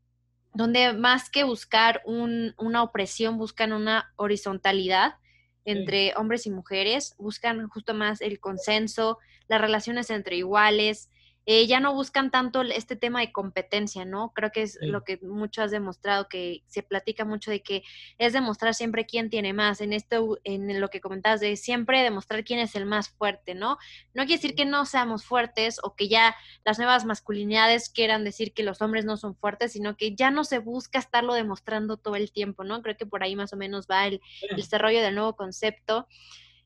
donde 0.54 0.92
más 0.92 1.28
que 1.28 1.44
buscar 1.44 2.02
un, 2.04 2.54
una 2.56 2.82
opresión, 2.82 3.36
buscan 3.36 3.72
una 3.72 4.12
horizontalidad 4.16 5.16
entre 5.64 6.14
hombres 6.16 6.46
y 6.46 6.50
mujeres, 6.50 7.14
buscan 7.18 7.68
justo 7.68 7.92
más 7.92 8.20
el 8.20 8.38
consenso, 8.38 9.18
las 9.48 9.60
relaciones 9.60 10.10
entre 10.10 10.36
iguales, 10.36 11.10
eh, 11.48 11.64
ya 11.68 11.78
no 11.78 11.94
buscan 11.94 12.32
tanto 12.32 12.62
este 12.62 12.96
tema 12.96 13.20
de 13.20 13.30
competencia, 13.30 14.04
¿no? 14.04 14.32
Creo 14.34 14.50
que 14.50 14.62
es 14.62 14.78
lo 14.80 15.04
que 15.04 15.18
mucho 15.22 15.62
has 15.62 15.70
demostrado, 15.70 16.28
que 16.28 16.64
se 16.66 16.82
platica 16.82 17.24
mucho 17.24 17.52
de 17.52 17.62
que 17.62 17.84
es 18.18 18.32
demostrar 18.32 18.74
siempre 18.74 19.06
quién 19.06 19.30
tiene 19.30 19.52
más, 19.52 19.80
en 19.80 19.92
esto, 19.92 20.40
en 20.42 20.80
lo 20.80 20.88
que 20.90 21.00
comentabas, 21.00 21.38
de 21.38 21.56
siempre 21.56 22.02
demostrar 22.02 22.42
quién 22.42 22.58
es 22.58 22.74
el 22.74 22.84
más 22.84 23.10
fuerte, 23.10 23.54
¿no? 23.54 23.78
No 24.12 24.24
quiere 24.24 24.42
decir 24.42 24.56
que 24.56 24.64
no 24.64 24.86
seamos 24.86 25.24
fuertes 25.24 25.78
o 25.84 25.94
que 25.94 26.08
ya 26.08 26.34
las 26.64 26.78
nuevas 26.78 27.04
masculinidades 27.04 27.90
quieran 27.90 28.24
decir 28.24 28.52
que 28.52 28.64
los 28.64 28.82
hombres 28.82 29.04
no 29.04 29.16
son 29.16 29.36
fuertes, 29.36 29.72
sino 29.72 29.96
que 29.96 30.16
ya 30.16 30.32
no 30.32 30.42
se 30.42 30.58
busca 30.58 30.98
estarlo 30.98 31.32
demostrando 31.34 31.96
todo 31.96 32.16
el 32.16 32.32
tiempo, 32.32 32.64
¿no? 32.64 32.82
Creo 32.82 32.96
que 32.96 33.06
por 33.06 33.22
ahí 33.22 33.36
más 33.36 33.52
o 33.52 33.56
menos 33.56 33.86
va 33.88 34.08
el, 34.08 34.20
el 34.50 34.56
desarrollo 34.56 35.00
del 35.00 35.14
nuevo 35.14 35.36
concepto. 35.36 36.08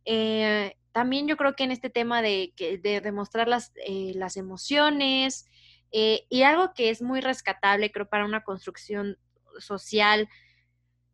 Eh, 0.07 0.75
también 0.92 1.29
yo 1.29 1.37
creo 1.37 1.55
que 1.55 1.64
en 1.64 1.70
este 1.70 1.90
tema 1.90 2.22
de, 2.22 2.53
de 2.59 3.00
demostrar 3.00 3.48
las, 3.48 3.72
eh, 3.87 4.12
las 4.14 4.37
emociones 4.37 5.46
eh, 5.92 6.26
y 6.29 6.42
algo 6.42 6.72
que 6.74 6.90
es 6.90 7.03
muy 7.03 7.20
rescatable, 7.20 7.90
creo, 7.90 8.09
para 8.09 8.24
una 8.24 8.42
construcción 8.42 9.18
social, 9.59 10.29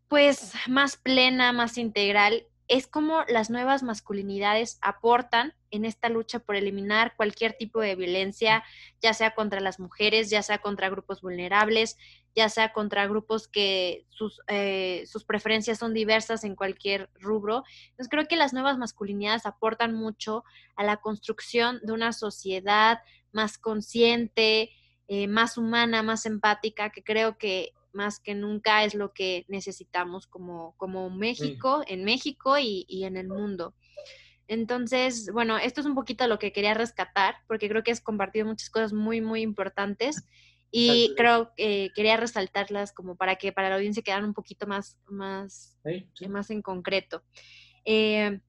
pues 0.09 0.53
más 0.69 0.97
plena, 0.97 1.53
más 1.53 1.79
integral, 1.79 2.47
es 2.69 2.87
como 2.87 3.23
las 3.29 3.51
nuevas 3.51 3.83
masculinidades 3.83 4.79
aportan 4.83 5.55
en 5.71 5.85
esta 5.85 6.09
lucha 6.09 6.41
por 6.41 6.57
eliminar 6.57 7.15
cualquier 7.17 7.53
tipo 7.53 7.81
de 7.81 7.95
violencia, 7.95 8.65
ya 9.01 9.15
sea 9.15 9.35
contra 9.35 9.61
las 9.61 9.79
mujeres, 9.79 10.31
ya 10.31 10.43
sea 10.43 10.59
contra 10.59 10.89
grupos 10.89 11.21
vulnerables, 11.23 11.97
ya 12.35 12.49
sea 12.49 12.73
contra 12.73 13.07
grupos 13.07 13.47
que 13.47 14.07
sus, 14.11 14.41
eh, 14.49 15.05
sus 15.07 15.25
preferencias 15.25 15.79
son 15.79 15.95
diversas 15.95 16.45
en 16.45 16.57
cualquier 16.57 17.09
rubro. 17.15 17.63
Entonces 17.91 18.09
creo 18.11 18.27
que 18.27 18.37
las 18.37 18.53
nuevas 18.53 18.79
masculinidades 18.79 19.47
aportan 19.47 19.95
mucho 19.95 20.45
a 20.75 20.85
la 20.85 20.97
construcción 20.97 21.81
de 21.83 21.93
una 21.93 22.13
sociedad 22.13 23.01
más 23.33 23.59
consciente, 23.59 24.71
eh, 25.09 25.29
más 25.29 25.57
humana, 25.57 26.03
más 26.03 26.27
empática, 26.27 26.91
que 26.91 27.05
creo 27.05 27.39
que 27.39 27.73
más 27.97 28.21
que 28.21 28.35
nunca 28.35 28.85
es 28.85 28.95
lo 28.95 29.13
que 29.13 29.45
necesitamos 29.49 30.27
como, 30.27 30.75
como 30.77 31.11
México, 31.11 31.83
en 31.89 32.05
México 32.05 32.57
y, 32.59 32.87
en 33.05 33.17
el 33.17 33.29
mundo. 33.29 33.75
Entonces, 34.47 35.29
bueno, 35.33 35.59
esto 35.59 35.81
es 35.81 35.87
un 35.87 35.97
poquito 35.97 36.29
lo 36.29 36.39
que 36.39 36.53
quería 36.53 36.75
rescatar, 36.75 37.37
porque 37.49 37.69
creo 37.69 37.83
que 37.83 37.91
has 37.91 38.01
compartido 38.01 38.47
muchas 38.47 38.71
cosas 38.71 38.93
muy, 38.93 39.21
muy 39.21 39.41
importantes 39.43 40.25
y 40.71 41.15
creo 41.17 41.53
que 41.57 41.91
quería 41.95 42.17
resaltarlas 42.17 42.93
como 42.93 43.17
para 43.17 43.37
que 43.37 43.51
para 43.51 43.71
la 43.71 43.77
audiencia 43.77 44.03
quedaran 44.03 44.27
un 44.27 44.35
poquito 44.35 44.67
más, 44.67 44.99
más, 45.07 45.79
más 46.29 46.51
en 46.51 46.63
concreto. 46.63 47.25
Eh, 47.85 48.41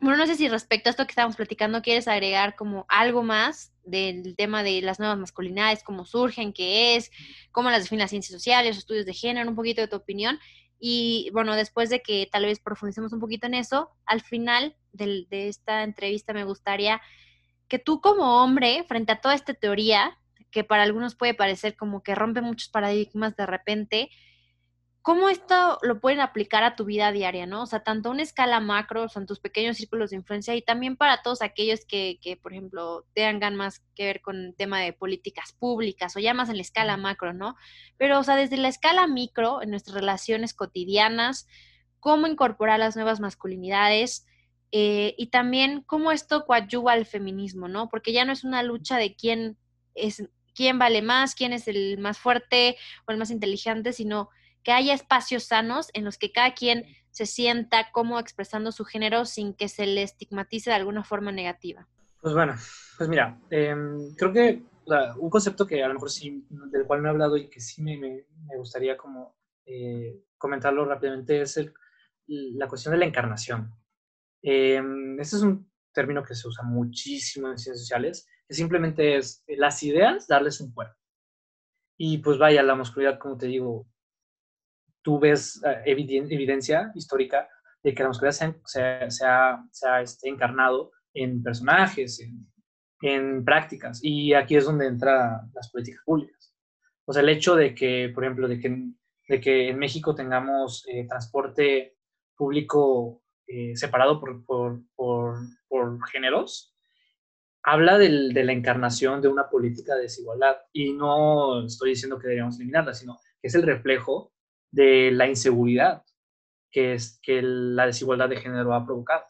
bueno, 0.00 0.18
no 0.18 0.26
sé 0.26 0.36
si 0.36 0.48
respecto 0.48 0.88
a 0.88 0.90
esto 0.90 1.06
que 1.06 1.12
estábamos 1.12 1.36
platicando, 1.36 1.82
quieres 1.82 2.06
agregar 2.08 2.54
como 2.54 2.84
algo 2.88 3.22
más 3.22 3.72
del 3.84 4.36
tema 4.36 4.62
de 4.62 4.82
las 4.82 4.98
nuevas 4.98 5.18
masculinidades, 5.18 5.82
cómo 5.82 6.04
surgen, 6.04 6.52
qué 6.52 6.96
es, 6.96 7.10
cómo 7.52 7.70
las 7.70 7.84
definen 7.84 8.02
las 8.02 8.10
ciencias 8.10 8.32
sociales, 8.32 8.76
estudios 8.76 9.06
de 9.06 9.14
género, 9.14 9.48
un 9.48 9.56
poquito 9.56 9.80
de 9.80 9.88
tu 9.88 9.96
opinión. 9.96 10.38
Y 10.78 11.30
bueno, 11.32 11.54
después 11.54 11.88
de 11.88 12.02
que 12.02 12.28
tal 12.30 12.44
vez 12.44 12.60
profundicemos 12.60 13.12
un 13.12 13.20
poquito 13.20 13.46
en 13.46 13.54
eso, 13.54 13.90
al 14.04 14.20
final 14.20 14.76
de 14.92 15.26
esta 15.48 15.82
entrevista 15.82 16.32
me 16.32 16.44
gustaría 16.44 17.00
que 17.68 17.78
tú 17.78 18.00
como 18.00 18.42
hombre, 18.42 18.84
frente 18.86 19.12
a 19.12 19.20
toda 19.20 19.34
esta 19.34 19.54
teoría, 19.54 20.18
que 20.50 20.64
para 20.64 20.82
algunos 20.82 21.14
puede 21.14 21.34
parecer 21.34 21.76
como 21.76 22.02
que 22.02 22.14
rompe 22.14 22.40
muchos 22.40 22.68
paradigmas 22.68 23.36
de 23.36 23.46
repente, 23.46 24.10
cómo 25.06 25.28
esto 25.28 25.78
lo 25.82 26.00
pueden 26.00 26.18
aplicar 26.18 26.64
a 26.64 26.74
tu 26.74 26.84
vida 26.84 27.12
diaria, 27.12 27.46
¿no? 27.46 27.62
O 27.62 27.66
sea, 27.66 27.84
tanto 27.84 28.08
a 28.08 28.12
una 28.12 28.24
escala 28.24 28.58
macro, 28.58 29.04
o 29.04 29.08
sea, 29.08 29.20
en 29.20 29.26
tus 29.28 29.38
pequeños 29.38 29.76
círculos 29.76 30.10
de 30.10 30.16
influencia 30.16 30.56
y 30.56 30.62
también 30.62 30.96
para 30.96 31.22
todos 31.22 31.42
aquellos 31.42 31.84
que, 31.86 32.18
que, 32.20 32.36
por 32.36 32.52
ejemplo, 32.52 33.06
tengan 33.14 33.54
más 33.54 33.84
que 33.94 34.06
ver 34.06 34.20
con 34.20 34.46
el 34.46 34.56
tema 34.56 34.80
de 34.80 34.92
políticas 34.92 35.52
públicas 35.52 36.16
o 36.16 36.18
ya 36.18 36.34
más 36.34 36.48
en 36.48 36.56
la 36.56 36.62
escala 36.62 36.96
macro, 36.96 37.32
¿no? 37.32 37.54
Pero, 37.96 38.18
o 38.18 38.24
sea, 38.24 38.34
desde 38.34 38.56
la 38.56 38.66
escala 38.66 39.06
micro, 39.06 39.62
en 39.62 39.70
nuestras 39.70 39.94
relaciones 39.94 40.54
cotidianas, 40.54 41.46
cómo 42.00 42.26
incorporar 42.26 42.80
las 42.80 42.96
nuevas 42.96 43.20
masculinidades, 43.20 44.26
eh, 44.72 45.14
y 45.16 45.28
también 45.28 45.84
cómo 45.86 46.10
esto 46.10 46.46
coadyuva 46.46 46.94
al 46.94 47.06
feminismo, 47.06 47.68
¿no? 47.68 47.88
Porque 47.90 48.12
ya 48.12 48.24
no 48.24 48.32
es 48.32 48.42
una 48.42 48.64
lucha 48.64 48.96
de 48.96 49.14
quién 49.14 49.56
es 49.94 50.24
quién 50.52 50.80
vale 50.80 51.00
más, 51.00 51.36
quién 51.36 51.52
es 51.52 51.68
el 51.68 51.96
más 51.98 52.18
fuerte 52.18 52.76
o 53.06 53.12
el 53.12 53.18
más 53.18 53.30
inteligente, 53.30 53.92
sino 53.92 54.30
que 54.66 54.72
haya 54.72 54.94
espacios 54.94 55.44
sanos 55.44 55.90
en 55.94 56.04
los 56.04 56.18
que 56.18 56.32
cada 56.32 56.52
quien 56.52 56.86
se 57.10 57.24
sienta 57.24 57.92
como 57.92 58.18
expresando 58.18 58.72
su 58.72 58.84
género 58.84 59.24
sin 59.24 59.54
que 59.54 59.68
se 59.68 59.86
le 59.86 60.02
estigmatice 60.02 60.70
de 60.70 60.76
alguna 60.76 61.04
forma 61.04 61.30
negativa. 61.30 61.86
Pues 62.20 62.34
bueno, 62.34 62.56
pues 62.98 63.08
mira, 63.08 63.38
em, 63.50 64.12
creo 64.16 64.32
que 64.32 64.64
un 65.18 65.30
concepto 65.30 65.68
que 65.68 65.84
a 65.84 65.86
lo 65.86 65.94
mejor 65.94 66.10
sí, 66.10 66.44
del 66.50 66.84
cual 66.84 67.00
no 67.00 67.06
he 67.06 67.10
hablado 67.12 67.36
y 67.36 67.48
que 67.48 67.60
sí 67.60 67.80
me, 67.80 67.96
me, 67.96 68.56
gustaría 68.56 68.96
como 68.96 69.36
eh, 69.66 70.24
comentarlo 70.36 70.84
rápidamente 70.84 71.42
es 71.42 71.56
el, 71.58 71.72
la 72.26 72.66
cuestión 72.66 72.90
de 72.90 72.98
la 72.98 73.06
encarnación. 73.06 73.72
Eh, 74.42 74.82
este 75.20 75.36
es 75.36 75.42
un 75.42 75.70
término 75.92 76.24
que 76.24 76.34
se 76.34 76.48
usa 76.48 76.64
muchísimo 76.64 77.48
en 77.48 77.58
ciencias 77.58 77.82
sociales, 77.82 78.28
que 78.48 78.54
simplemente 78.54 79.16
es 79.16 79.44
las 79.46 79.80
ideas, 79.84 80.26
darles 80.26 80.60
un 80.60 80.72
cuerpo. 80.72 80.96
Y 81.96 82.18
pues 82.18 82.36
vaya, 82.36 82.64
la 82.64 82.74
masculinidad, 82.74 83.20
como 83.20 83.38
te 83.38 83.46
digo, 83.46 83.86
tú 85.06 85.20
ves 85.20 85.62
eh, 85.64 85.82
evidencia 85.86 86.90
histórica 86.96 87.48
de 87.80 87.94
que 87.94 88.02
la 88.02 88.08
masculinidad 88.08 88.56
se, 88.64 89.24
ha, 89.24 90.02
este, 90.02 90.28
encarnado 90.28 90.90
en 91.14 91.44
personajes, 91.44 92.20
en, 93.00 93.44
prácticas, 93.44 94.00
y 94.02 94.34
aquí 94.34 94.56
es 94.56 94.64
donde 94.64 94.88
entran 94.88 95.48
las 95.54 95.70
políticas 95.70 96.02
públicas. 96.04 96.52
O 97.04 97.12
sea, 97.12 97.22
el 97.22 97.28
hecho 97.28 97.54
de 97.54 97.72
que, 97.72 98.10
por 98.12 98.24
ejemplo, 98.24 98.48
de 98.48 98.58
que, 98.58 98.84
de 99.28 99.40
que 99.40 99.68
en 99.68 99.78
México 99.78 100.12
tengamos 100.12 100.84
eh, 100.88 101.06
transporte 101.06 101.96
público 102.34 103.22
eh, 103.46 103.76
separado 103.76 104.18
por, 104.18 104.44
por, 104.44 104.80
por, 104.96 106.08
géneros, 106.10 106.74
habla 107.62 107.96
del, 107.96 108.32
de 108.32 108.42
la 108.42 108.52
encarnación 108.52 109.22
de 109.22 109.28
una 109.28 109.48
política 109.48 109.94
de 109.94 110.02
desigualdad. 110.02 110.56
Y 110.72 110.94
no 110.94 111.64
estoy 111.64 111.90
diciendo 111.90 112.18
que 112.18 112.26
deberíamos 112.26 112.56
eliminarla, 112.56 112.92
sino 112.92 113.16
que 113.40 113.46
es 113.46 113.54
el 113.54 113.62
reflejo 113.62 114.32
de 114.76 115.10
la 115.10 115.26
inseguridad 115.26 116.04
que, 116.70 116.94
es, 116.94 117.18
que 117.22 117.40
la 117.42 117.86
desigualdad 117.86 118.28
de 118.28 118.40
género 118.40 118.74
ha 118.74 118.84
provocado. 118.84 119.24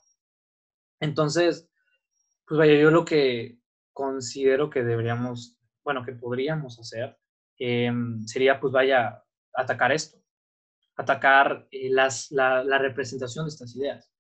Entonces, 1.01 1.69
pues 2.47 2.59
vaya, 2.59 2.75
yo 2.75 2.91
lo 2.91 3.05
que, 3.05 3.61
considero 3.93 4.69
que 4.69 4.83
deberíamos, 4.83 5.59
bueno, 5.85 6.05
que 6.05 6.13
podríamos 6.13 6.79
hacer, 6.81 7.17
em, 7.59 8.27
sería 8.27 8.59
pues 8.59 8.73
vaya, 8.73 9.23
atacar 9.55 9.93
esto, 9.93 10.19
atacar 10.97 11.69
eh, 11.71 11.89
las, 11.91 12.31
la, 12.33 12.79
representación 12.79 13.45
de 13.45 13.51
estas 13.51 13.77
ideas. 13.77 14.13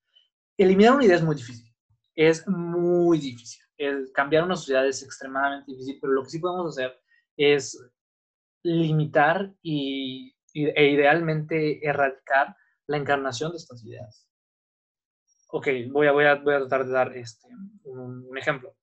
Eliminar 0.56 0.94
una 0.94 1.04
idea 1.04 1.16
es 1.16 1.24
muy 1.24 1.34
difícil, 1.34 1.74
es 2.14 2.46
muy 2.46 3.18
difícil. 3.18 3.62
Cambiar 4.14 4.44
una 4.44 4.56
sociedad 4.56 4.86
es 4.86 5.02
extremadamente 5.02 5.72
difícil, 5.72 5.98
pero 6.00 6.12
lo 6.12 6.22
que 6.22 6.30
sí 6.30 6.38
podemos 6.38 6.68
hacer 6.68 6.96
es 7.36 7.78
limitar 8.62 9.52
y, 9.60 10.35
e 10.64 10.90
idealmente 10.90 11.86
erradicar 11.86 12.56
la 12.86 12.96
encarnación 12.96 13.52
de 13.52 13.58
estas 13.58 13.84
ideas. 13.84 14.28
Ok, 15.48 15.68
voy 15.90 16.06
a, 16.06 16.12
voy 16.12 16.24
a, 16.24 16.34
voy 16.36 16.54
a 16.54 16.58
tratar 16.60 16.86
de 16.86 16.92
dar 16.92 17.16
este, 17.16 17.48
un, 17.84 18.36
ejemplo. 18.36 18.74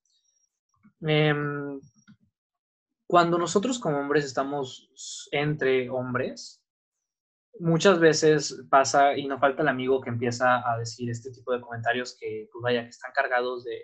Em, 1.01 1.79
cuando 3.07 3.37
nosotros 3.37 3.79
como 3.79 3.99
hombres 3.99 4.25
estamos 4.25 4.89
entre 5.31 5.89
hombres, 5.89 6.63
muchas 7.59 7.99
veces 7.99 8.63
pasa 8.69 9.17
y 9.17 9.27
no 9.27 9.39
falta 9.39 9.61
el 9.61 9.67
amigo 9.67 10.01
que 10.01 10.09
empieza 10.09 10.67
a 10.69 10.77
decir 10.77 11.09
este 11.09 11.31
tipo 11.31 11.53
de 11.53 11.61
comentarios 11.61 12.17
que, 12.19 12.47
pues 12.51 12.61
vaya, 12.63 12.83
que 12.83 12.89
están 12.89 13.11
cargados 13.13 13.63
de, 13.65 13.79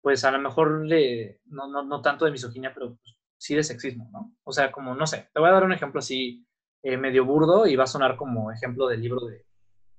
pues 0.00 0.24
a 0.24 0.30
lo 0.30 0.40
mejor 0.40 0.88
de, 0.88 1.40
no, 1.44 1.68
no, 1.68 1.84
no 1.84 2.00
tanto 2.02 2.24
de 2.24 2.32
misoginia, 2.32 2.72
pero 2.74 2.96
pues, 2.96 3.16
sí 3.36 3.54
de 3.54 3.62
sexismo, 3.62 4.08
¿no? 4.12 4.34
O 4.44 4.52
sea, 4.52 4.72
como, 4.72 4.94
no 4.94 5.06
sé, 5.06 5.28
te 5.32 5.40
voy 5.40 5.50
a 5.50 5.52
dar 5.52 5.64
un 5.64 5.72
ejemplo 5.72 5.98
así 5.98 6.46
eh, 6.82 6.96
medio 6.96 7.24
burdo 7.24 7.66
y 7.66 7.76
va 7.76 7.84
a 7.84 7.88
sonar 7.88 8.16
como 8.16 8.50
ejemplo 8.50 8.88
del 8.88 9.00
libro 9.00 9.20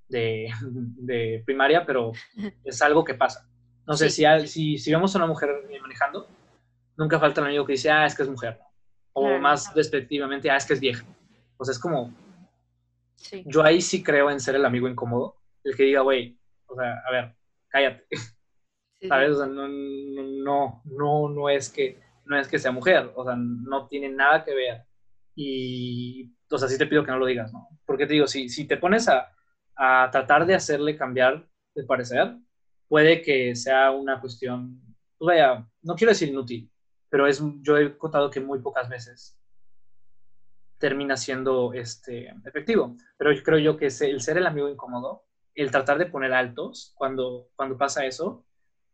de, 0.08 0.50
de, 0.58 1.42
primaria, 1.46 1.84
pero 1.86 2.12
es 2.64 2.82
algo 2.82 3.04
que 3.04 3.14
pasa. 3.14 3.48
No 3.86 3.94
sé, 3.94 4.08
si, 4.08 4.24
si, 4.46 4.78
si 4.78 4.90
vemos 4.90 5.14
a 5.14 5.18
una 5.18 5.26
mujer 5.26 5.50
manejando, 5.80 6.26
nunca 6.96 7.20
falta 7.20 7.40
el 7.40 7.48
amigo 7.48 7.66
que 7.66 7.72
dice, 7.72 7.90
ah, 7.90 8.06
es 8.06 8.14
que 8.14 8.22
es 8.22 8.28
mujer, 8.30 8.58
o 9.12 9.38
más 9.38 9.74
despectivamente, 9.74 10.50
ah, 10.50 10.56
es 10.56 10.64
que 10.64 10.72
es 10.72 10.80
vieja. 10.80 11.04
O 11.58 11.64
sea, 11.64 11.72
es 11.72 11.78
como, 11.78 12.10
yo 13.44 13.62
ahí 13.62 13.80
sí 13.82 14.02
creo 14.02 14.30
en 14.30 14.40
ser 14.40 14.54
el 14.54 14.64
amigo 14.64 14.88
incómodo, 14.88 15.36
el 15.64 15.76
que 15.76 15.84
diga, 15.84 16.00
güey, 16.00 16.38
o 16.66 16.74
sea, 16.74 16.94
a 17.06 17.12
ver, 17.12 17.36
cállate. 17.68 18.06
¿Sabes? 19.08 19.32
O 19.32 19.36
sea, 19.36 19.46
no, 19.46 19.68
no, 19.68 20.82
no, 20.84 21.28
no 21.28 21.48
es 21.50 21.68
que 21.68 22.00
no 22.26 22.38
es 22.38 22.48
que 22.48 22.58
sea 22.58 22.72
mujer, 22.72 23.12
o 23.14 23.24
sea, 23.24 23.34
no 23.36 23.86
tiene 23.86 24.08
nada 24.08 24.44
que 24.44 24.54
ver. 24.54 24.84
Y, 25.34 26.32
o 26.54 26.58
sea, 26.58 26.68
sí 26.68 26.78
te 26.78 26.86
pido 26.86 27.04
que 27.04 27.10
no 27.10 27.18
lo 27.18 27.26
digas, 27.26 27.52
¿no? 27.52 27.68
Porque 27.84 28.06
te 28.06 28.14
digo, 28.14 28.26
si, 28.26 28.48
si 28.48 28.66
te 28.66 28.76
pones 28.76 29.08
a, 29.08 29.32
a 29.76 30.08
tratar 30.10 30.46
de 30.46 30.54
hacerle 30.54 30.96
cambiar 30.96 31.46
de 31.74 31.84
parecer, 31.84 32.36
puede 32.88 33.22
que 33.22 33.54
sea 33.54 33.90
una 33.90 34.20
cuestión, 34.20 34.80
pues 35.18 35.26
vaya, 35.26 35.66
no 35.82 35.94
quiero 35.94 36.12
decir 36.12 36.28
inútil, 36.28 36.70
pero 37.08 37.26
es, 37.26 37.42
yo 37.60 37.76
he 37.78 37.96
contado 37.96 38.30
que 38.30 38.40
muy 38.40 38.60
pocas 38.60 38.88
veces 38.88 39.38
termina 40.78 41.16
siendo 41.16 41.72
este, 41.72 42.28
efectivo. 42.44 42.96
Pero 43.16 43.32
yo 43.32 43.42
creo 43.42 43.58
yo 43.58 43.76
que 43.76 43.86
el 43.86 44.20
ser 44.20 44.36
el 44.36 44.46
amigo 44.46 44.68
incómodo, 44.68 45.24
el 45.54 45.70
tratar 45.70 45.98
de 45.98 46.06
poner 46.06 46.32
altos 46.32 46.92
cuando, 46.96 47.48
cuando 47.56 47.78
pasa 47.78 48.04
eso, 48.04 48.44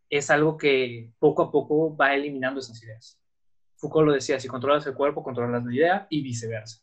es 0.09 0.29
algo 0.29 0.57
que 0.57 1.11
poco 1.19 1.43
a 1.43 1.51
poco 1.51 1.95
va 1.95 2.13
eliminando 2.13 2.59
esas 2.59 2.81
ideas. 2.83 3.19
Foucault 3.75 4.07
lo 4.07 4.13
decía, 4.13 4.39
si 4.39 4.47
controlas 4.47 4.85
el 4.85 4.93
cuerpo, 4.93 5.23
controlas 5.23 5.65
la 5.65 5.73
idea 5.73 6.07
y 6.09 6.21
viceversa. 6.21 6.81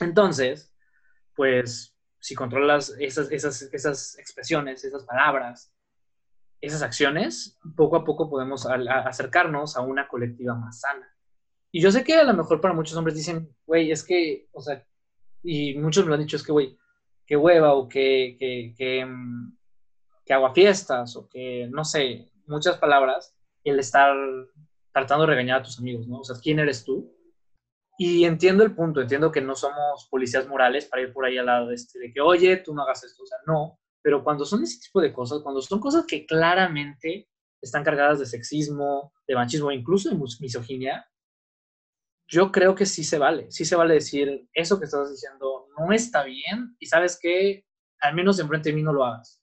Entonces, 0.00 0.72
pues, 1.34 1.96
si 2.20 2.34
controlas 2.34 2.94
esas, 2.98 3.30
esas, 3.30 3.62
esas 3.62 4.18
expresiones, 4.18 4.84
esas 4.84 5.04
palabras, 5.04 5.72
esas 6.60 6.82
acciones, 6.82 7.58
poco 7.76 7.96
a 7.96 8.04
poco 8.04 8.28
podemos 8.28 8.66
acercarnos 8.66 9.76
a 9.76 9.80
una 9.82 10.08
colectiva 10.08 10.54
más 10.54 10.80
sana. 10.80 11.08
Y 11.70 11.80
yo 11.80 11.90
sé 11.92 12.02
que 12.02 12.14
a 12.14 12.24
lo 12.24 12.34
mejor 12.34 12.60
para 12.60 12.74
muchos 12.74 12.96
hombres 12.96 13.16
dicen, 13.16 13.54
güey, 13.66 13.92
es 13.92 14.02
que, 14.02 14.48
o 14.52 14.60
sea, 14.60 14.84
y 15.42 15.74
muchos 15.76 16.04
me 16.04 16.08
lo 16.08 16.14
han 16.14 16.20
dicho, 16.20 16.36
es 16.36 16.42
que, 16.42 16.52
güey, 16.52 16.76
qué 17.26 17.36
hueva 17.36 17.74
o 17.74 17.88
que, 17.88 18.36
que, 18.38 18.74
que, 18.76 19.04
mm, 19.04 19.56
que 20.24 20.34
fiestas 20.54 21.14
o 21.16 21.28
que, 21.28 21.68
no 21.70 21.84
sé, 21.84 22.32
muchas 22.46 22.78
palabras, 22.78 23.34
el 23.64 23.78
estar 23.78 24.14
tratando 24.92 25.24
de 25.24 25.30
regañar 25.30 25.60
a 25.60 25.62
tus 25.62 25.78
amigos, 25.78 26.08
¿no? 26.08 26.20
O 26.20 26.24
sea, 26.24 26.36
¿quién 26.42 26.58
eres 26.58 26.84
tú? 26.84 27.14
Y 28.00 28.24
entiendo 28.24 28.62
el 28.62 28.76
punto, 28.76 29.00
entiendo 29.00 29.32
que 29.32 29.40
no 29.40 29.56
somos 29.56 30.06
policías 30.08 30.46
morales 30.46 30.86
para 30.86 31.02
ir 31.02 31.12
por 31.12 31.24
ahí 31.24 31.36
al 31.36 31.46
lado 31.46 31.66
de, 31.66 31.74
este, 31.74 31.98
de 31.98 32.12
que, 32.12 32.20
oye, 32.20 32.58
tú 32.58 32.72
no 32.72 32.82
hagas 32.82 33.02
esto, 33.02 33.24
o 33.24 33.26
sea, 33.26 33.38
no, 33.44 33.80
pero 34.00 34.22
cuando 34.22 34.44
son 34.44 34.62
ese 34.62 34.78
tipo 34.78 35.00
de 35.00 35.12
cosas, 35.12 35.40
cuando 35.42 35.60
son 35.60 35.80
cosas 35.80 36.06
que 36.06 36.24
claramente 36.24 37.28
están 37.60 37.82
cargadas 37.82 38.20
de 38.20 38.26
sexismo, 38.26 39.12
de 39.26 39.34
machismo, 39.34 39.72
incluso 39.72 40.10
de 40.10 40.16
misoginia, 40.16 41.10
yo 42.28 42.52
creo 42.52 42.76
que 42.76 42.86
sí 42.86 43.02
se 43.02 43.18
vale, 43.18 43.50
sí 43.50 43.64
se 43.64 43.74
vale 43.74 43.94
decir, 43.94 44.48
eso 44.52 44.78
que 44.78 44.84
estás 44.84 45.10
diciendo 45.10 45.66
no 45.76 45.92
está 45.92 46.22
bien 46.22 46.76
y 46.78 46.86
sabes 46.86 47.18
que 47.20 47.66
al 48.00 48.14
menos 48.14 48.38
enfrente 48.38 48.68
de 48.68 48.76
mí 48.76 48.82
no 48.82 48.92
lo 48.92 49.04
hagas. 49.04 49.42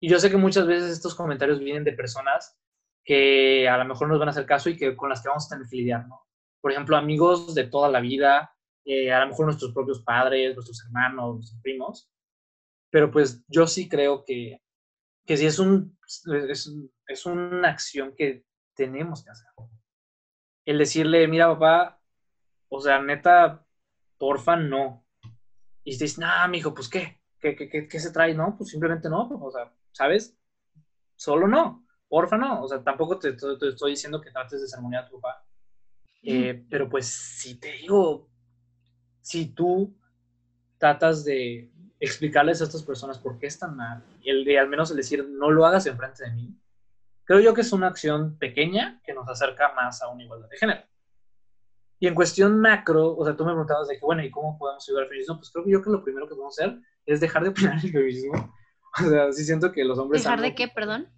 Y 0.00 0.08
yo 0.08 0.20
sé 0.20 0.30
que 0.30 0.36
muchas 0.36 0.64
veces 0.64 0.92
estos 0.92 1.16
comentarios 1.16 1.58
vienen 1.58 1.82
de 1.82 1.92
personas 1.92 2.56
que 3.04 3.68
a 3.68 3.76
lo 3.78 3.84
mejor 3.84 4.08
nos 4.08 4.20
van 4.20 4.28
a 4.28 4.30
hacer 4.30 4.46
caso 4.46 4.70
y 4.70 4.76
que 4.76 4.94
con 4.94 5.08
las 5.08 5.22
que 5.22 5.28
vamos 5.28 5.46
a 5.46 5.56
tener 5.56 5.68
que 5.68 5.76
lidiar, 5.76 6.06
¿no? 6.06 6.20
Por 6.60 6.72
ejemplo, 6.72 6.96
amigos 6.96 7.54
de 7.54 7.64
toda 7.64 7.88
la 7.88 8.00
vida, 8.00 8.54
eh, 8.84 9.12
a 9.12 9.20
lo 9.20 9.28
mejor 9.28 9.46
nuestros 9.46 9.72
propios 9.72 10.02
padres, 10.02 10.54
nuestros 10.54 10.84
hermanos, 10.84 11.36
nuestros 11.36 11.60
primos, 11.62 12.10
pero 12.90 13.10
pues 13.10 13.44
yo 13.48 13.66
sí 13.66 13.88
creo 13.88 14.24
que, 14.24 14.62
que 15.26 15.36
sí 15.36 15.46
es, 15.46 15.58
un, 15.58 15.98
es, 16.48 16.70
es 17.06 17.26
una 17.26 17.68
acción 17.68 18.14
que 18.14 18.44
tenemos 18.74 19.24
que 19.24 19.30
hacer. 19.30 19.48
El 20.64 20.78
decirle, 20.78 21.26
mira 21.28 21.48
papá, 21.48 22.00
o 22.68 22.80
sea, 22.80 23.00
neta, 23.00 23.64
porfa, 24.18 24.56
no. 24.56 25.04
Y 25.82 25.96
te 25.96 26.04
dices, 26.04 26.18
nah, 26.18 26.46
mijo, 26.48 26.74
pues 26.74 26.88
¿qué? 26.88 27.20
¿Qué, 27.40 27.56
qué, 27.56 27.68
qué, 27.68 27.88
qué 27.88 28.00
se 28.00 28.12
trae? 28.12 28.34
No, 28.34 28.54
pues 28.56 28.70
simplemente 28.70 29.08
no, 29.08 29.28
o 29.28 29.50
sea, 29.50 29.72
¿sabes? 29.92 30.36
Solo 31.16 31.48
no 31.48 31.86
porfa 32.10 32.36
no, 32.36 32.62
o 32.64 32.68
sea, 32.68 32.82
tampoco 32.82 33.18
te, 33.18 33.28
estoy 33.30 33.92
diciendo 33.92 34.20
que 34.20 34.32
trates 34.32 34.60
de 34.60 34.66
sermonear 34.66 35.04
a 35.04 35.08
tu 35.08 35.20
papá, 35.20 35.46
eh, 36.22 36.64
pero 36.68 36.88
pues 36.88 37.06
si 37.06 37.56
te 37.56 37.72
digo, 37.72 38.28
si 39.20 39.46
tú 39.46 39.96
tratas 40.78 41.24
de 41.24 41.70
explicarles 41.98 42.60
a 42.60 42.64
estas 42.64 42.82
personas 42.82 43.18
por 43.18 43.38
qué 43.38 43.46
están 43.46 43.76
mal, 43.76 44.02
y 44.22 44.30
el 44.30 44.44
de 44.44 44.58
al 44.58 44.68
menos 44.68 44.90
el 44.90 44.96
decir, 44.96 45.26
no 45.28 45.50
lo 45.50 45.66
hagas 45.66 45.86
enfrente 45.86 46.24
de 46.24 46.32
mí, 46.32 46.56
creo 47.24 47.40
yo 47.40 47.54
que 47.54 47.60
es 47.60 47.72
una 47.72 47.88
acción 47.88 48.38
pequeña 48.38 49.00
que 49.04 49.14
nos 49.14 49.28
acerca 49.28 49.72
más 49.74 50.02
a 50.02 50.08
una 50.08 50.24
igualdad 50.24 50.48
de 50.48 50.56
género. 50.56 50.82
Y 51.98 52.06
en 52.06 52.14
cuestión 52.14 52.58
macro, 52.58 53.14
o 53.14 53.24
sea, 53.24 53.36
tú 53.36 53.44
me 53.44 53.50
preguntabas 53.50 53.88
de 53.88 53.98
que, 53.98 54.06
bueno, 54.06 54.24
¿y 54.24 54.30
cómo 54.30 54.58
podemos 54.58 54.88
ayudar 54.88 55.02
al 55.02 55.08
feminismo? 55.10 55.36
Pues 55.36 55.50
creo 55.50 55.64
que 55.64 55.70
yo 55.70 55.82
que 55.82 55.90
lo 55.90 56.02
primero 56.02 56.26
que 56.26 56.34
podemos 56.34 56.58
hacer 56.58 56.80
es 57.04 57.20
dejar 57.20 57.42
de 57.42 57.50
opinar 57.50 57.74
el 57.74 57.92
feminismo. 57.92 58.54
O 58.92 59.08
sea, 59.08 59.30
sí 59.30 59.44
siento 59.44 59.70
que 59.70 59.84
los 59.84 59.96
hombres... 60.00 60.24
¿Dejar 60.24 60.40
de 60.40 60.52
qué, 60.52 60.66
perdón? 60.66 61.08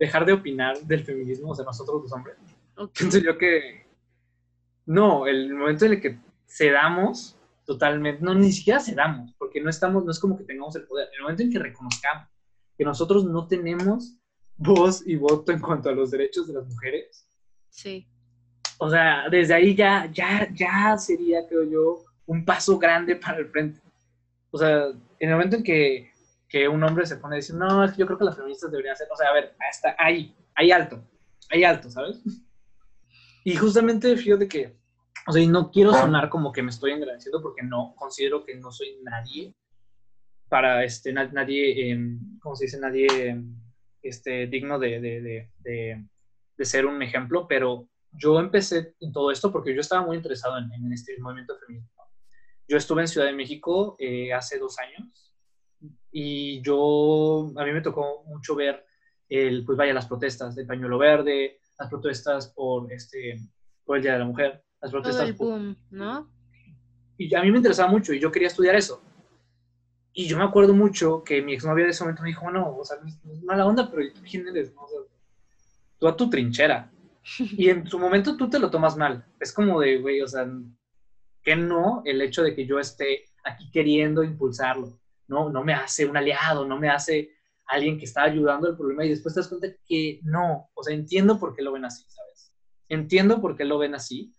dejar 0.00 0.24
de 0.24 0.32
opinar 0.32 0.80
del 0.80 1.04
feminismo, 1.04 1.50
o 1.50 1.54
sea, 1.54 1.64
nosotros 1.64 2.02
los 2.02 2.12
hombres. 2.12 2.34
Pienso 2.94 3.18
yo 3.18 3.36
que 3.36 3.79
no, 4.90 5.26
el 5.26 5.54
momento 5.54 5.86
en 5.86 5.92
el 5.92 6.00
que 6.00 6.18
cedamos 6.46 7.38
totalmente, 7.64 8.22
no, 8.22 8.34
ni 8.34 8.52
siquiera 8.52 8.80
cedamos, 8.80 9.32
porque 9.38 9.60
no 9.60 9.70
estamos, 9.70 10.04
no 10.04 10.10
es 10.10 10.18
como 10.18 10.36
que 10.36 10.44
tengamos 10.44 10.74
el 10.76 10.84
poder, 10.84 11.08
el 11.14 11.22
momento 11.22 11.42
en 11.42 11.52
que 11.52 11.58
reconozcamos 11.58 12.28
que 12.76 12.84
nosotros 12.84 13.24
no 13.24 13.46
tenemos 13.46 14.16
voz 14.56 15.06
y 15.06 15.16
voto 15.16 15.52
en 15.52 15.60
cuanto 15.60 15.88
a 15.88 15.92
los 15.92 16.10
derechos 16.10 16.48
de 16.48 16.54
las 16.54 16.66
mujeres. 16.66 17.28
Sí. 17.68 18.08
O 18.78 18.90
sea, 18.90 19.28
desde 19.30 19.54
ahí 19.54 19.74
ya, 19.74 20.10
ya, 20.12 20.48
ya 20.52 20.96
sería, 20.98 21.46
creo 21.46 21.64
yo, 21.64 22.04
un 22.26 22.44
paso 22.44 22.78
grande 22.78 23.16
para 23.16 23.38
el 23.38 23.48
frente. 23.48 23.80
O 24.50 24.58
sea, 24.58 24.86
en 24.86 25.28
el 25.28 25.30
momento 25.30 25.56
en 25.56 25.62
que 25.62 26.10
que 26.50 26.66
un 26.66 26.82
hombre 26.82 27.06
se 27.06 27.16
pone 27.16 27.36
a 27.36 27.36
decir, 27.36 27.54
no, 27.54 27.84
es 27.84 27.92
que 27.92 27.98
yo 27.98 28.06
creo 28.06 28.18
que 28.18 28.24
las 28.24 28.36
feministas 28.36 28.72
deberían 28.72 28.96
ser, 28.96 29.06
o 29.10 29.16
sea, 29.16 29.28
a 29.28 29.34
ver, 29.34 29.54
hasta 29.70 29.94
ahí, 29.96 30.34
ahí 30.56 30.72
alto, 30.72 31.00
ahí 31.48 31.62
alto, 31.62 31.88
¿sabes? 31.88 32.20
Y 33.44 33.56
justamente 33.56 34.16
fíjate 34.16 34.48
que, 34.48 34.76
o 35.26 35.32
sea, 35.32 35.42
y 35.42 35.46
no 35.46 35.70
quiero 35.70 35.92
sonar 35.92 36.28
como 36.28 36.52
que 36.52 36.62
me 36.62 36.70
estoy 36.70 36.92
agradeciendo 36.92 37.42
porque 37.42 37.62
no, 37.62 37.94
considero 37.96 38.44
que 38.44 38.56
no 38.56 38.72
soy 38.72 38.98
nadie 39.02 39.54
para, 40.48 40.82
este, 40.84 41.12
nadie, 41.12 41.92
eh, 41.92 42.18
¿cómo 42.40 42.56
se 42.56 42.64
dice? 42.64 42.80
Nadie, 42.80 43.40
este, 44.02 44.46
digno 44.46 44.78
de, 44.78 45.00
de, 45.00 45.48
de, 45.58 46.06
de, 46.56 46.64
ser 46.64 46.86
un 46.86 47.00
ejemplo, 47.02 47.46
pero 47.46 47.88
yo 48.10 48.40
empecé 48.40 48.94
en 49.00 49.12
todo 49.12 49.30
esto 49.30 49.52
porque 49.52 49.74
yo 49.74 49.80
estaba 49.80 50.04
muy 50.04 50.16
interesado 50.16 50.58
en, 50.58 50.72
en 50.72 50.92
este 50.92 51.16
movimiento 51.20 51.56
feminista. 51.58 52.02
Yo 52.66 52.76
estuve 52.76 53.02
en 53.02 53.08
Ciudad 53.08 53.26
de 53.26 53.32
México 53.32 53.96
eh, 53.98 54.32
hace 54.32 54.58
dos 54.58 54.78
años 54.78 55.34
y 56.10 56.60
yo, 56.62 57.52
a 57.56 57.64
mí 57.64 57.72
me 57.72 57.80
tocó 57.80 58.24
mucho 58.26 58.54
ver, 58.54 58.84
el, 59.28 59.64
pues 59.64 59.78
vaya, 59.78 59.92
las 59.92 60.06
protestas 60.06 60.56
del 60.56 60.66
pañuelo 60.66 60.98
verde, 60.98 61.60
las 61.78 61.88
protestas 61.88 62.48
por, 62.48 62.92
este, 62.92 63.38
por 63.84 63.96
el 63.96 64.02
Día 64.02 64.14
de 64.14 64.18
la 64.18 64.24
Mujer, 64.24 64.64
las 64.80 64.90
protestas... 64.90 65.28
el 65.28 65.34
boom, 65.34 65.76
¿no? 65.90 66.30
Y 67.16 67.34
a 67.34 67.42
mí 67.42 67.50
me 67.50 67.58
interesaba 67.58 67.90
mucho 67.90 68.12
y 68.12 68.20
yo 68.20 68.32
quería 68.32 68.48
estudiar 68.48 68.74
eso. 68.74 69.02
Y 70.12 70.26
yo 70.26 70.36
me 70.36 70.44
acuerdo 70.44 70.74
mucho 70.74 71.22
que 71.22 71.42
mi 71.42 71.52
exnovia 71.52 71.84
de 71.84 71.90
ese 71.90 72.02
momento 72.02 72.22
me 72.22 72.30
dijo, 72.30 72.50
no, 72.50 72.76
o 72.76 72.84
sea, 72.84 72.96
no 73.00 73.08
es 73.08 73.42
mala 73.44 73.66
onda, 73.66 73.90
pero 73.90 74.12
¿tú 74.12 74.20
quién 74.28 74.48
eres? 74.48 74.72
tú 75.98 76.08
a 76.08 76.16
tu 76.16 76.28
trinchera. 76.28 76.90
Y 77.38 77.68
en 77.68 77.86
su 77.86 77.98
momento 77.98 78.36
tú 78.36 78.48
te 78.48 78.58
lo 78.58 78.70
tomas 78.70 78.96
mal. 78.96 79.24
Es 79.38 79.52
como 79.52 79.80
de, 79.80 79.98
güey, 79.98 80.20
o 80.22 80.26
sea, 80.26 80.50
que 81.42 81.54
no 81.54 82.02
el 82.04 82.22
hecho 82.22 82.42
de 82.42 82.54
que 82.54 82.66
yo 82.66 82.80
esté 82.80 83.26
aquí 83.44 83.70
queriendo 83.70 84.24
impulsarlo. 84.24 84.98
No, 85.28 85.50
no 85.50 85.62
me 85.62 85.74
hace 85.74 86.06
un 86.06 86.16
aliado, 86.16 86.66
no 86.66 86.78
me 86.78 86.88
hace 86.88 87.30
alguien 87.66 87.98
que 87.98 88.06
está 88.06 88.22
ayudando 88.22 88.68
el 88.68 88.76
problema 88.76 89.04
y 89.04 89.10
después 89.10 89.34
te 89.34 89.40
das 89.40 89.48
cuenta 89.48 89.68
que 89.86 90.20
no. 90.24 90.70
O 90.74 90.82
sea, 90.82 90.94
entiendo 90.94 91.38
por 91.38 91.54
qué 91.54 91.62
lo 91.62 91.72
ven 91.72 91.84
así, 91.84 92.04
¿sabes? 92.08 92.52
Entiendo 92.88 93.40
por 93.40 93.56
qué 93.56 93.64
lo 93.64 93.78
ven 93.78 93.94
así, 93.94 94.34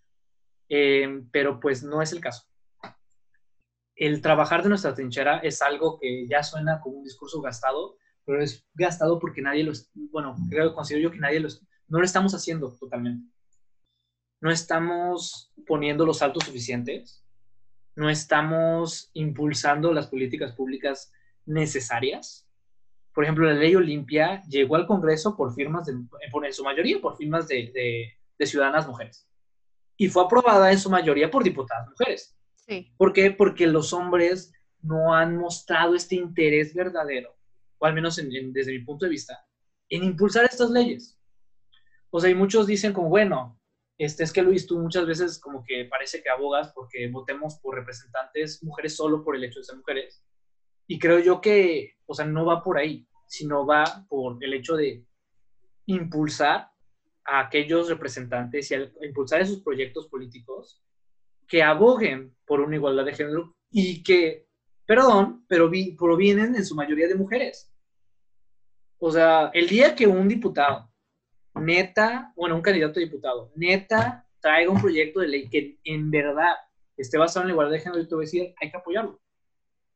eh, 0.73 1.21
pero 1.33 1.59
pues 1.59 1.83
no 1.83 2.01
es 2.01 2.13
el 2.13 2.21
caso. 2.21 2.45
El 3.93 4.21
trabajar 4.21 4.63
de 4.63 4.69
nuestra 4.69 4.95
trinchera 4.95 5.39
es 5.39 5.61
algo 5.61 5.99
que 5.99 6.25
ya 6.29 6.43
suena 6.43 6.79
como 6.79 6.99
un 6.99 7.03
discurso 7.03 7.41
gastado, 7.41 7.97
pero 8.23 8.41
es 8.41 8.65
gastado 8.73 9.19
porque 9.19 9.41
nadie 9.41 9.65
lo, 9.65 9.73
bueno, 9.93 10.33
creo, 10.49 10.73
considero 10.73 11.03
yo 11.03 11.11
que 11.11 11.19
nadie 11.19 11.41
lo, 11.41 11.49
no 11.89 11.99
lo 11.99 12.05
estamos 12.05 12.33
haciendo 12.33 12.73
totalmente. 12.77 13.29
No 14.39 14.49
estamos 14.49 15.51
poniendo 15.67 16.05
los 16.05 16.19
saltos 16.19 16.45
suficientes, 16.45 17.25
no 17.97 18.09
estamos 18.09 19.11
impulsando 19.13 19.91
las 19.91 20.07
políticas 20.07 20.53
públicas 20.53 21.11
necesarias. 21.45 22.47
Por 23.13 23.25
ejemplo, 23.25 23.45
la 23.45 23.59
ley 23.59 23.75
Olimpia 23.75 24.41
llegó 24.43 24.77
al 24.77 24.87
Congreso 24.87 25.35
por 25.35 25.53
firmas, 25.53 25.87
de, 25.87 25.93
en 25.93 26.53
su 26.53 26.63
mayoría 26.63 27.01
por 27.01 27.17
firmas 27.17 27.49
de, 27.49 28.17
de, 28.37 28.45
ciudadanas 28.45 28.87
mujeres. 28.87 29.27
Y 30.01 30.09
fue 30.09 30.23
aprobada 30.23 30.71
en 30.71 30.79
su 30.79 30.89
mayoría 30.89 31.29
por 31.29 31.43
diputadas 31.43 31.87
mujeres. 31.87 32.35
Sí. 32.55 32.91
¿Por 32.97 33.13
qué? 33.13 33.29
Porque 33.29 33.67
los 33.67 33.93
hombres 33.93 34.51
no 34.81 35.13
han 35.13 35.37
mostrado 35.37 35.93
este 35.93 36.15
interés 36.15 36.73
verdadero, 36.73 37.37
o 37.77 37.85
al 37.85 37.93
menos 37.93 38.15
desde 38.15 38.71
mi 38.71 38.79
punto 38.79 39.05
de 39.05 39.11
vista, 39.11 39.45
en 39.89 40.03
impulsar 40.03 40.45
estas 40.45 40.71
leyes. 40.71 41.19
O 42.09 42.19
sea, 42.19 42.31
y 42.31 42.33
muchos 42.33 42.65
dicen 42.65 42.93
como, 42.93 43.09
bueno, 43.09 43.61
este, 43.99 44.23
es 44.23 44.33
que 44.33 44.41
Luis, 44.41 44.65
tú 44.65 44.79
muchas 44.79 45.05
veces 45.05 45.39
como 45.39 45.63
que 45.63 45.85
parece 45.85 46.23
que 46.23 46.31
abogas 46.31 46.73
porque 46.73 47.07
votemos 47.11 47.59
por 47.59 47.75
representantes 47.75 48.63
mujeres 48.63 48.95
solo 48.95 49.23
por 49.23 49.35
el 49.35 49.43
hecho 49.43 49.59
de 49.59 49.65
ser 49.65 49.77
mujeres. 49.77 50.25
Y 50.87 50.97
creo 50.97 51.19
yo 51.19 51.41
que, 51.41 51.93
o 52.07 52.15
sea, 52.15 52.25
no 52.25 52.43
va 52.43 52.63
por 52.63 52.79
ahí, 52.79 53.07
sino 53.27 53.67
va 53.67 54.07
por 54.09 54.43
el 54.43 54.55
hecho 54.55 54.75
de 54.75 55.05
impulsar 55.85 56.70
a 57.31 57.39
aquellos 57.39 57.87
representantes 57.87 58.69
y 58.69 58.75
a 58.75 58.91
impulsar 59.03 59.39
esos 59.39 59.61
proyectos 59.61 60.07
políticos 60.07 60.83
que 61.47 61.63
aboguen 61.63 62.35
por 62.45 62.59
una 62.59 62.75
igualdad 62.75 63.05
de 63.05 63.13
género 63.13 63.55
y 63.69 64.03
que, 64.03 64.47
perdón, 64.85 65.45
pero 65.47 65.71
provienen 65.97 66.55
en 66.55 66.65
su 66.65 66.75
mayoría 66.75 67.07
de 67.07 67.15
mujeres. 67.15 67.73
O 68.99 69.11
sea, 69.11 69.49
el 69.53 69.69
día 69.69 69.95
que 69.95 70.07
un 70.07 70.27
diputado 70.27 70.91
neta, 71.55 72.33
bueno, 72.35 72.55
un 72.55 72.61
candidato 72.61 72.99
a 72.99 73.03
diputado, 73.03 73.51
neta, 73.55 74.27
traiga 74.41 74.71
un 74.71 74.81
proyecto 74.81 75.21
de 75.21 75.27
ley 75.29 75.49
que 75.49 75.79
en 75.85 76.11
verdad 76.11 76.55
esté 76.97 77.17
basado 77.17 77.43
en 77.43 77.47
la 77.47 77.53
igualdad 77.53 77.73
de 77.73 77.79
género, 77.79 78.01
yo 78.01 78.09
te 78.09 78.15
voy 78.15 78.23
a 78.25 78.27
decir, 78.27 78.53
hay 78.59 78.71
que 78.71 78.77
apoyarlo. 78.77 79.21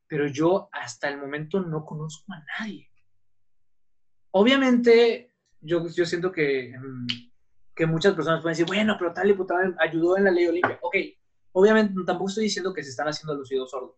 Pero 0.08 0.28
yo 0.28 0.70
hasta 0.72 1.10
el 1.10 1.18
momento 1.18 1.60
no 1.60 1.84
conozco 1.84 2.32
a 2.32 2.46
nadie. 2.60 2.90
Obviamente, 4.32 5.35
yo, 5.66 5.88
yo 5.88 6.05
siento 6.05 6.32
que, 6.32 6.74
mm, 6.78 7.07
que 7.76 7.86
muchas 7.86 8.13
personas 8.13 8.41
pueden 8.41 8.53
decir, 8.53 8.68
bueno, 8.68 8.95
pero 8.97 9.13
tal 9.13 9.28
diputado 9.28 9.59
ayudó 9.80 10.18
en 10.18 10.24
la 10.24 10.32
ley 10.32 10.47
Olimpia. 10.47 10.80
Ok, 10.82 10.95
obviamente 11.51 11.93
tampoco 12.05 12.30
estoy 12.30 12.45
diciendo 12.45 12.74
que 12.74 12.84
se 12.84 12.89
están 12.89 13.07
haciendo 13.07 13.36
los 13.36 13.51
oídos 13.51 13.72
sordos, 13.72 13.95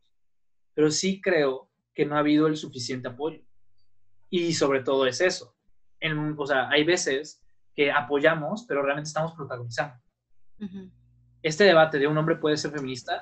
pero 0.73 0.89
sí 0.89 1.21
creo 1.21 1.69
que 1.93 2.05
no 2.05 2.15
ha 2.15 2.19
habido 2.19 2.47
el 2.47 2.57
suficiente 2.57 3.07
apoyo. 3.07 3.41
Y 4.29 4.53
sobre 4.53 4.81
todo 4.81 5.05
es 5.05 5.21
eso. 5.21 5.55
En, 5.99 6.35
o 6.37 6.45
sea, 6.45 6.69
hay 6.69 6.83
veces 6.83 7.41
que 7.75 7.91
apoyamos, 7.91 8.65
pero 8.67 8.81
realmente 8.81 9.07
estamos 9.07 9.33
protagonizando. 9.33 9.95
Este 11.43 11.63
debate 11.63 11.99
de 11.99 12.07
un 12.07 12.17
hombre 12.17 12.35
puede 12.35 12.57
ser 12.57 12.71
feminista, 12.71 13.21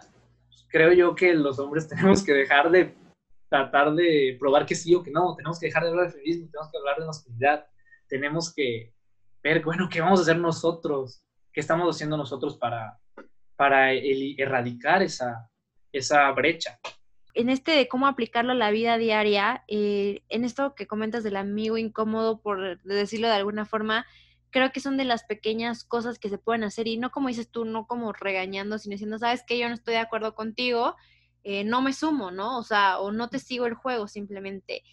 creo 0.70 0.94
yo 0.94 1.16
que 1.16 1.34
los 1.34 1.60
hombres 1.60 1.88
tenemos 1.90 2.24
que 2.24 2.34
dejar 2.34 2.72
de 2.72 2.96
tratar 3.50 3.94
de 3.94 4.36
probar 4.40 4.66
que 4.66 4.76
sí 4.76 4.96
o 4.96 5.04
que 5.04 5.12
no, 5.12 5.36
tenemos 5.36 5.60
que 5.60 5.68
dejar 5.68 5.84
de 5.84 5.90
hablar 5.90 6.08
de 6.08 6.14
feminismo, 6.14 6.50
tenemos 6.50 6.72
que 6.72 6.78
hablar 6.78 7.00
de 7.00 7.06
masculinidad, 7.06 7.68
tenemos 8.08 8.54
que 8.54 8.94
ver, 9.44 9.64
bueno, 9.64 9.88
¿qué 9.90 10.02
vamos 10.02 10.20
a 10.20 10.24
hacer 10.24 10.38
nosotros? 10.38 11.24
¿Qué 11.52 11.62
estamos 11.62 11.96
haciendo 11.96 12.18
nosotros 12.18 12.58
para, 12.58 13.00
para 13.56 13.94
erradicar 13.94 15.02
esa, 15.04 15.50
esa 15.92 16.32
brecha? 16.32 16.80
en 17.36 17.50
este 17.50 17.74
de 17.74 17.88
cómo 17.88 18.08
aplicarlo 18.08 18.54
a 18.54 18.56
la 18.56 18.72
vida 18.72 18.98
diaria, 18.98 19.64
eh, 19.68 20.24
en 20.30 20.46
esto 20.46 20.74
que 20.74 20.88
comentas 20.88 21.22
del 21.24 21.36
amigo 21.36 21.78
incómodo, 21.78 22.42
por 22.42 22.82
decirlo 22.82 23.28
de 23.28 23.34
alguna 23.34 23.66
forma, 23.66 24.06
creo 24.52 24.72
que 24.72 24.80
son 24.80 24.96
de 24.96 25.04
las 25.04 25.26
pequeñas 25.26 25.84
cosas 25.84 26.18
que 26.18 26.30
se 26.30 26.38
pueden 26.38 26.64
hacer 26.64 26.88
y 26.88 26.98
no 26.98 27.12
como 27.12 27.28
dices 27.28 27.50
tú, 27.50 27.66
no 27.66 27.88
como 27.88 28.14
regañando, 28.14 28.80
sino 28.80 28.94
diciendo, 28.94 29.20
sabes 29.20 29.44
que 29.46 29.60
yo 29.60 29.68
no 29.68 29.76
estoy 29.76 29.96
de 29.96 30.00
acuerdo 30.00 30.34
contigo, 30.34 30.96
eh, 31.44 31.66
no 31.66 31.82
me 31.82 31.92
sumo, 31.92 32.32
¿no? 32.32 32.58
O 32.58 32.64
sea, 32.64 33.00
o 33.00 33.12
no 33.12 33.30
te 33.30 33.40
sigo 33.40 33.66
el 33.66 33.74
juego 33.74 34.08
simplemente. 34.08 34.84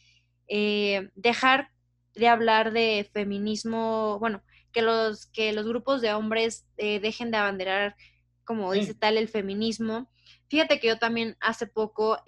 Eh, 0.49 1.11
dejar 1.15 1.71
de 2.15 2.29
hablar 2.29 2.73
de 2.73 3.09
feminismo, 3.13 4.19
bueno, 4.19 4.43
que 4.73 4.83
los, 4.83 5.27
que 5.27 5.53
los 5.53 5.67
grupos 5.67 6.01
de 6.01 6.13
hombres 6.13 6.67
eh, 6.77 7.01
dejen 7.01 7.31
de 7.31 7.37
abanderar, 7.39 7.97
como 8.45 8.73
dice 8.73 8.95
tal, 8.95 9.17
el 9.19 9.29
feminismo. 9.29 10.11
Fíjate 10.49 10.81
que 10.81 10.89
yo 10.89 10.99
también 10.99 11.37
hace 11.41 11.67
poco 11.67 12.19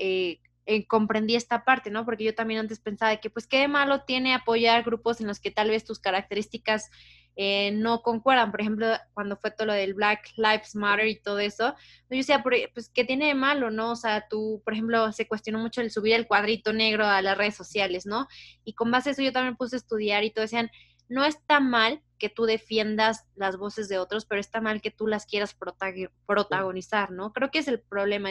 comprendí 0.89 1.35
esta 1.37 1.65
parte, 1.65 1.91
¿no? 1.91 2.05
Porque 2.05 2.25
yo 2.25 2.35
también 2.35 2.61
antes 2.61 2.81
pensaba 2.81 3.17
que, 3.17 3.31
pues, 3.31 3.47
qué 3.47 3.69
malo 3.69 4.03
tiene 4.03 4.35
apoyar 4.35 4.83
grupos 4.85 5.21
en 5.21 5.27
los 5.27 5.41
que 5.41 5.51
tal 5.51 5.69
vez 5.69 5.85
tus 5.85 5.99
características 5.99 6.91
eh, 7.37 7.73
no 7.73 8.03
concuerdan. 8.03 8.51
Por 8.51 8.61
ejemplo, 8.61 8.87
cuando 9.13 9.37
fue 9.37 9.51
todo 9.51 9.69
lo 9.69 9.73
del 9.73 9.95
Black 9.95 10.31
Lives 10.37 10.75
Matter 10.75 11.09
y 11.09 11.21
todo 11.21 11.39
eso, 11.39 11.75
yo 12.11 12.17
decía, 12.17 12.43
pues, 12.43 12.89
¿qué 12.91 13.05
tiene 13.05 13.27
de 13.27 13.35
malo, 13.35 13.71
no? 13.71 13.93
O 13.93 13.97
sea, 13.97 14.27
tú, 14.29 14.63
por 14.65 14.75
ejemplo, 14.75 15.13
se 15.13 15.27
cuestionó 15.27 15.59
mucho 15.59 15.81
el 15.81 15.91
subir 15.91 16.15
el 16.15 16.27
cuadrito 16.27 16.73
negro 16.73 17.07
a 17.07 17.23
las 17.23 17.37
redes 17.37 17.57
sociales, 17.57 18.07
¿no? 18.07 18.29
Y 18.65 18.75
con 18.75 18.91
base 18.91 19.11
a 19.11 19.13
eso 19.13 19.23
yo 19.23 19.33
también 19.33 19.57
puse 19.57 19.77
a 19.77 19.79
estudiar 19.79 20.23
y 20.25 20.31
todo 20.31 20.43
decían, 20.43 20.71
no 21.09 21.25
está 21.25 21.61
mal 21.61 22.01
que 22.25 22.31
tú 22.31 22.47
defiendas 22.47 23.27
las 23.35 23.59
voces 23.59 23.87
de 23.91 23.99
otros, 23.99 24.25
pero 24.25 24.41
está 24.41 24.63
mal 24.63 24.81
que 24.81 24.91
tú 24.91 25.07
las 25.07 25.27
quieras 25.27 25.55
protagonizar, 26.25 27.11
¿no? 27.11 27.35
Creo 27.35 27.51
que 27.51 27.59
es 27.59 27.69
el 27.69 27.83
problema, 27.83 28.31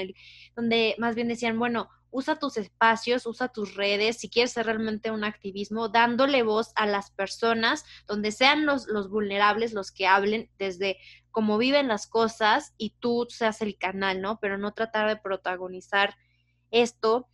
donde 0.56 0.96
más 0.98 1.14
bien 1.14 1.28
decían, 1.28 1.60
bueno, 1.60 1.92
usa 2.10 2.40
tus 2.40 2.58
espacios, 2.58 3.28
usa 3.28 3.50
tus 3.50 3.76
redes, 3.76 4.18
si 4.18 4.32
quieres 4.32 4.54
ser 4.54 4.66
realmente 4.66 5.12
un 5.12 5.24
activismo, 5.24 5.90
dándole 5.90 6.42
voz 6.42 6.72
a 6.76 6.88
las 6.88 7.12
personas, 7.12 7.86
donde 8.08 8.32
sean 8.32 8.66
los, 8.66 8.88
los 8.88 9.12
vulnerables 9.12 9.74
los 9.74 9.92
que 9.92 10.08
hablen 10.08 10.50
desde 10.58 10.98
cómo 11.30 11.60
viven 11.60 11.88
las 11.88 12.08
cosas 12.08 12.74
y 12.78 12.96
tú 13.00 13.28
seas 13.30 13.62
el 13.62 13.78
canal, 13.78 14.22
¿no? 14.22 14.40
Pero 14.40 14.58
no 14.58 14.74
tratar 14.74 15.08
de 15.08 15.18
protagonizar 15.18 16.16
esto 16.72 17.30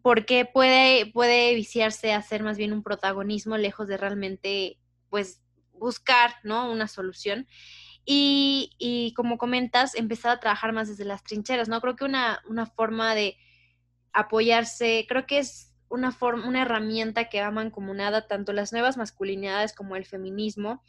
porque 0.00 0.46
puede, 0.46 1.06
puede 1.06 1.56
viciarse 1.56 2.12
a 2.12 2.22
ser 2.22 2.44
más 2.44 2.56
bien 2.56 2.72
un 2.72 2.84
protagonismo 2.84 3.58
lejos 3.58 3.88
de 3.88 3.96
realmente, 3.96 4.78
pues, 5.10 5.41
buscar, 5.82 6.34
¿no? 6.44 6.70
Una 6.70 6.88
solución. 6.88 7.46
Y, 8.04 8.72
y 8.78 9.12
como 9.14 9.38
comentas, 9.38 9.94
empezar 9.94 10.32
a 10.32 10.40
trabajar 10.40 10.72
más 10.72 10.88
desde 10.88 11.04
las 11.04 11.22
trincheras, 11.22 11.68
¿no? 11.68 11.80
Creo 11.80 11.96
que 11.96 12.04
una, 12.04 12.40
una 12.48 12.66
forma 12.66 13.14
de 13.14 13.36
apoyarse, 14.12 15.06
creo 15.08 15.26
que 15.26 15.38
es 15.38 15.72
una, 15.88 16.10
forma, 16.10 16.48
una 16.48 16.62
herramienta 16.62 17.28
que 17.28 17.40
va 17.40 17.50
mancomunada 17.50 18.26
tanto 18.26 18.52
las 18.52 18.72
nuevas 18.72 18.96
masculinidades 18.96 19.74
como 19.74 19.96
el 19.96 20.06
feminismo, 20.06 20.82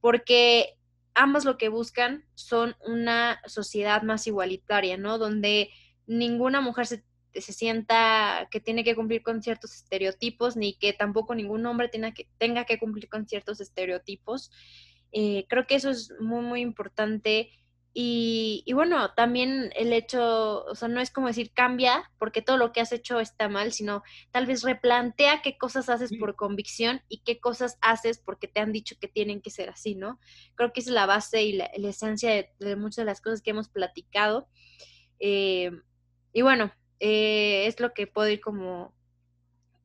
porque 0.00 0.78
ambas 1.14 1.44
lo 1.44 1.56
que 1.56 1.68
buscan 1.68 2.24
son 2.34 2.76
una 2.86 3.40
sociedad 3.46 4.02
más 4.02 4.26
igualitaria, 4.26 4.96
¿no? 4.96 5.18
Donde 5.18 5.70
ninguna 6.06 6.60
mujer 6.60 6.86
se, 6.86 7.04
se, 7.34 7.52
sienta 7.52 8.48
que 8.50 8.60
tiene 8.60 8.84
que 8.84 8.94
cumplir 8.94 9.22
con 9.22 9.42
ciertos 9.42 9.74
estereotipos, 9.74 10.56
ni 10.56 10.74
que 10.74 10.92
tampoco 10.92 11.34
ningún 11.34 11.64
hombre 11.66 11.88
tenga 11.88 12.12
que, 12.12 12.28
tenga 12.38 12.64
que 12.64 12.78
cumplir 12.78 13.08
con 13.08 13.26
ciertos 13.26 13.60
estereotipos. 13.60 14.50
Eh, 15.12 15.46
creo 15.48 15.66
que 15.66 15.74
eso 15.74 15.90
es 15.90 16.12
muy, 16.20 16.42
muy 16.42 16.60
importante 16.60 17.50
y, 17.94 18.64
bueno, 18.72 19.12
también 19.12 19.70
el 19.76 19.92
hecho, 19.92 20.64
o 20.64 20.74
sea, 20.74 20.88
no 20.88 21.02
es 21.02 21.10
como 21.10 21.26
decir 21.26 21.52
cambia 21.52 22.10
porque 22.18 22.40
todo 22.40 22.56
lo 22.56 22.72
que 22.72 22.80
has 22.80 22.90
hecho 22.90 23.20
está 23.20 23.50
mal, 23.50 23.72
sino 23.72 24.02
tal 24.30 24.46
vez 24.46 24.62
replantea 24.62 25.42
qué 25.42 25.58
cosas 25.58 25.90
haces 25.90 26.10
por 26.18 26.34
convicción 26.34 27.02
y 27.08 27.18
qué 27.18 27.38
cosas 27.38 27.76
haces 27.82 28.18
porque 28.18 28.48
te 28.48 28.60
han 28.60 28.72
dicho 28.72 28.96
que 28.98 29.08
tienen 29.08 29.42
que 29.42 29.50
ser 29.50 29.68
así, 29.68 29.94
¿no? 29.94 30.18
Creo 30.54 30.72
que 30.72 30.80
esa 30.80 30.90
es 30.90 30.94
la 30.94 31.06
base 31.06 31.42
y 31.42 31.52
la, 31.52 31.66
esencia 31.66 32.30
de, 32.58 32.76
muchas 32.76 32.96
de 32.96 33.04
las 33.04 33.20
cosas 33.20 33.42
que 33.42 33.50
hemos 33.50 33.68
platicado. 33.68 34.48
Eh, 35.20 35.70
y 36.32 36.40
bueno, 36.40 36.72
eh, 37.04 37.66
es 37.66 37.80
lo 37.80 37.92
que 37.92 38.06
puedo 38.06 38.28
ir 38.28 38.40
como 38.40 38.94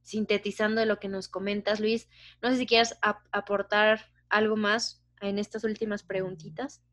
sintetizando 0.04 0.86
lo 0.86 1.00
que 1.00 1.10
nos 1.10 1.28
comentas, 1.28 1.80
Luis. 1.80 2.08
No 2.44 2.50
sé 2.50 2.58
si 2.58 2.68
quieres 2.68 2.96
aportar 3.32 4.12
algo 4.30 4.56
más 4.56 5.04
en 5.20 5.40
estas 5.40 5.64
últimas 5.64 6.04
preguntitas. 6.04 6.84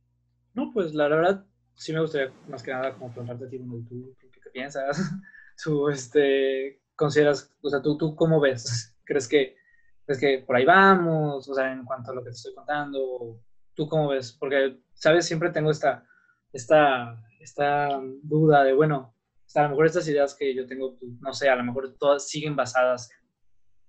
No, 0.54 0.72
pues 0.72 0.94
la 0.94 1.08
verdad 1.08 1.44
sí 1.74 1.92
me 1.92 2.00
gustaría 2.00 2.32
más 2.48 2.62
que 2.62 2.72
nada 2.72 2.94
como 2.94 3.10
preguntarte 3.10 3.44
a 3.44 3.48
ti, 3.50 3.58
¿tú 3.58 4.16
qué, 4.18 4.50
piensas? 4.50 4.96
¿Tú 5.62 5.90
este, 5.90 6.80
consideras, 6.96 7.54
o 7.60 7.68
sea, 7.68 7.82
¿tú, 7.82 7.98
tú 7.98 8.16
cómo 8.16 8.40
ves? 8.40 8.96
¿Crees 9.04 9.28
que, 9.28 9.56
¿Crees 10.06 10.20
que 10.20 10.44
por 10.46 10.56
ahí 10.56 10.64
vamos? 10.64 11.46
O 11.46 11.54
sea, 11.54 11.70
en 11.70 11.84
cuanto 11.84 12.12
a 12.12 12.14
lo 12.14 12.22
que 12.22 12.30
te 12.30 12.36
estoy 12.36 12.54
contando, 12.54 13.42
¿Tú 13.74 13.88
cómo 13.88 14.08
ves? 14.08 14.32
Porque, 14.32 14.78
¿sabes? 14.94 15.26
Siempre 15.26 15.50
tengo 15.50 15.70
esta, 15.70 16.06
esta, 16.52 17.20
esta 17.40 18.00
duda 18.22 18.62
de, 18.62 18.72
bueno, 18.72 19.13
a 19.54 19.62
lo 19.62 19.68
mejor 19.70 19.86
estas 19.86 20.08
ideas 20.08 20.34
que 20.34 20.54
yo 20.54 20.66
tengo, 20.66 20.96
pues, 20.98 21.12
no 21.20 21.32
sé, 21.32 21.48
a 21.48 21.56
lo 21.56 21.64
mejor 21.64 21.94
todas 21.98 22.28
siguen 22.28 22.56
basadas 22.56 23.08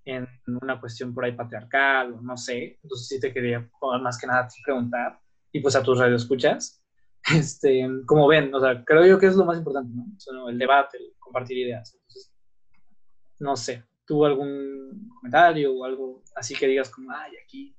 en 0.05 0.27
una 0.45 0.79
cuestión 0.79 1.13
por 1.13 1.25
ahí 1.25 1.31
patriarcal, 1.31 2.13
o 2.13 2.21
no 2.21 2.37
sé. 2.37 2.79
Entonces 2.83 3.07
sí 3.07 3.19
te 3.19 3.33
quería 3.33 3.67
más 4.01 4.17
que 4.17 4.27
nada 4.27 4.47
preguntar, 4.63 5.19
y 5.51 5.59
pues 5.61 5.75
a 5.75 5.83
tus 5.83 5.97
radioescuchas, 5.97 6.83
este, 7.33 7.87
como 8.05 8.27
ven, 8.27 8.53
o 8.53 8.59
sea, 8.59 8.83
creo 8.83 9.05
yo 9.05 9.17
que 9.17 9.27
es 9.27 9.35
lo 9.35 9.45
más 9.45 9.57
importante, 9.57 9.91
¿no? 9.93 10.49
el 10.49 10.57
debate, 10.57 10.97
el 10.97 11.13
compartir 11.17 11.57
ideas. 11.57 11.93
Entonces, 11.93 12.33
no 13.39 13.55
sé, 13.55 13.83
¿tuvo 14.05 14.25
algún 14.25 15.09
comentario 15.15 15.73
o 15.73 15.85
algo 15.85 16.23
así 16.35 16.55
que 16.55 16.67
digas 16.67 16.89
como, 16.89 17.11
ay, 17.11 17.31
aquí? 17.43 17.75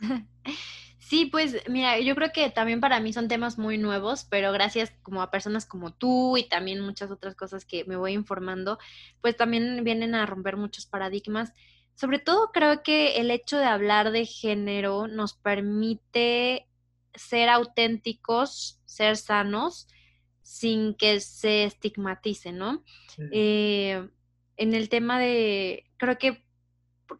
Sí, 1.10 1.26
pues 1.26 1.56
mira, 1.68 1.98
yo 1.98 2.14
creo 2.14 2.30
que 2.30 2.50
también 2.50 2.80
para 2.80 3.00
mí 3.00 3.12
son 3.12 3.26
temas 3.26 3.58
muy 3.58 3.78
nuevos, 3.78 4.28
pero 4.30 4.52
gracias 4.52 4.92
como 5.02 5.22
a 5.22 5.30
personas 5.32 5.66
como 5.66 5.92
tú 5.92 6.36
y 6.36 6.48
también 6.48 6.78
muchas 6.82 7.10
otras 7.10 7.34
cosas 7.34 7.64
que 7.64 7.84
me 7.84 7.96
voy 7.96 8.12
informando, 8.12 8.78
pues 9.20 9.36
también 9.36 9.82
vienen 9.82 10.14
a 10.14 10.24
romper 10.24 10.56
muchos 10.56 10.86
paradigmas. 10.86 11.52
Sobre 11.96 12.20
todo 12.20 12.52
creo 12.52 12.84
que 12.84 13.16
el 13.16 13.32
hecho 13.32 13.58
de 13.58 13.64
hablar 13.64 14.12
de 14.12 14.24
género 14.24 15.08
nos 15.08 15.34
permite 15.34 16.68
ser 17.12 17.48
auténticos, 17.48 18.80
ser 18.84 19.16
sanos, 19.16 19.88
sin 20.42 20.94
que 20.94 21.18
se 21.18 21.64
estigmatice, 21.64 22.52
¿no? 22.52 22.84
Eh, 23.32 24.08
en 24.56 24.74
el 24.74 24.88
tema 24.88 25.18
de, 25.18 25.86
creo 25.96 26.18
que 26.18 26.44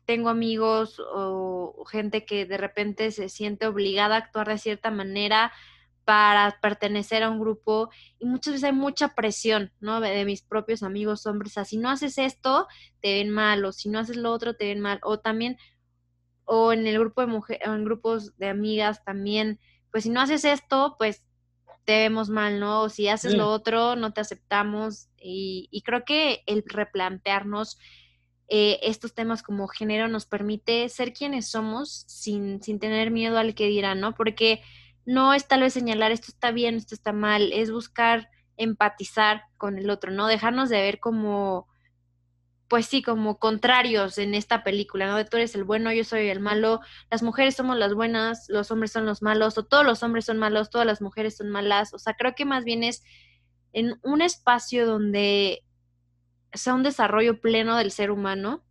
tengo 0.04 0.28
amigos 0.28 1.00
o 1.12 1.84
gente 1.90 2.24
que 2.24 2.46
de 2.46 2.56
repente 2.56 3.10
se 3.10 3.28
siente 3.28 3.66
obligada 3.66 4.16
a 4.16 4.18
actuar 4.18 4.48
de 4.48 4.58
cierta 4.58 4.90
manera 4.90 5.52
para 6.10 6.58
pertenecer 6.60 7.22
a 7.22 7.30
un 7.30 7.38
grupo 7.38 7.88
y 8.18 8.26
muchas 8.26 8.54
veces 8.54 8.64
hay 8.64 8.72
mucha 8.72 9.14
presión, 9.14 9.72
¿no? 9.78 10.00
De, 10.00 10.24
mis 10.24 10.42
propios 10.42 10.82
amigos 10.82 11.24
hombres, 11.26 11.56
o 11.56 11.64
si 11.64 11.76
no 11.76 11.88
haces 11.88 12.18
esto, 12.18 12.66
te 13.00 13.14
ven 13.14 13.30
mal, 13.30 13.64
o 13.64 13.72
si 13.72 13.88
no 13.88 14.00
haces 14.00 14.16
lo 14.16 14.32
otro, 14.32 14.54
te 14.54 14.66
ven 14.66 14.80
mal, 14.80 14.98
o 15.04 15.20
también, 15.20 15.56
o 16.44 16.72
en 16.72 16.86
el 16.88 16.98
grupo 16.98 17.20
de 17.20 17.26
mujeres, 17.28 17.62
en 17.64 17.84
grupos 17.84 18.36
de 18.38 18.48
amigas 18.48 19.04
también, 19.04 19.60
pues 19.92 20.02
si 20.02 20.10
no 20.10 20.20
haces 20.20 20.44
esto, 20.44 20.96
pues 20.98 21.22
te 21.84 21.92
vemos 21.92 22.28
mal, 22.28 22.58
¿no? 22.58 22.82
O 22.82 22.88
si 22.88 23.08
haces 23.08 23.34
lo 23.34 23.48
otro, 23.48 23.94
no 23.94 24.12
te 24.12 24.20
aceptamos 24.20 25.08
y, 25.16 25.68
y 25.70 25.82
creo 25.82 26.04
que 26.04 26.42
el 26.46 26.64
replantearnos 26.66 27.78
eh, 28.52 28.80
estos 28.82 29.14
temas 29.14 29.44
como 29.44 29.68
género 29.68 30.08
nos 30.08 30.26
permite 30.26 30.88
ser 30.88 31.12
quienes 31.12 31.48
somos 31.48 32.04
sin, 32.08 32.60
sin 32.60 32.80
tener 32.80 33.12
miedo 33.12 33.38
al 33.38 33.54
que 33.54 33.68
dirán, 33.68 34.00
¿no? 34.00 34.12
Porque 34.16 34.60
no 35.06 35.32
es 35.34 35.46
tal 35.46 35.60
vez 35.60 35.72
señalar 35.72 36.10
esto 36.10 36.26
está 36.32 36.50
bien, 36.50 36.74
esto 36.74 36.96
está 36.96 37.12
mal, 37.12 37.52
es 37.52 37.70
buscar 37.70 38.28
empatizar 38.56 39.44
con 39.56 39.78
el 39.78 39.88
otro, 39.88 40.10
¿no? 40.10 40.26
Dejarnos 40.26 40.68
de 40.68 40.82
ver 40.82 40.98
como, 40.98 41.68
pues 42.66 42.86
sí, 42.86 43.02
como 43.02 43.38
contrarios 43.38 44.18
en 44.18 44.34
esta 44.34 44.64
película, 44.64 45.06
¿no? 45.06 45.16
De 45.16 45.24
tú 45.24 45.36
eres 45.36 45.54
el 45.54 45.62
bueno, 45.62 45.92
yo 45.92 46.02
soy 46.02 46.28
el 46.28 46.40
malo, 46.40 46.80
las 47.08 47.22
mujeres 47.22 47.54
somos 47.54 47.76
las 47.76 47.94
buenas, 47.94 48.46
los 48.48 48.72
hombres 48.72 48.90
son 48.90 49.06
los 49.06 49.22
malos, 49.22 49.58
o 49.58 49.64
todos 49.64 49.86
los 49.86 50.02
hombres 50.02 50.24
son 50.24 50.38
malos, 50.38 50.70
todas 50.70 50.88
las 50.88 51.00
mujeres 51.00 51.36
son 51.36 51.50
malas, 51.50 51.94
o 51.94 52.00
sea, 52.00 52.14
creo 52.14 52.34
que 52.34 52.44
más 52.44 52.64
bien 52.64 52.82
es 52.82 53.04
en 53.72 54.00
un 54.02 54.22
espacio 54.22 54.86
donde 54.86 55.62
sea 56.52 56.74
un 56.74 56.82
desarrollo 56.82 57.40
pleno 57.40 57.76
del 57.76 57.90
ser 57.90 58.10
humano, 58.10 58.64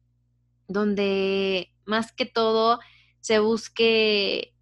donde 0.68 1.74
más 1.86 2.12
que 2.12 2.26
todo 2.26 2.80
se 3.20 3.40
busque, 3.40 4.54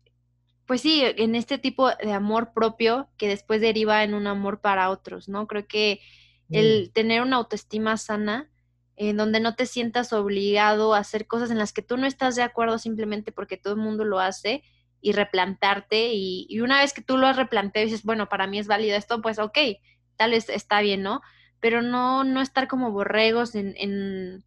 pues 0.65 0.81
sí, 0.81 1.03
en 1.03 1.35
este 1.35 1.57
tipo 1.57 1.89
de 1.89 2.13
amor 2.13 2.53
propio 2.53 3.09
que 3.17 3.27
después 3.27 3.61
deriva 3.61 4.03
en 4.03 4.13
un 4.13 4.27
amor 4.27 4.61
para 4.61 4.89
otros, 4.89 5.29
¿no? 5.29 5.47
Creo 5.47 5.67
que 5.67 5.99
el 6.49 6.87
mm. 6.89 6.93
tener 6.93 7.21
una 7.21 7.37
autoestima 7.37 7.97
sana, 7.97 8.49
en 8.95 9.17
donde 9.17 9.39
no 9.39 9.55
te 9.55 9.67
sientas 9.67 10.11
obligado 10.11 10.93
a 10.95 10.99
hacer 10.99 11.27
cosas 11.27 11.51
en 11.51 11.59
las 11.59 11.71
que 11.71 11.83
tú 11.83 11.97
no 11.97 12.07
estás 12.07 12.35
de 12.35 12.41
acuerdo 12.41 12.79
simplemente 12.79 13.31
porque 13.31 13.57
todo 13.57 13.73
el 13.73 13.79
mundo 13.79 14.05
lo 14.05 14.19
hace 14.19 14.63
y 15.01 15.11
replantarte 15.11 16.13
y, 16.13 16.47
y 16.49 16.61
una 16.61 16.79
vez 16.79 16.93
que 16.93 17.03
tú 17.03 17.17
lo 17.17 17.27
has 17.27 17.35
replanteado 17.35 17.87
y 17.87 17.91
dices, 17.91 18.03
bueno, 18.03 18.27
para 18.27 18.47
mí 18.47 18.57
es 18.57 18.65
válido 18.65 18.97
esto, 18.97 19.21
pues 19.21 19.37
ok, 19.37 19.57
tal 20.15 20.31
vez 20.31 20.49
está 20.49 20.81
bien, 20.81 21.03
¿no? 21.03 21.21
Pero 21.59 21.81
no, 21.81 22.23
no 22.23 22.41
estar 22.41 22.67
como 22.67 22.91
borregos 22.91 23.55
en, 23.55 23.73
en, 23.77 24.43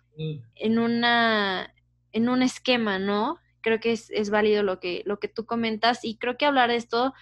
en, 0.55 0.79
una, 0.79 1.75
en 2.13 2.29
un 2.29 2.43
esquema, 2.43 2.99
¿no? 2.99 3.39
Creo 3.61 3.81
que 3.81 3.93
es, 3.93 4.11
es 4.11 4.31
válido 4.31 4.63
lo 4.63 4.81
que, 4.81 5.03
lo 5.05 5.19
que 5.19 5.29
tú 5.29 5.45
comentas 5.45 6.05
y 6.05 6.17
creo 6.17 6.37
que 6.37 6.47
hablar 6.47 6.71
de 6.71 6.77
esto 6.77 7.13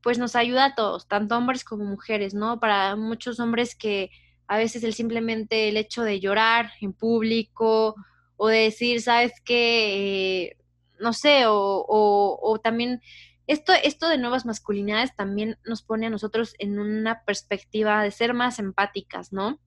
pues 0.00 0.18
nos 0.18 0.36
ayuda 0.36 0.66
a 0.66 0.74
todos, 0.74 1.08
tanto 1.08 1.36
hombres 1.36 1.64
como 1.64 1.84
mujeres, 1.84 2.34
¿no? 2.34 2.60
Para 2.60 2.94
muchos 2.94 3.40
hombres 3.40 3.74
que 3.74 4.10
a 4.46 4.58
veces 4.58 4.84
el 4.84 4.92
simplemente 4.92 5.68
el 5.68 5.78
hecho 5.78 6.02
de 6.02 6.20
llorar 6.20 6.72
en 6.82 6.92
público 6.92 7.94
o 8.36 8.48
de 8.48 8.58
decir, 8.58 9.00
¿sabes 9.00 9.32
qué? 9.44 10.48
Eh, 10.48 10.56
no 11.00 11.14
sé, 11.14 11.46
o, 11.46 11.54
o, 11.56 12.38
o 12.42 12.58
también 12.58 13.00
esto, 13.46 13.72
esto 13.72 14.08
de 14.08 14.18
nuevas 14.18 14.46
masculinidades 14.46 15.14
también 15.14 15.58
nos 15.64 15.82
pone 15.82 16.06
a 16.06 16.10
nosotros 16.10 16.54
en 16.58 16.78
una 16.78 17.24
perspectiva 17.24 18.02
de 18.02 18.10
ser 18.10 18.34
más 18.34 18.58
empáticas, 18.58 19.32
¿no? 19.32 19.60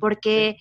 Porque 0.00 0.56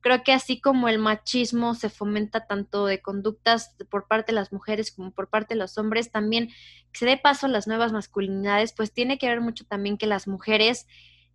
creo 0.00 0.22
que 0.22 0.32
así 0.32 0.60
como 0.60 0.88
el 0.88 0.98
machismo 0.98 1.74
se 1.74 1.90
fomenta 1.90 2.46
tanto 2.46 2.86
de 2.86 3.02
conductas 3.02 3.76
por 3.90 4.06
parte 4.06 4.32
de 4.32 4.36
las 4.36 4.52
mujeres 4.52 4.92
como 4.92 5.12
por 5.12 5.28
parte 5.28 5.54
de 5.54 5.58
los 5.58 5.76
hombres, 5.76 6.10
también 6.10 6.48
que 6.92 6.98
se 6.98 7.06
dé 7.06 7.16
paso 7.16 7.46
a 7.46 7.50
las 7.50 7.66
nuevas 7.66 7.92
masculinidades, 7.92 8.72
pues 8.72 8.92
tiene 8.92 9.18
que 9.18 9.28
ver 9.28 9.40
mucho 9.40 9.66
también 9.66 9.98
que 9.98 10.06
las 10.06 10.28
mujeres 10.28 10.86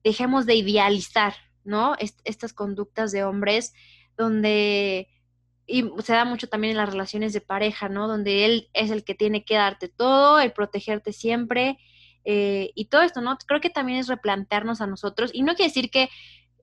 dejemos 0.04 0.46
de 0.46 0.56
idealizar, 0.56 1.36
¿no? 1.64 1.96
estas 2.24 2.54
conductas 2.54 3.12
de 3.12 3.24
hombres 3.24 3.74
donde 4.18 5.08
y 5.66 5.90
se 6.04 6.14
da 6.14 6.26
mucho 6.26 6.48
también 6.48 6.72
en 6.72 6.78
las 6.78 6.90
relaciones 6.90 7.34
de 7.34 7.42
pareja, 7.42 7.90
¿no? 7.90 8.08
Donde 8.08 8.46
él 8.46 8.70
es 8.74 8.92
el 8.92 9.04
que 9.04 9.16
tiene 9.16 9.46
que 9.46 9.56
darte 9.56 9.88
todo, 9.88 10.40
el 10.40 10.52
protegerte 10.52 11.14
siempre 11.14 11.78
eh, 12.26 12.72
y 12.76 12.86
todo 12.86 13.02
esto, 13.02 13.22
¿no? 13.22 13.38
Creo 13.48 13.62
que 13.62 13.70
también 13.70 14.00
es 14.00 14.08
replantearnos 14.08 14.82
a 14.82 14.88
nosotros 14.88 15.32
y 15.34 15.44
no 15.44 15.56
quiere 15.56 15.70
decir 15.70 15.90
que, 15.90 16.10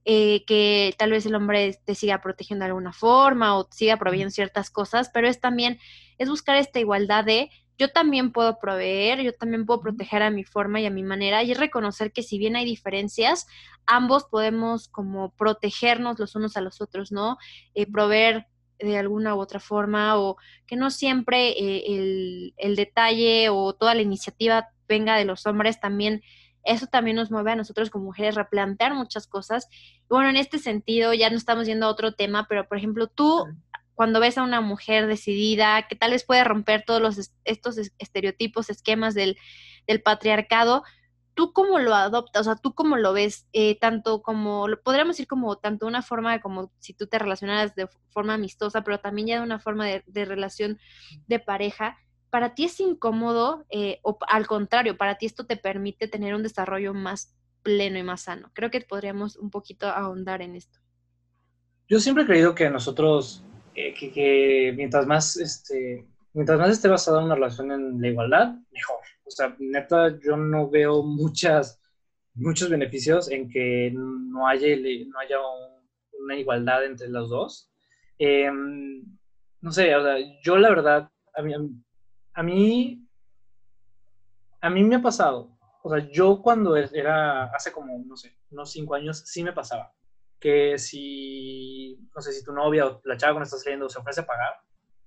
eh, 0.04 0.44
que 0.46 0.94
tal 0.98 1.12
vez 1.12 1.26
el 1.26 1.34
hombre 1.34 1.78
te 1.84 1.94
siga 1.94 2.20
protegiendo 2.20 2.64
de 2.64 2.70
alguna 2.70 2.92
forma 2.92 3.56
o 3.56 3.68
siga 3.70 3.96
proveyendo 3.96 4.30
ciertas 4.30 4.70
cosas, 4.70 5.10
pero 5.12 5.28
es 5.28 5.40
también, 5.40 5.78
es 6.18 6.28
buscar 6.28 6.56
esta 6.56 6.80
igualdad 6.80 7.24
de 7.24 7.50
yo 7.78 7.88
también 7.88 8.30
puedo 8.30 8.58
proveer, 8.58 9.22
yo 9.22 9.32
también 9.32 9.64
puedo 9.64 9.80
proteger 9.80 10.22
a 10.22 10.30
mi 10.30 10.44
forma 10.44 10.82
y 10.82 10.86
a 10.86 10.90
mi 10.90 11.02
manera 11.02 11.42
y 11.42 11.52
es 11.52 11.58
reconocer 11.58 12.12
que 12.12 12.22
si 12.22 12.36
bien 12.36 12.54
hay 12.54 12.66
diferencias, 12.66 13.46
ambos 13.86 14.24
podemos 14.24 14.88
como 14.88 15.30
protegernos 15.30 16.18
los 16.18 16.34
unos 16.34 16.58
a 16.58 16.60
los 16.60 16.82
otros, 16.82 17.10
¿no? 17.10 17.38
Eh, 17.74 17.90
proveer 17.90 18.46
de 18.80 18.98
alguna 18.98 19.34
u 19.34 19.40
otra 19.40 19.60
forma 19.60 20.18
o 20.18 20.36
que 20.66 20.76
no 20.76 20.90
siempre 20.90 21.50
eh, 21.50 22.52
el, 22.56 22.76
detalle 22.76 23.48
o 23.50 23.74
toda 23.74 23.94
la 23.94 24.02
iniciativa 24.02 24.70
venga 24.88 25.16
de 25.16 25.24
los 25.24 25.46
hombres, 25.46 25.80
también 25.80 26.22
eso 26.64 26.86
también 26.86 27.16
nos 27.16 27.30
mueve 27.30 27.52
a 27.52 27.56
nosotros 27.56 27.90
como 27.90 28.06
mujeres 28.06 28.34
replantear 28.34 28.94
muchas 28.94 29.26
cosas. 29.26 29.68
bueno, 30.08 30.28
en 30.28 30.36
este 30.36 30.58
sentido 30.58 31.14
ya 31.14 31.30
no 31.30 31.36
estamos 31.36 31.66
yendo 31.66 31.86
a 31.86 31.90
otro 31.90 32.12
tema, 32.12 32.46
pero 32.48 32.66
por 32.68 32.76
ejemplo, 32.76 33.06
tú 33.06 33.46
cuando 33.94 34.20
ves 34.20 34.38
a 34.38 34.42
una 34.42 34.60
mujer 34.60 35.06
decidida 35.06 35.86
que 35.86 35.94
tal 35.96 36.12
vez 36.12 36.24
puede 36.24 36.42
romper 36.42 36.84
todos 36.86 37.02
los, 37.02 37.32
estos 37.44 37.76
estereotipos, 37.98 38.70
esquemas 38.70 39.14
del, 39.14 39.36
del 39.86 40.02
patriarcado, 40.02 40.84
¿tú 41.40 41.54
cómo 41.54 41.78
lo 41.78 41.94
adoptas? 41.94 42.42
O 42.42 42.44
sea, 42.44 42.56
¿tú 42.56 42.74
cómo 42.74 42.98
lo 42.98 43.14
ves? 43.14 43.46
Eh, 43.54 43.78
tanto 43.80 44.20
como, 44.20 44.66
podríamos 44.84 45.16
decir 45.16 45.26
como 45.26 45.56
tanto 45.56 45.86
una 45.86 46.02
forma 46.02 46.32
de 46.32 46.40
como 46.42 46.70
si 46.80 46.92
tú 46.92 47.06
te 47.06 47.18
relacionaras 47.18 47.74
de 47.74 47.88
forma 48.10 48.34
amistosa, 48.34 48.84
pero 48.84 49.00
también 49.00 49.28
ya 49.28 49.36
de 49.38 49.44
una 49.44 49.58
forma 49.58 49.86
de, 49.86 50.24
relación 50.26 50.78
de 51.28 51.38
pareja. 51.38 51.96
¿Para 52.28 52.54
ti 52.54 52.66
es 52.66 52.78
incómodo 52.78 53.64
eh, 53.70 54.00
o 54.02 54.18
al 54.28 54.46
contrario, 54.46 54.98
para 54.98 55.16
ti 55.16 55.24
esto 55.24 55.46
te 55.46 55.56
permite 55.56 56.08
tener 56.08 56.34
un 56.34 56.42
desarrollo 56.42 56.92
más 56.92 57.34
pleno 57.62 57.98
y 57.98 58.02
más 58.02 58.20
sano? 58.20 58.50
Creo 58.52 58.70
que 58.70 58.82
podríamos 58.82 59.36
un 59.36 59.48
poquito 59.48 59.88
ahondar 59.88 60.42
en 60.42 60.56
esto. 60.56 60.78
Yo 61.88 62.00
siempre 62.00 62.24
he 62.24 62.26
creído 62.26 62.54
que 62.54 62.68
nosotros, 62.68 63.42
eh, 63.74 63.94
que, 63.94 64.12
que, 64.12 64.74
mientras 64.76 65.06
más, 65.06 65.38
este, 65.38 66.06
mientras 66.34 66.58
más 66.58 66.68
esté 66.68 66.88
basada 66.88 67.24
una 67.24 67.34
relación 67.34 67.72
en 67.72 67.98
la 67.98 68.08
igualdad, 68.08 68.56
mejor. 68.70 69.09
O 69.30 69.32
sea, 69.32 69.54
neta, 69.60 70.18
yo 70.18 70.36
no 70.36 70.68
veo 70.68 71.04
muchas, 71.04 71.80
muchos 72.34 72.68
beneficios 72.68 73.30
en 73.30 73.48
que 73.48 73.92
no 73.94 74.48
haya, 74.48 74.66
no 75.06 75.18
haya 75.20 75.36
una 76.18 76.36
igualdad 76.36 76.84
entre 76.84 77.08
los 77.08 77.30
dos. 77.30 77.70
Em, 78.18 79.04
no 79.60 79.70
sé, 79.70 79.94
o 79.94 80.02
sea, 80.02 80.16
yo 80.42 80.56
la 80.58 80.68
verdad, 80.68 81.10
a 81.34 81.42
mí, 81.42 81.54
a 82.34 82.42
mí, 82.42 83.06
a 84.60 84.68
mí 84.68 84.82
me 84.82 84.96
ha 84.96 85.02
pasado. 85.02 85.56
O 85.84 85.90
sea, 85.90 86.10
yo 86.10 86.42
cuando 86.42 86.76
era, 86.76 87.44
hace 87.54 87.70
como, 87.70 88.02
no 88.04 88.16
sé, 88.16 88.36
unos 88.50 88.72
cinco 88.72 88.96
años, 88.96 89.22
sí 89.26 89.44
me 89.44 89.52
pasaba. 89.52 89.92
Que 90.40 90.76
si, 90.76 92.00
no 92.14 92.20
sé, 92.20 92.32
si 92.32 92.44
tu 92.44 92.52
novia 92.52 92.86
o 92.86 93.00
la 93.04 93.16
chava 93.16 93.34
con 93.34 93.44
estás 93.44 93.62
saliendo 93.62 93.88
se 93.88 94.00
ofrece 94.00 94.22
a 94.22 94.26
pagar, 94.26 94.54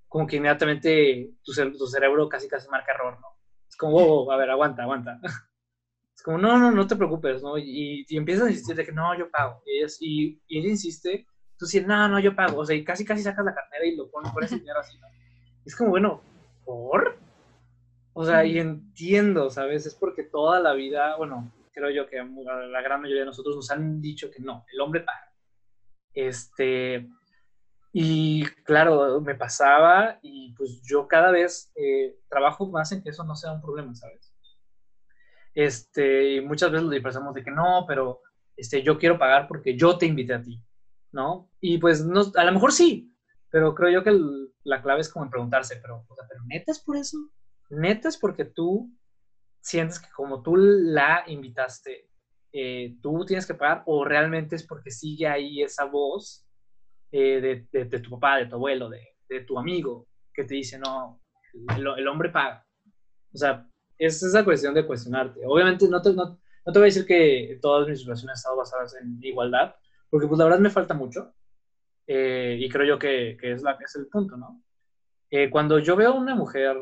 como 0.07 0.25
que 0.27 0.37
inmediatamente 0.37 1.33
tu, 1.43 1.51
tu 1.77 1.87
cerebro 1.87 2.29
casi 2.29 2.47
casi 2.47 2.69
marca 2.69 2.93
error, 2.93 3.19
¿no? 3.19 3.32
Es 3.73 3.77
como, 3.77 3.97
oh, 3.97 4.31
a 4.31 4.37
ver, 4.37 4.51
aguanta, 4.51 4.83
aguanta. 4.83 5.19
Es 6.15 6.21
como, 6.21 6.37
no, 6.37 6.59
no, 6.59 6.69
no 6.69 6.85
te 6.85 6.95
preocupes, 6.95 7.41
¿no? 7.41 7.57
Y, 7.57 8.05
y 8.07 8.17
empiezas 8.17 8.45
a 8.45 8.51
insistir 8.51 8.75
de 8.75 8.85
que 8.85 8.91
no, 8.91 9.17
yo 9.17 9.31
pago. 9.31 9.63
Y, 9.65 9.79
ella, 9.79 9.87
y, 9.99 10.39
ella 10.47 10.69
insiste, 10.69 11.25
tú 11.57 11.65
dices, 11.65 11.87
no, 11.87 12.07
no, 12.07 12.19
yo 12.19 12.35
pago. 12.35 12.59
O 12.59 12.65
sea, 12.67 12.75
y 12.75 12.83
casi, 12.83 13.03
casi 13.03 13.23
sacas 13.23 13.43
la 13.43 13.55
cartera 13.55 13.83
y 13.83 13.95
lo 13.95 14.11
pones 14.11 14.31
por 14.31 14.43
ese 14.43 14.59
dinero 14.59 14.79
así, 14.79 14.95
¿no? 14.99 15.07
es 15.65 15.75
como, 15.75 15.89
bueno, 15.89 16.21
¿por? 16.65 17.17
O 18.13 18.23
sea, 18.23 18.45
y 18.45 18.59
entiendo, 18.59 19.49
¿sabes? 19.49 19.87
Es 19.87 19.95
porque 19.95 20.21
toda 20.21 20.59
la 20.59 20.73
vida, 20.73 21.17
bueno, 21.17 21.51
creo 21.71 21.89
yo 21.89 22.07
que 22.07 22.17
la 22.17 22.81
gran 22.83 23.01
mayoría 23.01 23.23
de 23.23 23.27
nosotros 23.27 23.55
nos 23.55 23.71
han 23.71 23.99
dicho 24.01 24.29
que 24.29 24.39
no, 24.39 24.67
el 24.71 24.81
hombre 24.81 25.01
paga. 25.01 25.33
Este, 26.13 27.09
y 27.95 28.43
claro, 28.65 29.21
me 29.21 29.35
pasaba 29.35 30.17
y 30.23 30.51
pues 30.55 30.81
yo 30.81 31.07
cada 31.07 31.29
vez 31.29 31.71
eh, 31.75 32.17
trabajo 32.27 32.67
más 32.67 32.91
en 32.91 33.03
que 33.03 33.11
eso 33.11 33.23
no 33.23 33.35
sea 33.35 33.53
un 33.53 33.61
problema, 33.61 33.93
¿sabes? 33.93 34.33
Este, 35.53 36.41
muchas 36.41 36.71
veces 36.71 36.85
lo 36.85 36.89
disfrazamos 36.89 37.35
de 37.35 37.43
que 37.43 37.51
no, 37.51 37.85
pero 37.87 38.21
este, 38.57 38.81
yo 38.81 38.97
quiero 38.97 39.19
pagar 39.19 39.47
porque 39.47 39.77
yo 39.77 39.95
te 39.95 40.07
invité 40.07 40.33
a 40.33 40.41
ti, 40.41 40.59
¿no? 41.11 41.51
Y 41.61 41.77
pues 41.77 42.03
no, 42.03 42.23
a 42.35 42.43
lo 42.43 42.51
mejor 42.51 42.71
sí, 42.71 43.15
pero 43.51 43.75
creo 43.75 43.91
yo 43.91 44.03
que 44.03 44.19
la 44.63 44.81
clave 44.81 45.01
es 45.01 45.09
como 45.09 45.25
en 45.25 45.31
preguntarse, 45.31 45.75
pero, 45.79 45.97
o 46.07 46.15
¿pero 46.27 46.43
neta 46.47 46.71
es 46.71 46.79
por 46.79 46.97
eso? 46.97 47.17
¿Neta 47.69 48.09
es 48.09 48.17
porque 48.17 48.45
tú 48.45 48.91
sientes 49.61 49.99
que 49.99 50.09
como 50.15 50.41
tú 50.41 50.55
la 50.55 51.25
invitaste, 51.27 52.09
eh, 52.53 52.97
tú 53.03 53.23
tienes 53.23 53.45
que 53.45 53.53
pagar 53.53 53.83
o 53.85 54.03
realmente 54.03 54.55
es 54.55 54.65
porque 54.65 54.89
sigue 54.89 55.27
ahí 55.27 55.61
esa 55.61 55.85
voz 55.85 56.47
eh, 57.15 57.67
de, 57.71 57.85
de, 57.85 57.99
tu 57.99 58.09
papá, 58.09 58.37
de 58.37 58.47
tu 58.47 58.55
abuelo, 58.55 58.89
de, 58.89 58.99
de, 59.29 59.41
tu 59.41 59.59
amigo, 59.59 60.07
que 60.33 60.45
te 60.45 60.55
dice, 60.55 60.79
no, 60.79 61.21
el, 61.53 61.85
el, 61.95 62.07
hombre 62.07 62.29
paga. 62.29 62.65
O 63.31 63.37
sea, 63.37 63.69
es 63.99 64.23
esa 64.23 64.43
cuestión 64.43 64.73
de 64.73 64.83
cuestionarte. 64.83 65.41
Obviamente 65.45 65.87
no 65.87 66.01
te, 66.01 66.11
no, 66.11 66.25
no 66.25 66.73
te 66.73 66.79
voy 66.79 66.81
a 66.81 66.85
decir 66.85 67.05
que 67.05 67.59
todas 67.61 67.87
mis 67.87 68.03
relaciones 68.03 68.31
han 68.31 68.33
estado 68.39 68.57
basadas 68.57 68.95
en 68.95 69.19
igualdad, 69.21 69.75
porque 70.09 70.25
pues 70.25 70.39
la 70.39 70.45
verdad 70.45 70.59
me 70.59 70.71
falta 70.71 70.95
mucho. 70.95 71.35
Eh, 72.07 72.57
y 72.59 72.67
creo 72.67 72.87
yo 72.87 72.97
que, 72.97 73.37
que, 73.39 73.51
es, 73.51 73.61
la, 73.61 73.77
es 73.79 73.95
el 73.95 74.07
punto, 74.07 74.35
¿no? 74.35 74.63
cuando 75.51 75.79
yo 75.79 75.95
veo 75.95 76.11
a 76.11 76.15
una 76.15 76.35
mujer 76.35 76.77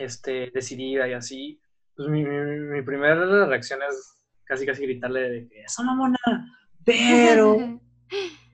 este, 0.00 0.50
decidida 0.52 1.08
y 1.08 1.12
así, 1.12 1.60
pues 1.94 2.08
mi, 2.08 2.24
mi, 2.24 2.82
primera 2.82 3.46
reacción 3.46 3.78
es 3.88 4.16
casi 4.44 4.66
casi 4.66 4.82
gritarle 4.82 5.30
de 5.30 5.48
que 5.48 5.62
esa 5.62 5.84
mamona, 5.84 6.18
pero 6.84 7.56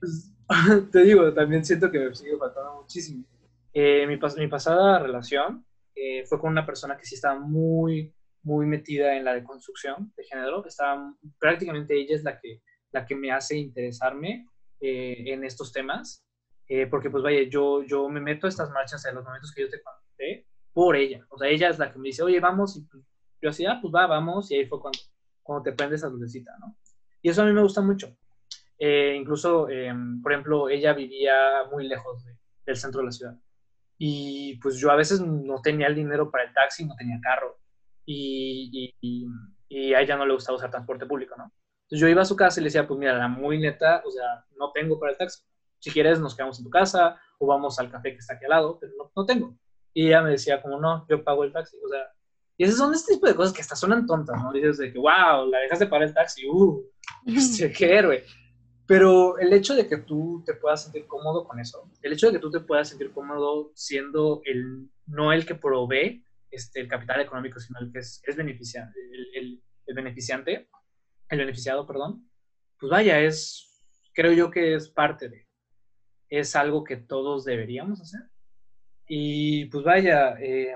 pues, 0.05 0.33
te 0.91 1.03
digo, 1.03 1.33
también 1.33 1.65
siento 1.65 1.91
que 1.91 1.99
me 1.99 2.15
sigue 2.15 2.37
faltando 2.37 2.81
muchísimo. 2.81 3.25
Eh, 3.73 4.05
mi, 4.07 4.17
mi, 4.17 4.47
pasada 4.47 4.99
relación 4.99 5.65
eh, 5.95 6.23
fue 6.25 6.39
con 6.39 6.51
una 6.51 6.65
persona 6.65 6.97
que 6.97 7.05
sí 7.05 7.15
estaba 7.15 7.39
muy, 7.39 8.13
muy 8.43 8.65
metida 8.65 9.15
en 9.17 9.25
la 9.25 9.33
deconstrucción 9.33 10.13
de 10.15 10.23
género. 10.23 10.65
Estaba, 10.65 11.13
prácticamente 11.39 11.99
ella 11.99 12.15
es 12.15 12.23
la 12.23 12.39
que, 12.39 12.61
la 12.91 13.05
que 13.05 13.15
me 13.15 13.31
hace 13.31 13.57
interesarme 13.57 14.47
eh, 14.79 15.23
en 15.27 15.43
estos 15.43 15.71
temas. 15.71 16.23
porque 16.89 17.09
pues 17.09 17.23
vaya, 17.23 17.43
yo, 17.49 17.83
yo 17.83 18.07
me 18.09 18.21
meto 18.21 18.47
a 18.47 18.49
estas 18.49 18.71
marchas 18.71 19.05
en 19.05 19.15
los 19.15 19.23
momentos 19.23 19.51
que 19.53 19.61
yo 19.61 19.69
te 19.69 19.81
conté 19.81 20.47
por 20.73 20.95
ella. 20.95 21.25
O 21.29 21.37
sea, 21.37 21.49
ella 21.49 21.69
es 21.69 21.79
la 21.79 21.91
que 21.91 21.99
me 21.99 22.09
dice, 22.09 22.23
oye, 22.23 22.39
vamos, 22.39 22.77
y 22.77 22.81
pues, 22.81 23.03
yo 23.41 23.49
así, 23.49 23.65
ah, 23.65 23.79
pues 23.81 23.93
va, 23.93 24.07
vamos, 24.07 24.51
y 24.51 24.55
ahí 24.55 24.65
fue 24.65 24.79
cuando, 24.79 24.99
cuando 25.43 25.63
te 25.63 25.73
prendes 25.73 26.01
esa 26.01 26.09
lucecita, 26.09 26.51
¿no? 26.59 26.75
Y 27.21 27.29
eso 27.29 27.41
a 27.41 27.45
mí 27.45 27.53
me 27.53 27.61
gusta 27.61 27.81
mucho. 27.81 28.15
Eh, 28.77 29.15
incluso, 29.19 29.69
em, 29.69 30.21
por 30.21 30.31
ejemplo, 30.31 30.69
ella 30.69 30.93
vivía 30.93 31.63
muy 31.71 31.87
lejos 31.87 32.25
del 32.65 32.75
centro 32.75 32.99
de 33.01 33.05
la 33.05 33.11
ciudad. 33.11 33.35
Y 33.97 34.57
pues 34.57 34.77
yo 34.77 34.91
a 34.91 34.95
veces 34.95 35.21
no 35.21 35.61
tenía 35.61 35.87
el 35.87 35.95
dinero 35.95 36.29
para 36.29 36.43
el 36.43 36.53
taxi, 36.53 36.85
no 36.85 36.95
tenía 36.95 37.19
carro. 37.21 37.57
Y, 38.05 38.93
y, 39.01 39.27
y, 39.69 39.93
a 39.93 40.01
ella 40.01 40.17
no 40.17 40.25
le 40.25 40.33
gustaba 40.33 40.57
usar 40.57 40.69
transporte 40.69 41.05
público, 41.05 41.35
¿no? 41.37 41.51
Entonces 41.83 41.99
yo 41.99 42.07
iba 42.07 42.21
a 42.21 42.25
su 42.25 42.35
casa 42.35 42.59
y 42.59 42.63
le 42.63 42.67
decía, 42.67 42.87
pues 42.87 42.99
mira, 42.99 43.17
la 43.17 43.27
muy 43.27 43.59
neta, 43.59 44.01
o 44.05 44.11
sea, 44.11 44.45
no 44.57 44.71
tengo 44.71 44.99
para 44.99 45.11
el 45.11 45.17
taxi. 45.17 45.43
Si 45.79 45.91
quieres, 45.91 46.19
nos 46.19 46.35
quedamos 46.35 46.57
en 46.59 46.65
tu 46.65 46.69
casa 46.69 47.19
o 47.39 47.47
vamos 47.47 47.79
al 47.79 47.91
café 47.91 48.11
que 48.11 48.17
está 48.17 48.35
aquí 48.35 48.45
al 48.45 48.51
lado, 48.51 48.77
pero 48.79 48.93
no, 48.97 49.11
no 49.15 49.25
tengo. 49.25 49.57
Y 49.93 50.07
ella 50.07 50.21
me 50.21 50.31
decía 50.31 50.61
como, 50.61 50.79
no, 50.79 51.05
yo 51.07 51.23
pago 51.23 51.43
el 51.43 51.53
taxi. 51.53 51.77
O 51.83 51.87
sea, 51.87 52.11
y 52.57 52.63
esas 52.63 52.77
son 52.77 52.93
este 52.93 53.13
tipo 53.13 53.27
de 53.27 53.35
cosas 53.35 53.53
que 53.53 53.61
hasta 53.61 53.75
suenan 53.75 54.05
tontas, 54.05 54.41
¿no? 54.41 54.51
Dices 54.51 54.77
de 54.77 54.91
que, 54.91 54.99
wow, 54.99 55.47
la 55.49 55.59
dejas 55.59 55.79
de 55.79 55.87
pagar 55.87 56.07
el 56.07 56.13
taxi, 56.13 56.47
uh, 56.47 56.83
este, 57.25 57.71
qué 57.71 57.97
héroe. 57.97 58.23
Pero 58.87 59.39
el 59.39 59.51
hecho 59.53 59.73
de 59.73 59.87
que 59.87 59.97
tú 59.97 60.43
te 60.45 60.53
puedas 60.53 60.83
sentir 60.83 61.07
cómodo 61.07 61.47
con 61.47 61.59
eso, 61.59 61.89
el 62.01 62.13
hecho 62.13 62.27
de 62.27 62.33
que 62.33 62.39
tú 62.39 62.51
te 62.51 62.59
puedas 62.59 62.89
sentir 62.89 63.11
cómodo 63.11 63.71
siendo 63.73 64.41
el, 64.45 64.89
no 65.07 65.33
el 65.33 65.45
que 65.45 65.55
provee 65.55 66.23
este, 66.51 66.81
el 66.81 66.87
capital 66.87 67.21
económico, 67.21 67.59
sino 67.59 67.79
el 67.79 67.91
que 67.91 67.99
es, 67.99 68.21
es 68.25 68.35
beneficiante, 68.35 68.99
el, 69.33 69.61
beneficiante, 69.87 70.69
el 71.29 71.39
beneficiado, 71.39 71.87
perdón, 71.87 72.29
pues 72.79 72.89
vaya, 72.89 73.19
es, 73.19 73.83
creo 74.13 74.33
yo 74.33 74.51
que 74.51 74.75
es 74.75 74.89
parte 74.89 75.29
de, 75.29 75.47
es 76.29 76.55
algo 76.55 76.83
que 76.83 76.97
todos 76.97 77.43
deberíamos 77.43 78.01
hacer. 78.01 78.21
Y 79.07 79.65
pues 79.65 79.83
vaya, 79.83 80.39
eh, 80.39 80.75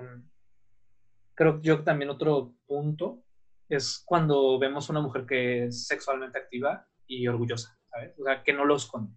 creo 1.34 1.62
yo 1.62 1.78
que 1.78 1.84
también 1.84 2.10
otro 2.10 2.56
punto 2.68 3.24
es 3.70 4.04
cuando 4.06 4.60
vemos 4.60 4.90
una 4.90 5.02
mujer 5.02 5.26
que 5.26 5.66
es 5.66 5.88
sexualmente 5.88 6.38
activa 6.38 6.88
y 7.08 7.28
orgullosa, 7.28 7.79
¿sabes? 7.92 8.14
O 8.20 8.24
sea, 8.24 8.44
que 8.44 8.54
no 8.54 8.66
lo 8.66 8.76
esconde. 8.76 9.14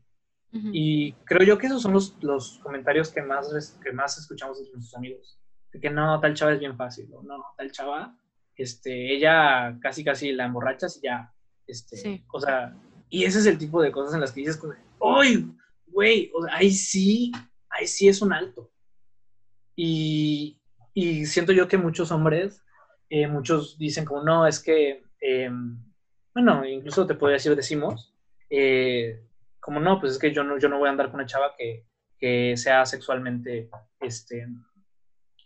Y 0.55 1.13
creo 1.25 1.47
yo 1.47 1.57
que 1.57 1.67
esos 1.67 1.81
son 1.81 1.95
los, 1.95 2.15
los 2.23 2.59
comentarios 2.59 3.09
que 3.09 3.23
más, 3.23 3.79
que 3.83 3.91
más 3.91 4.19
escuchamos 4.19 4.59
de 4.59 4.71
nuestros 4.71 4.95
amigos. 4.95 5.39
De 5.73 5.81
que 5.81 5.89
no, 5.89 6.21
tal 6.21 6.35
chava 6.35 6.53
es 6.53 6.61
bien 6.61 6.77
fácil, 6.77 7.09
o 7.15 7.23
no, 7.23 7.43
tal 7.57 7.73
chava, 7.73 8.15
este, 8.55 9.15
ella 9.15 9.79
casi 9.81 10.05
casi 10.05 10.33
la 10.33 10.45
emborrachas 10.45 10.99
y 10.99 11.07
ya, 11.07 11.33
este, 11.67 11.97
sí. 11.97 12.25
o 12.31 12.39
sea, 12.39 12.77
y 13.09 13.25
ese 13.25 13.39
es 13.39 13.47
el 13.47 13.57
tipo 13.57 13.81
de 13.81 13.91
cosas 13.91 14.15
en 14.15 14.21
las 14.21 14.33
que 14.33 14.41
dices, 14.41 14.61
¡ay, 15.01 15.51
güey! 15.87 16.31
O 16.35 16.45
sea, 16.45 16.57
ahí 16.57 16.71
sí, 16.71 17.33
ahí 17.71 17.87
sí 17.87 18.09
es 18.09 18.21
un 18.21 18.33
alto. 18.33 18.71
Y, 19.75 20.61
y 20.93 21.25
siento 21.27 21.53
yo 21.53 21.69
que 21.69 21.79
muchos 21.79 22.11
hombres, 22.11 22.63
eh, 23.09 23.27
muchos 23.27 23.79
dicen 23.79 24.05
como, 24.05 24.23
no, 24.23 24.47
es 24.47 24.61
que, 24.61 25.03
eh, 25.21 25.51
bueno, 26.35 26.67
incluso 26.67 27.07
te 27.07 27.15
podría 27.15 27.37
decir, 27.37 27.55
decimos, 27.57 28.12
eh, 28.55 29.21
como 29.59 29.81
no, 29.81 29.99
pues 29.99 30.13
es 30.13 30.19
que 30.19 30.33
yo 30.33 30.45
no, 30.45 30.59
yo 30.59 30.69
no 30.69 30.79
voy 30.79 30.89
a 30.89 30.91
andar 30.91 31.07
con 31.07 31.17
una 31.17 31.27
chava 31.27 31.55
que, 31.57 31.87
que 32.19 32.57
sea 32.57 32.85
sexualmente, 32.85 33.71
este, 34.01 34.47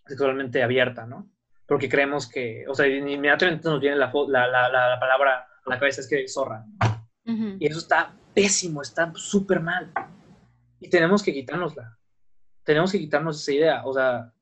sexualmente 0.07 0.63
abierta, 0.63 1.07
¿no? 1.07 1.31
Porque 1.67 1.89
creemos 1.89 2.29
que, 2.29 2.65
o 2.69 2.75
sea, 2.75 2.87
inmediatamente 2.87 3.69
nos 3.69 3.81
viene 3.81 3.97
la, 3.97 4.13
la, 4.29 4.49
la, 4.49 4.69
la 4.69 5.01
palabra 5.01 5.47
a 5.65 5.71
la 5.71 5.79
cabeza, 5.79 6.01
es 6.01 6.09
que 6.09 6.27
zorra. 6.29 6.65
Uh 7.27 7.31
-huh. 7.31 7.57
Y 7.61 7.67
eso 7.67 7.79
está 7.79 8.15
pésimo, 8.35 8.83
está 8.83 9.13
súper 9.15 9.61
mal. 9.61 9.93
Y 10.81 10.91
tenemos 10.91 11.23
que 11.23 11.33
quitárnosla 11.33 11.97
tenemos 12.67 12.91
que 12.91 12.99
quitarnos 12.99 13.41
esa 13.41 13.53
idea, 13.53 13.87
o 13.87 13.93
sea, 13.95 14.33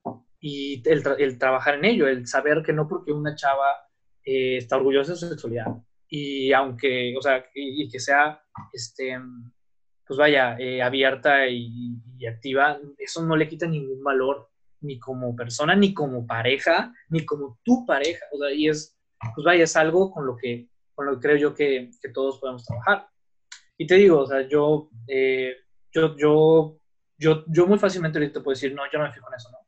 y 0.40 0.82
el, 0.88 1.02
tra 1.02 1.14
el 1.18 1.38
trabajar 1.38 1.74
en 1.74 1.84
ello, 1.84 2.08
el 2.08 2.26
saber 2.26 2.62
que 2.62 2.72
no 2.72 2.88
porque 2.88 3.12
una 3.12 3.34
chava 3.36 3.86
eh, 4.24 4.56
está 4.56 4.76
orgullosa 4.78 5.12
de 5.12 5.18
su 5.18 5.28
sexualidad, 5.28 5.66
y 6.08 6.50
aunque, 6.54 7.14
o 7.18 7.20
sea, 7.20 7.44
y, 7.54 7.82
y 7.84 7.88
que 7.90 8.00
sea, 8.00 8.42
este, 8.72 9.18
pues 10.07 10.18
vaya, 10.18 10.57
eh, 10.59 10.82
abierta 10.82 11.46
y, 11.48 12.00
activa, 12.26 12.78
eso 12.98 13.24
no 13.24 13.36
le 13.36 13.48
quita 13.48 13.66
ningún 13.66 14.02
valor, 14.02 14.48
ni 14.80 14.98
como 14.98 15.36
persona, 15.36 15.76
ni 15.76 15.92
como 15.92 16.26
pareja, 16.26 16.92
ni 17.09 17.24
como 17.24 17.59
tu 17.62 17.84
pareja, 17.84 18.24
o 18.32 18.38
sea, 18.38 18.52
y 18.52 18.68
es, 18.68 18.96
pues 19.34 19.44
vaya, 19.44 19.64
es 19.64 19.76
algo 19.76 20.11
con 20.11 20.26
lo 20.26 20.36
que, 20.36 20.68
con 20.94 21.07
lo 21.07 21.14
que 21.14 21.20
creo 21.20 21.36
yo 21.36 21.55
que, 21.55 21.90
que 22.00 22.09
todos 22.11 22.38
podemos 22.38 22.64
trabajar. 22.64 23.09
Y 23.76 23.86
te 23.86 23.96
digo, 23.96 24.20
o 24.20 24.26
sea, 24.26 24.46
yo, 24.48 24.90
eh, 25.09 25.57
yo, 25.92 26.16
yo 26.16 26.78
yo, 27.18 27.44
yo 27.46 27.66
muy 27.66 27.78
fácilmente 27.78 28.18
ahorita 28.18 28.42
puedo 28.42 28.55
decir, 28.55 28.74
no, 28.74 28.82
yo 28.90 28.98
no 28.98 29.05
me 29.05 29.12
fijo 29.12 29.28
en 29.28 29.34
eso, 29.34 29.50
¿no? 29.50 29.59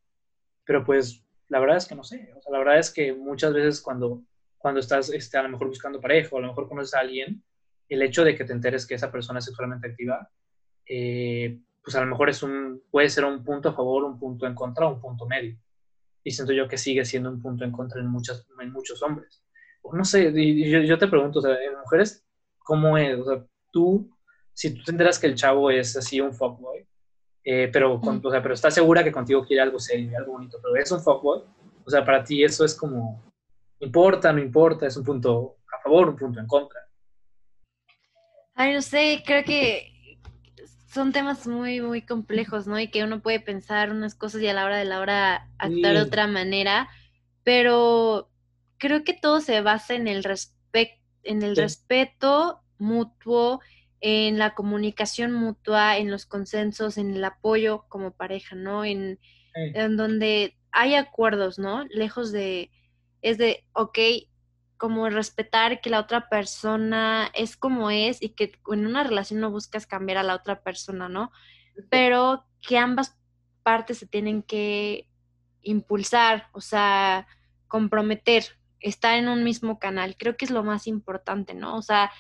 Pero 0.65 0.85
pues 0.85 1.25
la 1.49 1.61
verdad 1.61 1.77
es 1.77 1.87
que 1.87 1.95
no 1.95 2.03
sé, 2.03 2.33
o 2.37 2.41
sea, 2.41 2.53
la 2.53 2.59
verdad 2.59 2.79
es 2.79 2.91
que 2.91 3.13
muchas 3.13 3.53
veces 3.53 3.81
cuando, 3.81 4.23
cuando 4.59 4.81
estás 4.81 5.11
este, 5.11 5.39
a 5.39 5.43
lo 5.43 5.51
mejor 5.51 5.69
buscando 5.69 6.01
pareja 6.01 6.31
o 6.33 6.39
a 6.39 6.43
lo 6.43 6.49
mejor 6.49 6.69
conoces 6.69 6.95
a 6.95 7.01
alguien, 7.01 7.43
el 7.89 8.03
hecho 8.03 8.25
de 8.25 8.35
que 8.35 8.45
te 8.45 8.53
enteres 8.53 8.87
que 8.87 8.95
esa 8.95 9.11
persona 9.11 9.39
es 9.39 9.45
sexualmente 9.45 9.89
activa, 9.89 10.29
eh, 10.87 11.59
pues 11.83 11.95
a 11.97 12.01
lo 12.01 12.07
mejor 12.07 12.29
es 12.29 12.43
un, 12.43 12.83
puede 12.91 13.09
ser 13.09 13.25
un 13.25 13.45
punto 13.45 13.69
a 13.69 13.75
favor, 13.75 14.05
un 14.05 14.19
punto 14.19 14.47
en 14.47 14.55
contra, 14.55 14.87
un 14.87 15.01
punto 15.01 15.27
medio. 15.27 15.57
Y 16.25 16.33
siento 16.33 16.53
yo 16.53 16.67
que 16.67 16.79
sigue 16.79 17.05
siendo 17.05 17.31
un 17.31 17.41
punto 17.41 17.65
en 17.65 17.71
contra 17.71 18.01
en, 18.01 18.09
muchas, 18.09 18.47
en 18.61 18.73
muchos 18.73 19.03
hombres. 19.03 19.43
No 19.93 20.05
sé, 20.05 20.33
yo, 20.33 20.81
yo 20.81 20.99
te 20.99 21.07
pregunto, 21.07 21.39
o 21.39 21.43
sea, 21.43 21.55
en 21.63 21.79
mujeres, 21.79 22.27
¿cómo 22.59 22.99
es? 22.99 23.17
O 23.21 23.25
sea, 23.25 23.45
tú, 23.73 24.11
si 24.53 24.75
tú 24.75 24.83
te 24.83 24.91
enteras 24.91 25.19
que 25.19 25.29
el 25.29 25.37
chavo 25.37 25.71
es 25.71 25.97
así 25.97 26.21
un 26.21 26.35
fuckboy, 26.35 26.85
eh, 27.45 27.71
pero, 27.73 28.01
con, 28.01 28.21
o 28.25 28.31
sea, 28.31 28.43
pero 28.43 28.55
está 28.55 28.73
segura 28.73 29.05
que 29.05 29.13
contigo 29.13 29.45
quiere 29.45 29.63
algo 29.63 29.79
serio, 29.79 30.19
algo 30.19 30.33
bonito, 30.33 30.59
pero 30.61 30.75
es 30.75 30.91
un 30.91 31.01
fuckboy, 31.01 31.45
o 31.85 31.91
sea, 31.91 32.05
para 32.05 32.25
ti 32.25 32.43
eso 32.43 32.65
es 32.65 32.75
como, 32.75 33.23
importa, 33.79 34.33
no 34.33 34.41
importa, 34.41 34.89
es 34.89 34.97
un 34.97 35.05
punto 35.05 35.59
a 35.73 35.81
favor, 35.81 36.09
un 36.09 36.17
punto 36.17 36.41
en 36.41 36.49
contra. 36.49 36.81
Ay, 38.57 38.73
no 38.73 38.83
sé, 38.83 39.23
creo 39.25 39.45
que 39.45 40.19
son 40.89 41.13
temas 41.13 41.47
muy, 41.47 41.81
muy 41.83 42.01
complejos, 42.03 42.67
¿no? 42.67 42.81
Y 42.81 42.89
que 42.89 43.05
uno 43.05 43.21
puede 43.21 43.39
pensar 43.39 43.91
unas 43.91 44.15
cosas 44.15 44.41
y 44.41 44.49
a 44.49 44.55
la 44.55 44.65
hora 44.65 44.79
de 44.79 44.87
la 44.87 44.99
hora 45.01 45.49
actuar 45.59 45.93
sí. 45.93 45.99
de 45.99 46.01
otra 46.01 46.27
manera. 46.27 46.89
pero 47.45 48.31
creo 48.79 49.05
que 49.05 49.13
todo 49.13 49.41
se 49.41 49.61
basa 49.61 49.95
en 49.95 50.09
el, 50.09 50.27
en 51.23 51.43
el 51.43 51.55
respeto 51.55 52.63
mutuo, 52.79 53.61
en 54.01 54.39
la 54.39 54.55
comunicación 54.55 55.33
mutua, 55.33 55.99
en 55.99 56.11
los 56.11 56.27
consensos, 56.27 56.99
en 56.99 57.15
el 57.15 57.25
apoyo 57.25 57.85
como 57.89 58.13
pareja, 58.13 58.57
¿no? 58.57 58.85
En, 58.85 59.19
en 59.55 59.97
donde 59.97 60.57
hay 60.73 60.95
acuerdos, 60.95 61.59
¿no? 61.59 61.85
Lejos 61.91 62.33
de, 62.33 62.71
es 63.23 63.39
de, 63.39 63.65
ok, 63.73 63.99
como 64.77 65.09
respetar 65.09 65.81
que 65.81 65.91
la 65.91 66.01
otra 66.01 66.29
persona 66.29 67.31
es 67.35 67.57
como 67.57 67.91
es 67.91 68.23
y 68.23 68.31
que 68.31 68.53
en 68.71 68.87
una 68.87 69.03
relación 69.05 69.41
no 69.41 69.51
buscas 69.51 69.87
cambiar 69.87 70.19
a 70.19 70.23
la 70.23 70.35
otra 70.35 70.63
persona, 70.63 71.09
¿no? 71.09 71.31
Pero 71.91 72.45
que 72.61 72.79
ambas 72.79 73.17
partes 73.63 73.99
se 73.99 74.07
tienen 74.07 74.43
que 74.43 75.09
impulsar, 75.63 76.49
o 76.53 76.61
sea, 76.61 77.27
comprometer, 77.69 78.45
estar 78.81 79.17
en 79.17 79.29
un 79.29 79.45
mismo 79.45 79.79
canal. 79.79 80.17
Creo 80.19 80.37
que 80.37 80.45
es 80.45 80.51
lo 80.51 80.63
más 80.63 80.87
importante, 80.87 81.55
¿no? 81.55 81.77
O 81.77 81.83
sea, 81.83 82.13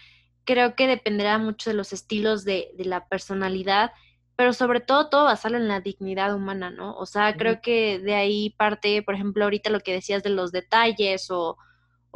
creo 0.44 0.74
que 0.74 0.86
dependerá 0.86 1.38
mucho 1.38 1.70
de 1.70 1.74
los 1.74 1.92
estilos 1.92 2.44
de, 2.44 2.70
de 2.76 2.84
la 2.86 3.06
personalidad, 3.06 3.92
pero 4.34 4.52
sobre 4.52 4.80
todo 4.80 5.08
todo 5.08 5.24
basarlo 5.24 5.58
en 5.58 5.68
la 5.68 5.80
dignidad 5.80 6.34
humana, 6.34 6.70
¿no? 6.70 6.96
O 6.96 7.06
sea, 7.06 7.36
creo 7.36 7.60
que 7.60 7.98
de 7.98 8.14
ahí 8.14 8.50
parte, 8.58 9.02
por 9.02 9.14
ejemplo, 9.14 9.44
ahorita 9.44 9.70
lo 9.70 9.80
que 9.80 9.92
decías 9.92 10.22
de 10.22 10.30
los 10.30 10.52
detalles 10.52 11.30
o, 11.30 11.58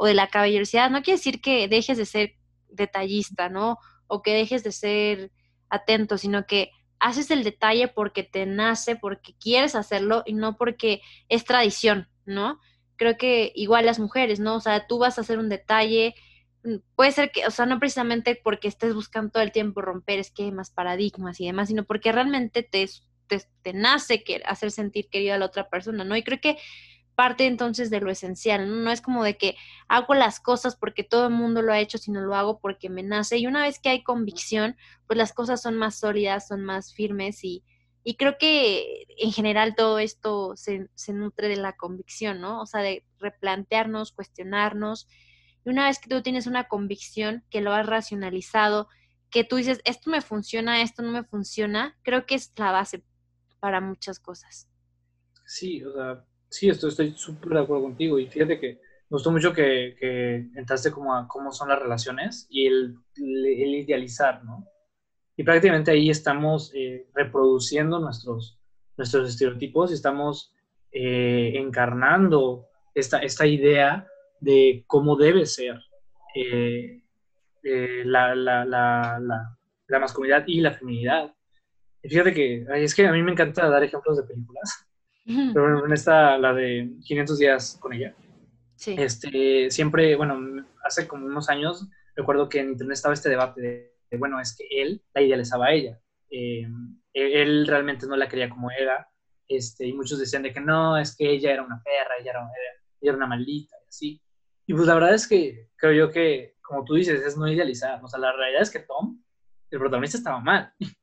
o 0.01 0.07
de 0.07 0.15
la 0.15 0.29
caballerosidad, 0.29 0.89
no 0.89 1.03
quiere 1.03 1.19
decir 1.19 1.41
que 1.41 1.67
dejes 1.67 1.95
de 1.95 2.07
ser 2.07 2.33
detallista, 2.69 3.49
¿no? 3.49 3.77
O 4.07 4.23
que 4.23 4.33
dejes 4.33 4.63
de 4.63 4.71
ser 4.71 5.31
atento, 5.69 6.17
sino 6.17 6.47
que 6.47 6.71
haces 6.99 7.29
el 7.29 7.43
detalle 7.43 7.87
porque 7.87 8.23
te 8.23 8.47
nace, 8.47 8.95
porque 8.95 9.35
quieres 9.39 9.75
hacerlo 9.75 10.23
y 10.25 10.33
no 10.33 10.57
porque 10.57 11.03
es 11.29 11.45
tradición, 11.45 12.09
¿no? 12.25 12.59
Creo 12.95 13.15
que 13.15 13.51
igual 13.53 13.85
las 13.85 13.99
mujeres, 13.99 14.39
¿no? 14.39 14.55
O 14.55 14.59
sea, 14.59 14.87
tú 14.87 14.97
vas 14.97 15.19
a 15.19 15.21
hacer 15.21 15.37
un 15.37 15.49
detalle, 15.49 16.15
mm, 16.63 16.77
puede 16.95 17.11
ser 17.11 17.31
que, 17.31 17.45
o 17.45 17.51
sea, 17.51 17.67
no 17.67 17.77
precisamente 17.77 18.41
porque 18.43 18.69
estés 18.69 18.95
buscando 18.95 19.29
todo 19.29 19.43
el 19.43 19.51
tiempo 19.51 19.83
romper 19.83 20.17
esquemas, 20.17 20.71
paradigmas 20.71 21.39
y 21.39 21.45
demás, 21.45 21.67
sino 21.67 21.83
porque 21.83 22.11
realmente 22.11 22.63
te, 22.63 22.89
te, 23.27 23.43
te 23.61 23.73
nace 23.73 24.23
hacer 24.47 24.71
sentir 24.71 25.09
querido 25.09 25.35
a 25.35 25.37
la 25.37 25.45
otra 25.45 25.69
persona, 25.69 26.03
¿no? 26.03 26.17
Y 26.17 26.23
creo 26.23 26.41
que 26.41 26.57
parte 27.21 27.45
entonces 27.45 27.91
de 27.91 28.01
lo 28.01 28.09
esencial, 28.09 28.67
¿no? 28.67 28.77
No 28.77 28.91
es 28.91 28.99
como 28.99 29.23
de 29.23 29.37
que 29.37 29.55
hago 29.87 30.15
las 30.15 30.39
cosas 30.39 30.75
porque 30.75 31.03
todo 31.03 31.27
el 31.27 31.33
mundo 31.33 31.61
lo 31.61 31.71
ha 31.71 31.79
hecho, 31.79 31.99
sino 31.99 32.19
lo 32.19 32.33
hago 32.33 32.59
porque 32.59 32.89
me 32.89 33.03
nace. 33.03 33.37
Y 33.37 33.45
una 33.45 33.61
vez 33.61 33.77
que 33.77 33.89
hay 33.89 34.01
convicción, 34.01 34.75
pues 35.05 35.17
las 35.17 35.31
cosas 35.31 35.61
son 35.61 35.77
más 35.77 35.99
sólidas, 35.99 36.47
son 36.47 36.63
más 36.63 36.95
firmes 36.95 37.43
y, 37.43 37.63
y 38.03 38.15
creo 38.15 38.39
que 38.39 39.05
en 39.19 39.31
general 39.31 39.75
todo 39.75 39.99
esto 39.99 40.53
se, 40.55 40.89
se 40.95 41.13
nutre 41.13 41.47
de 41.47 41.57
la 41.57 41.73
convicción, 41.73 42.41
¿no? 42.41 42.59
O 42.59 42.65
sea, 42.65 42.81
de 42.81 43.05
replantearnos, 43.19 44.13
cuestionarnos. 44.13 45.07
Y 45.63 45.69
una 45.69 45.85
vez 45.85 45.99
que 45.99 46.09
tú 46.09 46.23
tienes 46.23 46.47
una 46.47 46.63
convicción, 46.63 47.43
que 47.51 47.61
lo 47.61 47.71
has 47.71 47.85
racionalizado, 47.85 48.87
que 49.29 49.43
tú 49.43 49.57
dices, 49.57 49.79
esto 49.85 50.09
me 50.09 50.21
funciona, 50.21 50.81
esto 50.81 51.03
no 51.03 51.11
me 51.11 51.23
funciona, 51.23 51.95
creo 52.01 52.25
que 52.25 52.33
es 52.33 52.51
la 52.55 52.71
base 52.71 53.03
para 53.59 53.79
muchas 53.79 54.19
cosas. 54.19 54.67
Sí, 55.45 55.83
o 55.83 55.93
sea, 55.93 56.25
Sí, 56.51 56.67
estoy 56.67 57.13
súper 57.15 57.53
de 57.53 57.59
acuerdo 57.61 57.83
contigo 57.83 58.19
y 58.19 58.27
fíjate 58.27 58.59
que 58.59 58.73
me 58.73 59.15
gustó 59.15 59.31
mucho 59.31 59.53
que, 59.53 59.95
que 59.97 60.35
entraste 60.55 60.91
como 60.91 61.15
a 61.15 61.25
cómo 61.25 61.53
son 61.53 61.69
las 61.69 61.79
relaciones 61.79 62.45
y 62.49 62.67
el, 62.67 62.97
el 63.15 63.75
idealizar, 63.75 64.43
¿no? 64.43 64.67
Y 65.37 65.43
prácticamente 65.43 65.91
ahí 65.91 66.09
estamos 66.09 66.73
eh, 66.75 67.07
reproduciendo 67.15 67.99
nuestros, 67.99 68.59
nuestros 68.97 69.29
estereotipos 69.29 69.91
y 69.91 69.93
estamos 69.93 70.53
eh, 70.91 71.53
encarnando 71.55 72.67
esta, 72.93 73.19
esta 73.19 73.47
idea 73.47 74.05
de 74.41 74.83
cómo 74.87 75.15
debe 75.15 75.45
ser 75.45 75.79
eh, 76.35 77.01
la, 77.63 78.35
la, 78.35 78.65
la, 78.65 79.19
la, 79.87 79.99
masculinidad 79.99 80.43
y 80.47 80.59
la 80.59 80.73
feminidad. 80.73 81.33
Y 82.03 82.09
fíjate 82.09 82.33
que 82.33 82.65
es 82.75 82.93
que 82.93 83.07
a 83.07 83.13
mí 83.13 83.23
me 83.23 83.31
encanta 83.31 83.69
dar 83.69 83.83
ejemplos 83.83 84.17
de 84.17 84.23
películas 84.23 84.90
pero 85.25 85.85
en 85.85 85.93
esta, 85.93 86.37
la 86.37 86.53
de 86.53 86.91
500 87.05 87.37
días 87.37 87.77
con 87.79 87.93
ella, 87.93 88.15
sí. 88.75 88.95
este, 88.97 89.69
siempre, 89.69 90.15
bueno, 90.15 90.65
hace 90.83 91.07
como 91.07 91.25
unos 91.25 91.49
años, 91.49 91.87
recuerdo 92.15 92.49
que 92.49 92.59
en 92.59 92.69
internet 92.69 92.95
estaba 92.95 93.13
este 93.13 93.29
debate 93.29 93.61
de, 94.09 94.17
bueno, 94.17 94.39
es 94.39 94.55
que 94.55 94.65
él 94.81 95.03
la 95.13 95.21
idealizaba 95.21 95.67
a 95.67 95.73
ella. 95.73 95.99
Eh, 96.29 96.67
e-, 97.13 97.41
él 97.41 97.67
realmente 97.67 98.07
no 98.07 98.15
la 98.15 98.27
quería 98.27 98.49
como 98.49 98.71
era, 98.71 99.07
este, 99.47 99.85
y 99.85 99.93
muchos 99.93 100.19
decían 100.19 100.43
de 100.43 100.53
que 100.53 100.61
no, 100.61 100.97
es 100.97 101.15
que 101.15 101.29
ella 101.29 101.51
era 101.51 101.63
una 101.63 101.81
perra, 101.83 102.15
ella 102.19 102.31
era, 102.31 102.41
ella 102.41 103.11
era 103.11 103.17
una 103.17 103.27
maldita, 103.27 103.75
y 103.83 103.87
así. 103.87 104.21
Y 104.65 104.73
pues 104.73 104.87
la 104.87 104.93
verdad 104.93 105.13
es 105.13 105.27
que 105.27 105.69
creo 105.75 105.91
yo 105.91 106.11
que, 106.11 106.55
como 106.61 106.85
tú 106.85 106.93
dices, 106.93 107.21
es 107.25 107.37
no 107.37 107.47
idealizar. 107.47 108.01
O 108.03 108.07
sea, 108.07 108.19
la 108.19 108.31
realidad 108.31 108.61
es 108.61 108.71
que 108.71 108.79
Tom, 108.79 109.21
el 109.69 109.79
protagonista, 109.79 110.17
estaba 110.17 110.39
mal. 110.39 110.73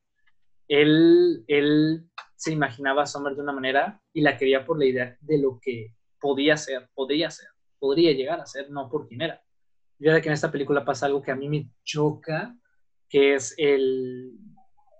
él, 0.68 1.44
él 1.46 2.08
se 2.38 2.52
imaginaba 2.52 3.02
a 3.02 3.06
Summer 3.06 3.34
de 3.34 3.42
una 3.42 3.52
manera 3.52 4.00
y 4.12 4.20
la 4.20 4.36
quería 4.36 4.64
por 4.64 4.78
la 4.78 4.84
idea 4.84 5.16
de 5.20 5.38
lo 5.38 5.58
que 5.60 5.92
podía 6.20 6.56
ser, 6.56 6.88
podría 6.94 7.32
ser, 7.32 7.48
podría 7.80 8.12
llegar 8.12 8.40
a 8.40 8.46
ser, 8.46 8.70
no 8.70 8.88
por 8.88 9.08
quién 9.08 9.22
era. 9.22 9.42
Fíjate 9.98 10.22
que 10.22 10.28
en 10.28 10.34
esta 10.34 10.52
película 10.52 10.84
pasa 10.84 11.06
algo 11.06 11.20
que 11.20 11.32
a 11.32 11.36
mí 11.36 11.48
me 11.48 11.68
choca, 11.82 12.56
que 13.08 13.34
es 13.34 13.56
el, 13.58 14.38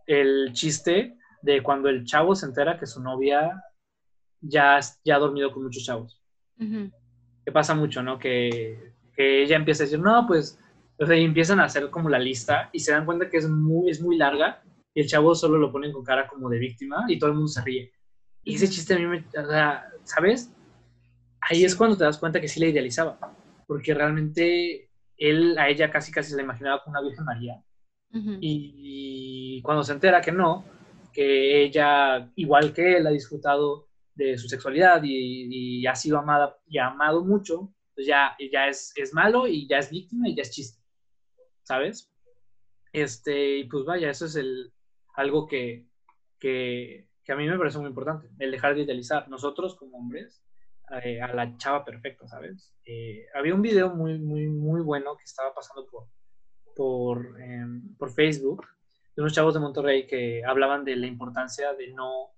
el 0.07 0.53
chiste 0.53 1.17
de 1.41 1.63
cuando 1.63 1.89
el 1.89 2.05
chavo 2.05 2.35
se 2.35 2.47
entera 2.47 2.77
que 2.77 2.87
su 2.87 3.01
novia 3.01 3.63
ya, 4.41 4.81
ya 5.05 5.15
ha 5.15 5.21
dormido 5.21 5.53
con 5.53 5.63
muchos 5.63 5.85
chavos. 5.85 6.21
Que 6.57 7.53
pasa 7.53 7.73
mucho, 7.77 8.03
¿no? 8.03 8.19
Que, 8.19 8.95
que, 9.15 9.45
ella 9.45 9.55
empieza 9.55 9.85
a 9.85 9.87
decir, 9.87 10.01
no, 10.01 10.27
pues, 10.27 10.59
o 10.99 11.07
sea, 11.07 11.17
y 11.17 11.23
empiezan 11.23 11.61
a 11.61 11.67
hacer 11.67 11.89
como 11.91 12.09
la 12.09 12.19
lista 12.19 12.69
y 12.73 12.81
se 12.81 12.91
dan 12.91 13.07
cuenta 13.07 13.31
que 13.31 13.37
es 13.37 13.49
muy, 13.49 13.91
es 13.91 14.03
muy 14.03 14.17
larga 14.17 14.65
y 14.99 15.03
el 15.03 15.07
chavo 15.07 15.33
solo 15.33 15.59
lo 15.59 15.71
ponen 15.71 15.93
con 15.93 16.03
cara 16.03 16.27
como 16.27 16.49
de 16.49 16.59
víctima 16.59 17.05
y 17.07 17.21
todo 17.21 17.31
el 17.31 17.37
mundo 17.37 17.47
se 17.47 17.63
ríe. 17.63 17.93
Y 18.43 18.57
ese 18.57 18.69
chiste 18.69 18.95
a 18.95 18.99
mí 18.99 19.07
me, 19.07 19.19
o 19.19 19.47
sea, 19.47 19.89
¿sabes? 20.03 20.53
Ahí 21.41 21.63
es 21.65 21.77
cuando 21.77 21.97
te 21.97 22.03
das 22.03 22.19
cuenta 22.19 22.41
que 22.41 22.49
sí 22.49 22.59
la 22.59 22.67
idealizaba, 22.67 23.17
porque 23.69 23.95
realmente 23.95 24.91
él 25.17 25.57
a 25.57 25.69
ella 25.69 25.89
casi 25.89 26.11
casi 26.11 26.31
se 26.31 26.37
la 26.37 26.43
imaginaba 26.43 26.83
como 26.83 26.99
una 26.99 27.09
Virgen 27.09 27.25
María. 27.25 27.63
y, 28.41 29.63
cuando 29.63 29.85
se 29.85 29.93
entera 29.93 30.21
que 30.21 30.33
no, 30.33 30.65
que 31.13 31.63
ella, 31.63 32.33
igual 32.35 32.73
que 32.73 32.97
él, 32.97 33.07
ha 33.07 33.11
disfrutado 33.11 33.87
de 34.17 34.37
su 34.37 34.49
sexualidad 34.49 35.01
y, 35.05 35.87
ha 35.87 35.95
sido 35.95 36.19
amada 36.19 36.59
y 36.67 36.79
ha 36.79 36.89
amado 36.89 37.25
mucho, 37.25 37.73
pues 37.95 38.05
ya, 38.05 38.37
ya 38.51 38.67
es, 38.67 38.93
es 38.97 39.15
malo 39.15 39.47
y 39.47 39.69
ya 39.69 39.79
es 39.79 39.91
víctima 39.91 40.29
y 40.29 40.35
ya 40.35 40.43
es 40.43 40.51
chiste, 40.51 40.83
¿sabes? 41.63 42.13
Este, 42.93 43.59
y 43.59 43.65
pues 43.69 43.85
vaya, 43.85 44.11
eso 44.11 44.27
es 44.27 44.35
el, 44.35 44.73
algo 45.19 45.49
que, 45.49 45.85
que, 46.39 47.09
a 47.29 47.35
mí 47.35 47.47
me 47.47 47.59
parece 47.59 47.79
muy 47.79 47.89
importante, 47.89 48.29
el 48.39 48.53
dejar 48.53 48.75
de 48.75 48.83
idealizar. 48.83 49.29
Nosotros 49.29 49.75
como 49.75 49.99
hombres, 49.99 50.43
eh, 51.03 51.21
a 51.21 51.35
la 51.35 51.57
chava 51.57 51.85
perfecta, 51.85 52.27
¿sabes? 52.29 52.73
Eh, 52.85 53.27
había 53.35 53.55
un 53.55 53.61
video 53.61 53.95
muy, 53.95 54.19
muy, 54.19 54.49
muy 54.49 54.81
bueno 54.81 55.17
que 55.17 55.25
estaba 55.25 55.53
pasando 55.53 55.87
por, 55.87 56.07
por, 56.75 57.41
em, 57.43 57.97
por 57.97 58.15
Facebook 58.15 58.65
de 59.15 59.23
unos 59.23 59.35
chavos 59.35 59.55
de 59.55 59.61
Monterrey 59.61 60.07
que 60.07 60.43
hablaban 60.45 60.85
de 60.85 60.95
la 60.95 61.09
importancia 61.09 61.75
de 61.75 61.93
no, 61.93 62.31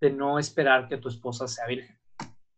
de 0.00 0.10
no 0.10 0.38
esperar 0.38 0.88
que 0.88 0.96
tu 0.96 1.08
esposa 1.08 1.46
sea 1.46 1.66
virgen. 1.66 1.96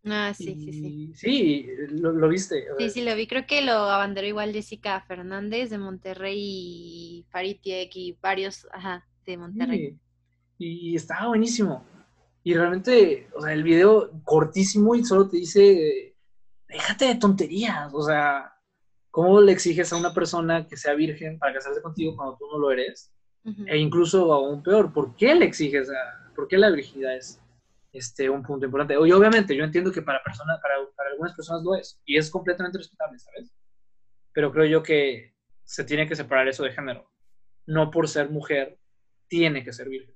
Ah, 0.04 0.32
sí, 0.32 0.54
sí, 0.54 0.72
sí. 0.72 1.12
Sí, 1.14 1.66
lo, 1.90 2.28
viste. 2.28 2.64
Sí, 2.78 2.90
sí, 2.90 3.04
lo 3.04 3.14
vi. 3.16 3.26
Creo 3.26 3.44
que 3.44 3.60
lo 3.60 3.72
abanderó 3.72 4.26
igual 4.26 4.52
Jessica 4.52 5.00
Fernández 5.02 5.68
de 5.68 5.78
Monterrey 5.78 6.38
y 6.38 7.26
Faritiek 7.30 7.94
y 7.96 8.16
varios, 8.22 8.66
ajá, 8.72 9.04
de 9.32 9.38
Monterrey. 9.38 9.98
y 10.58 10.96
estaba 10.96 11.28
buenísimo. 11.28 11.84
Y 12.42 12.54
realmente, 12.54 13.28
o 13.34 13.42
sea, 13.42 13.52
el 13.52 13.62
video 13.62 14.10
cortísimo 14.24 14.94
y 14.94 15.04
solo 15.04 15.28
te 15.28 15.36
dice, 15.36 16.16
déjate 16.68 17.06
de 17.06 17.14
tonterías, 17.16 17.92
o 17.92 18.02
sea, 18.02 18.52
¿cómo 19.10 19.40
le 19.40 19.52
exiges 19.52 19.92
a 19.92 19.96
una 19.96 20.14
persona 20.14 20.66
que 20.66 20.76
sea 20.76 20.94
virgen 20.94 21.38
para 21.38 21.54
casarse 21.54 21.82
contigo 21.82 22.16
cuando 22.16 22.36
tú 22.36 22.46
no 22.50 22.58
lo 22.58 22.70
eres? 22.70 23.12
E 23.66 23.78
incluso 23.78 24.32
aún 24.32 24.62
peor, 24.62 24.92
¿por 24.92 25.16
qué 25.16 25.34
le 25.34 25.46
exiges 25.46 25.88
a, 25.90 26.32
por 26.34 26.48
qué 26.48 26.58
la 26.58 26.70
virginidad 26.70 27.16
es 27.16 27.40
este, 27.92 28.28
un 28.28 28.42
punto 28.42 28.66
importante? 28.66 28.94
Y 28.94 29.12
obviamente, 29.12 29.56
yo 29.56 29.64
entiendo 29.64 29.90
que 29.90 30.02
para, 30.02 30.22
personas, 30.22 30.60
para, 30.60 30.74
para 30.94 31.10
algunas 31.10 31.34
personas 31.34 31.62
lo 31.62 31.74
es, 31.74 31.98
y 32.04 32.18
es 32.18 32.30
completamente 32.30 32.78
respetable, 32.78 33.18
¿sabes? 33.18 33.50
Pero 34.32 34.52
creo 34.52 34.66
yo 34.66 34.82
que 34.82 35.34
se 35.64 35.84
tiene 35.84 36.06
que 36.06 36.16
separar 36.16 36.46
eso 36.46 36.62
de 36.62 36.72
género. 36.72 37.10
No 37.66 37.90
por 37.90 38.08
ser 38.08 38.30
mujer 38.30 38.78
tiene 39.28 39.64
que 39.64 39.72
ser 39.72 39.88
virgen. 39.88 40.14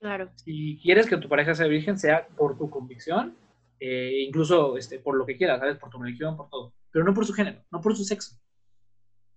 Claro. 0.00 0.30
Si 0.36 0.78
quieres 0.80 1.06
que 1.06 1.16
tu 1.16 1.28
pareja 1.28 1.54
sea 1.54 1.66
virgen, 1.66 1.98
sea 1.98 2.26
por 2.28 2.56
tu 2.56 2.70
convicción, 2.70 3.36
eh, 3.80 4.24
incluso 4.26 4.76
este, 4.76 4.98
por 4.98 5.16
lo 5.16 5.26
que 5.26 5.36
quieras, 5.36 5.58
¿sabes? 5.58 5.78
Por 5.78 5.90
tu 5.90 6.00
religión, 6.00 6.36
por 6.36 6.48
todo. 6.48 6.74
Pero 6.90 7.04
no 7.04 7.14
por 7.14 7.26
su 7.26 7.32
género, 7.32 7.64
no 7.70 7.80
por 7.80 7.96
su 7.96 8.04
sexo. 8.04 8.36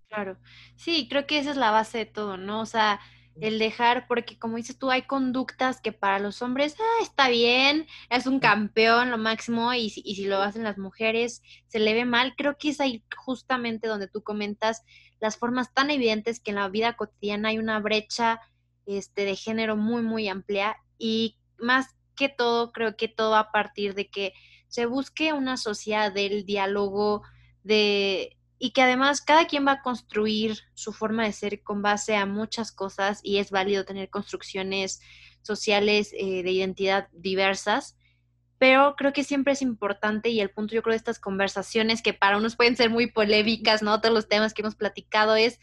Claro. 0.08 0.38
Sí, 0.76 1.08
creo 1.10 1.26
que 1.26 1.40
esa 1.40 1.52
es 1.52 1.58
la 1.58 1.72
base 1.72 2.00
de 2.00 2.06
todo, 2.06 2.38
¿no? 2.38 2.62
O 2.62 2.66
sea, 2.66 3.00
el 3.40 3.60
dejar, 3.60 4.08
porque 4.08 4.38
como 4.38 4.58
dices 4.58 4.78
tú, 4.78 4.92
hay 4.92 5.04
conductas 5.04 5.80
que 5.80 5.94
para 5.94 6.20
los 6.20 6.42
hombres 6.42 6.76
ah, 6.80 7.04
está 7.04 7.30
bien, 7.30 7.88
es 8.10 8.28
un 8.28 8.40
campeón, 8.40 9.10
lo 9.10 9.18
máximo, 9.18 9.74
y, 9.74 9.92
y 9.96 10.16
si 10.16 10.26
lo 10.26 10.42
hacen 10.42 10.64
las 10.64 10.78
mujeres 10.78 11.42
se 11.68 11.80
le 11.80 11.94
ve 11.94 12.06
mal. 12.06 12.36
Creo 12.36 12.58
que 12.58 12.70
es 12.70 12.82
ahí 12.82 13.04
justamente 13.16 13.88
donde 13.88 14.08
tú 14.08 14.22
comentas 14.22 14.84
las 15.20 15.38
formas 15.38 15.74
tan 15.74 15.92
evidentes 15.92 16.40
que 16.40 16.52
en 16.52 16.58
la 16.58 16.68
vida 16.68 16.98
cotidiana 16.98 17.50
hay 17.50 17.58
una 17.58 17.80
brecha 17.80 18.42
este, 18.86 19.26
de 19.26 19.36
género 19.36 19.78
muy, 19.78 20.02
muy 20.02 20.28
amplia 20.28 20.78
y 20.98 21.38
más 21.58 21.88
que 22.16 22.30
todo, 22.30 22.72
creo 22.72 22.96
que 22.96 23.08
todo 23.08 23.36
a 23.36 23.52
partir 23.52 23.96
de 23.96 24.10
que 24.10 24.34
se 24.68 24.86
busque 24.86 25.34
una 25.34 25.58
sociedad 25.58 26.12
del 26.12 26.46
diálogo, 26.46 27.24
de 27.64 28.38
y 28.64 28.72
que 28.72 28.84
además 28.84 29.22
cada 29.22 29.48
quien 29.48 29.66
va 29.66 29.72
a 29.72 29.82
construir 29.82 30.60
su 30.76 30.94
forma 30.94 31.26
de 31.26 31.34
ser 31.34 31.64
con 31.64 31.82
base 31.82 32.16
a 32.16 32.28
muchas 32.28 32.72
cosas 32.72 33.20
y 33.24 33.38
es 33.38 33.50
válido 33.50 33.86
tener 33.86 34.12
construcciones 34.12 35.02
sociales 35.42 36.14
eh, 36.14 36.44
de 36.44 36.52
identidad 36.52 37.08
diversas, 37.12 37.98
pero 38.60 38.96
creo 38.96 39.14
que 39.14 39.24
siempre 39.24 39.54
es 39.54 39.64
importante 39.64 40.30
y 40.30 40.42
el 40.42 40.52
punto 40.52 40.76
yo 40.76 40.84
creo 40.84 40.92
de 40.92 40.98
estas 40.98 41.20
conversaciones 41.20 42.04
que 42.04 42.14
para 42.14 42.38
unos 42.38 42.56
pueden 42.56 42.78
ser 42.78 42.92
muy 42.92 43.12
polémicas, 43.12 43.82
¿no? 43.82 44.00
Todos 44.00 44.14
los 44.14 44.28
temas 44.28 44.54
que 44.54 44.62
hemos 44.62 44.76
platicado 44.76 45.36
es 45.36 45.60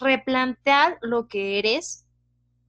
replantear 0.00 0.98
lo 1.02 1.28
que 1.28 1.60
eres 1.60 2.04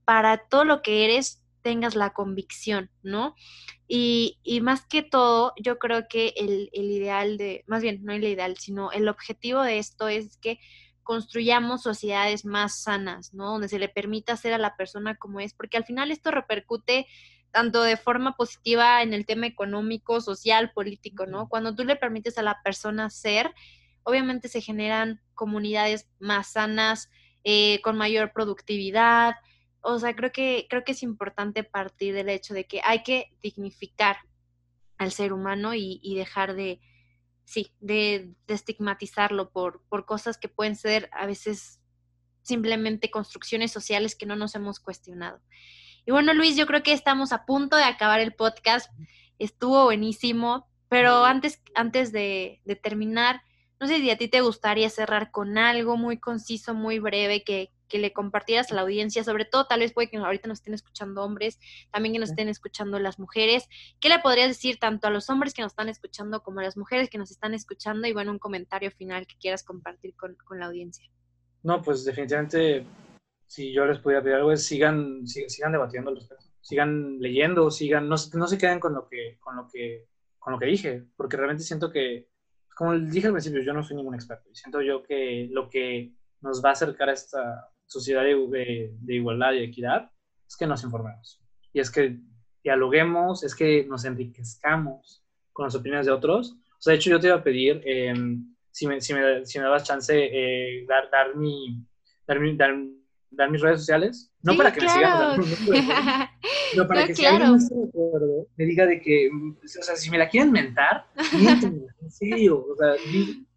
para 0.04 0.38
todo 0.48 0.64
lo 0.64 0.82
que 0.82 1.04
eres 1.04 1.42
tengas 1.62 1.94
la 1.94 2.10
convicción, 2.10 2.90
¿no? 3.02 3.34
Y, 3.88 4.38
más 4.62 4.86
que 4.86 5.02
todo, 5.02 5.52
yo 5.62 5.78
creo 5.78 6.08
que 6.08 6.32
el, 6.36 6.70
ideal 6.72 7.36
de, 7.36 7.64
más 7.66 7.82
bien, 7.82 8.04
no 8.04 8.12
el 8.12 8.24
ideal, 8.24 8.56
sino 8.58 8.90
el 8.90 9.08
objetivo 9.08 9.62
de 9.62 9.78
esto 9.78 10.08
es 10.08 10.38
que 10.38 10.58
construyamos 11.02 11.82
sociedades 11.82 12.44
más 12.44 12.80
sanas, 12.80 13.34
¿no? 13.34 13.52
Donde 13.52 13.68
se 13.68 13.78
le 13.78 13.88
permita 13.88 14.36
ser 14.36 14.54
a 14.54 14.58
la 14.58 14.76
persona 14.76 15.16
como 15.16 15.40
es, 15.40 15.52
porque 15.52 15.76
al 15.76 15.84
final 15.84 16.10
esto 16.10 16.30
repercute 16.30 17.06
tanto 17.50 17.82
de 17.82 17.98
forma 17.98 18.34
positiva 18.34 19.02
en 19.02 19.12
el 19.12 19.26
tema 19.26 19.46
económico, 19.46 20.20
social, 20.20 20.72
político, 20.72 21.26
¿no? 21.26 21.48
Cuando 21.48 21.74
tú 21.74 21.84
le 21.84 21.96
permites 21.96 22.38
a 22.38 22.42
la 22.42 22.62
persona 22.62 23.10
ser, 23.10 23.52
obviamente 24.04 24.48
se 24.48 24.62
generan 24.62 25.20
comunidades 25.34 26.08
más 26.18 26.52
sanas, 26.52 27.10
eh, 27.44 27.80
con 27.82 27.96
mayor 27.96 28.32
productividad, 28.32 29.34
o 29.82 29.98
sea, 29.98 30.14
creo 30.14 30.32
que, 30.32 30.66
creo 30.70 30.84
que 30.84 30.92
es 30.92 31.02
importante 31.02 31.64
partir 31.64 32.14
del 32.14 32.28
hecho 32.28 32.54
de 32.54 32.66
que 32.66 32.80
hay 32.84 33.02
que 33.02 33.32
dignificar 33.42 34.16
al 34.96 35.12
ser 35.12 35.32
humano 35.32 35.74
y, 35.74 36.14
dejar 36.14 36.54
de, 36.54 36.80
sí, 37.44 37.74
de, 37.80 38.32
estigmatizarlo 38.46 39.50
por, 39.50 39.82
por 39.88 40.06
cosas 40.06 40.38
que 40.38 40.48
pueden 40.48 40.76
ser 40.76 41.10
a 41.12 41.26
veces 41.26 41.80
simplemente 42.42 43.10
construcciones 43.10 43.72
sociales 43.72 44.14
que 44.14 44.26
no 44.26 44.36
nos 44.36 44.54
hemos 44.54 44.78
cuestionado. 44.78 45.40
Y 46.06 46.12
bueno, 46.12 46.32
Luis, 46.34 46.56
yo 46.56 46.66
creo 46.66 46.82
que 46.82 46.92
estamos 46.92 47.32
a 47.32 47.44
punto 47.44 47.76
de 47.76 47.84
acabar 47.84 48.20
el 48.20 48.34
podcast. 48.34 48.90
Estuvo 49.38 49.84
buenísimo, 49.84 50.68
pero 50.88 51.24
antes, 51.24 51.60
antes 51.74 52.12
de, 52.12 52.60
de 52.64 52.76
terminar, 52.76 53.42
no 53.80 53.88
sé 53.88 53.98
si 53.98 54.10
a 54.10 54.18
ti 54.18 54.28
te 54.28 54.40
gustaría 54.40 54.88
cerrar 54.90 55.32
con 55.32 55.58
algo 55.58 55.96
muy 55.96 56.18
conciso, 56.18 56.74
muy 56.74 57.00
breve, 57.00 57.42
que, 57.42 57.70
que 57.92 57.98
le 57.98 58.14
compartieras 58.14 58.72
a 58.72 58.74
la 58.74 58.80
audiencia, 58.80 59.22
sobre 59.22 59.44
todo 59.44 59.66
tal 59.66 59.80
vez 59.80 59.92
puede 59.92 60.08
que 60.08 60.16
ahorita 60.16 60.48
nos 60.48 60.60
estén 60.60 60.72
escuchando 60.72 61.22
hombres, 61.22 61.60
también 61.92 62.14
que 62.14 62.20
nos 62.20 62.30
estén 62.30 62.48
escuchando 62.48 62.98
las 62.98 63.18
mujeres. 63.18 63.68
¿Qué 64.00 64.08
le 64.08 64.18
podrías 64.18 64.48
decir 64.48 64.78
tanto 64.78 65.08
a 65.08 65.10
los 65.10 65.28
hombres 65.28 65.52
que 65.52 65.60
nos 65.60 65.72
están 65.72 65.90
escuchando 65.90 66.42
como 66.42 66.60
a 66.60 66.62
las 66.62 66.78
mujeres 66.78 67.10
que 67.10 67.18
nos 67.18 67.30
están 67.30 67.52
escuchando? 67.52 68.08
Y 68.08 68.14
bueno, 68.14 68.32
un 68.32 68.38
comentario 68.38 68.90
final 68.92 69.26
que 69.26 69.36
quieras 69.36 69.62
compartir 69.62 70.14
con, 70.16 70.34
la 70.58 70.66
audiencia. 70.66 71.04
No, 71.62 71.82
pues 71.82 72.02
definitivamente, 72.06 72.86
si 73.46 73.74
yo 73.74 73.84
les 73.84 73.98
pudiera 73.98 74.22
pedir 74.22 74.36
algo, 74.36 74.52
es 74.52 74.64
sigan, 74.64 75.26
sigan, 75.26 75.72
debatiendo 75.72 76.12
los 76.12 76.26
sigan 76.62 77.20
leyendo, 77.20 77.70
sigan, 77.70 78.08
no, 78.08 78.16
no 78.32 78.46
se 78.46 78.56
queden 78.56 78.80
con 78.80 78.94
lo 78.94 79.06
que, 79.06 79.36
con 79.38 79.56
lo 79.56 79.68
que, 79.68 80.06
con 80.38 80.54
lo 80.54 80.58
que 80.58 80.66
dije, 80.66 81.04
porque 81.14 81.36
realmente 81.36 81.62
siento 81.62 81.90
que, 81.90 82.30
como 82.74 82.98
dije 82.98 83.26
al 83.26 83.34
principio, 83.34 83.60
yo 83.62 83.74
no 83.74 83.82
soy 83.82 83.96
ningún 83.96 84.14
experto, 84.14 84.48
y 84.50 84.54
siento 84.54 84.80
yo 84.80 85.02
que 85.02 85.48
lo 85.50 85.68
que 85.68 86.14
nos 86.42 86.62
va 86.62 86.70
a 86.70 86.72
acercar 86.72 87.08
a 87.08 87.12
esta, 87.12 87.70
sociedad 87.92 88.22
de, 88.22 88.94
igualdad 89.08 89.52
y 89.52 89.64
equidad 89.64 90.10
es 90.46 90.56
que 90.56 90.66
nos 90.66 90.82
informemos. 90.84 91.40
Y 91.72 91.80
es 91.80 91.90
que 91.90 92.18
dialoguemos, 92.62 93.44
es 93.44 93.54
que 93.54 93.84
nos 93.84 94.04
enriquezcamos 94.04 95.24
con 95.52 95.66
las 95.66 95.74
opiniones 95.74 96.06
de 96.06 96.12
otros. 96.12 96.52
O 96.52 96.82
sea, 96.82 96.92
de 96.92 96.96
hecho, 96.96 97.10
yo 97.10 97.20
te 97.20 97.28
iba 97.28 97.36
a 97.36 97.44
pedir, 97.44 97.80
em, 97.84 98.54
si, 98.70 98.86
me, 98.86 99.00
si, 99.00 99.14
me, 99.14 99.44
si, 99.46 99.58
me, 99.58 99.64
das 99.66 99.84
chance, 99.84 100.12
eh, 100.14 100.84
dar, 100.88 101.10
dar, 101.10 101.36
mi, 101.36 101.84
dar, 102.26 102.40
mi, 102.40 102.56
dar, 102.56 102.74
dar, 103.30 103.50
mis 103.50 103.60
redes 103.60 103.80
sociales. 103.80 104.32
No 104.42 104.56
para 104.56 104.72
que 104.72 104.80
me 104.80 104.88
sigan, 104.88 105.40
no 106.76 106.88
para 106.88 107.06
que 107.06 107.12
claro. 107.12 107.58
si 107.58 107.74
me 108.56 108.64
diga 108.64 108.86
de 108.86 109.00
que, 109.00 109.30
o 109.30 109.82
sea, 109.82 109.96
si 109.96 110.10
me 110.10 110.18
la 110.18 110.28
quieren 110.28 110.50
mentar, 110.50 111.06
en 111.32 112.10
serio. 112.10 112.66
O 112.66 112.76
sea, 112.76 112.94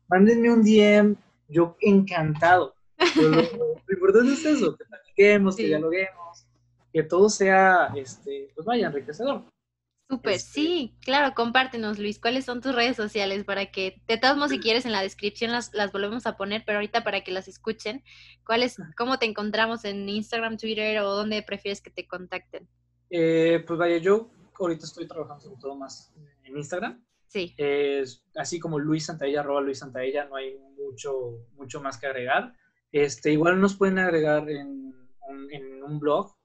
mándenme 0.08 0.52
un 0.52 0.64
DM, 0.64 1.16
yo 1.48 1.76
encantado. 1.82 2.75
Lo, 3.16 3.94
importante 3.94 4.34
es 4.34 4.46
eso, 4.46 4.76
que 4.76 4.86
platiquemos, 4.86 5.56
que 5.56 5.68
dialoguemos, 5.68 6.46
que 6.92 7.04
todo 7.04 7.30
sea, 7.30 7.92
este, 7.96 8.52
pues 8.56 8.66
vaya, 8.66 8.88
enriquecedor. 8.88 9.44
Súper, 10.08 10.34
este 10.34 10.52
sí, 10.52 10.96
claro, 11.04 11.34
compártenos, 11.34 11.98
Luis, 11.98 12.20
cuáles 12.20 12.46
son 12.46 12.62
tus 12.62 12.76
redes 12.76 12.96
sociales 12.96 13.44
para 13.44 13.72
que, 13.72 14.02
de 14.08 14.18
todos 14.18 14.38
modos, 14.38 14.52
si 14.52 14.60
quieres, 14.62 14.86
en 14.86 14.92
la 14.92 15.02
descripción 15.02 15.52
las, 15.52 15.74
las 15.74 15.92
volvemos 15.92 16.28
a 16.28 16.38
poner, 16.38 16.64
pero 16.66 16.78
ahorita 16.78 17.04
para 17.04 17.22
que 17.22 17.32
las 17.32 17.48
escuchen, 17.48 18.04
¿cuáles, 18.46 18.78
cómo 18.98 19.18
te 19.18 19.26
encontramos 19.26 19.84
en 19.86 20.08
Instagram, 20.08 20.58
Twitter 20.58 21.00
o 21.00 21.16
dónde 21.16 21.42
prefieres 21.42 21.82
que 21.82 21.90
te 21.90 22.08
contacten? 22.08 22.68
Eh, 23.10 23.64
pues 23.66 23.80
vaya, 23.80 23.98
yo 23.98 24.30
ahorita 24.60 24.86
estoy 24.86 25.08
trabajando 25.08 25.44
sobre 25.44 25.60
todo 25.60 25.76
más 25.76 26.14
en 26.44 26.58
Instagram. 26.58 27.04
Sí. 27.28 27.54
Es 27.58 28.24
así 28.36 28.60
como 28.60 28.80
Luis 28.80 29.06
Santaella, 29.06 29.42
arroba 29.42 29.62
Luis 29.62 29.80
Santaella, 29.80 30.26
no 30.26 30.36
hay 30.36 30.58
mucho, 30.78 31.46
mucho 31.56 31.82
más 31.82 31.98
que 31.98 32.08
agregar. 32.08 32.54
Este, 32.92 33.32
igual 33.32 33.60
nos 33.60 33.76
pueden 33.76 34.00
agregar 34.00 34.50
en 34.50 34.94
un, 35.84 36.00
blog 36.00 36.36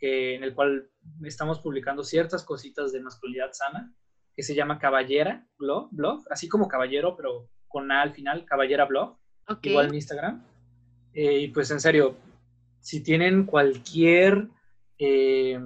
en 0.00 0.44
el 0.44 0.54
cual 0.54 0.88
estamos 1.24 1.60
publicando 1.60 2.04
ciertas 2.04 2.44
cositas 2.44 2.92
de 2.92 3.00
masculinidad 3.00 3.52
sana, 3.52 3.92
que 4.34 4.42
se 4.42 4.54
llama 4.54 4.78
Caballera 4.78 5.46
Blog, 5.58 5.88
blog 5.90 6.22
así 6.30 6.48
como 6.48 6.68
Caballero, 6.68 7.16
pero 7.16 7.48
con 7.66 7.90
A 7.90 8.02
al 8.02 8.12
final, 8.12 8.44
Caballera 8.44 8.84
Blog, 8.84 9.18
igual 9.62 9.88
en 9.88 9.94
Instagram. 9.94 10.44
Eh, 11.12 11.40
y 11.40 11.48
pues 11.48 11.70
en 11.70 11.80
serio, 11.80 12.16
si 12.80 13.02
tienen 13.02 13.46
cualquier 13.46 14.48
eh, 14.98 15.58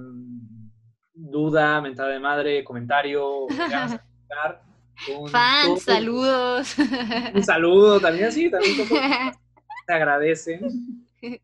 duda, 1.13 1.81
mentada 1.81 2.09
de 2.09 2.19
madre, 2.19 2.63
comentario, 2.63 3.47
Fans, 5.31 5.81
saludos. 5.81 6.75
Un 7.33 7.43
saludo 7.43 7.99
también, 7.99 8.31
sí, 8.31 8.51
también 8.51 8.77
te 9.85 9.93
agradecen. 9.93 10.61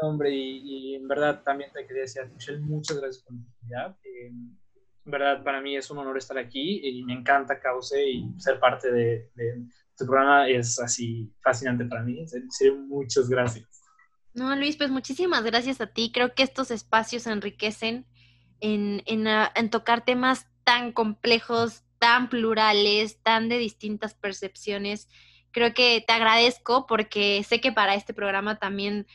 hombre, 0.00 0.30
y, 0.32 0.94
en 0.94 1.08
verdad 1.08 1.42
también 1.42 1.70
te 1.72 1.86
quería 1.86 2.02
decir, 2.02 2.26
Michelle, 2.32 2.60
muchas 2.60 2.98
gracias 2.98 3.24
por 3.24 3.34
la 3.34 3.40
oportunidad. 3.40 3.96
Eh, 4.04 4.26
en 4.28 5.10
verdad, 5.10 5.42
para 5.42 5.60
mí 5.60 5.76
es 5.76 5.90
un 5.90 5.98
honor 5.98 6.18
estar 6.18 6.38
aquí 6.38 6.80
y 6.82 7.02
me 7.02 7.14
encanta 7.14 7.58
Cauce 7.58 8.10
y 8.10 8.28
ser 8.38 8.60
parte 8.60 8.92
de, 8.92 9.30
tu 9.96 10.04
programa 10.04 10.48
es 10.48 10.78
así 10.78 11.32
fascinante 11.42 11.84
para 11.86 12.02
mí. 12.02 12.20
En 12.20 12.50
serio, 12.50 12.76
muchas 12.76 13.28
gracias. 13.28 13.66
No, 14.34 14.54
Luis, 14.54 14.76
pues 14.76 14.90
muchísimas 14.90 15.42
gracias 15.42 15.80
a 15.80 15.86
ti. 15.86 16.12
Creo 16.12 16.34
que 16.34 16.42
estos 16.42 16.70
espacios 16.70 17.26
enriquecen 17.26 18.06
en, 18.60 19.02
en, 19.06 19.26
en 19.26 19.70
tocar 19.70 20.04
temas 20.04 20.46
tan 20.62 20.92
complejos, 20.92 21.82
tan 21.98 22.28
plurales, 22.28 23.20
tan 23.22 23.48
de 23.48 23.58
distintas 23.58 24.14
percepciones 24.14 25.08
creo 25.52 25.74
que 25.74 26.04
te 26.06 26.12
agradezco 26.12 26.86
porque 26.86 27.44
sé 27.46 27.60
que 27.60 27.72
para 27.72 27.94
este 27.94 28.14
programa 28.14 28.58
también, 28.58 29.06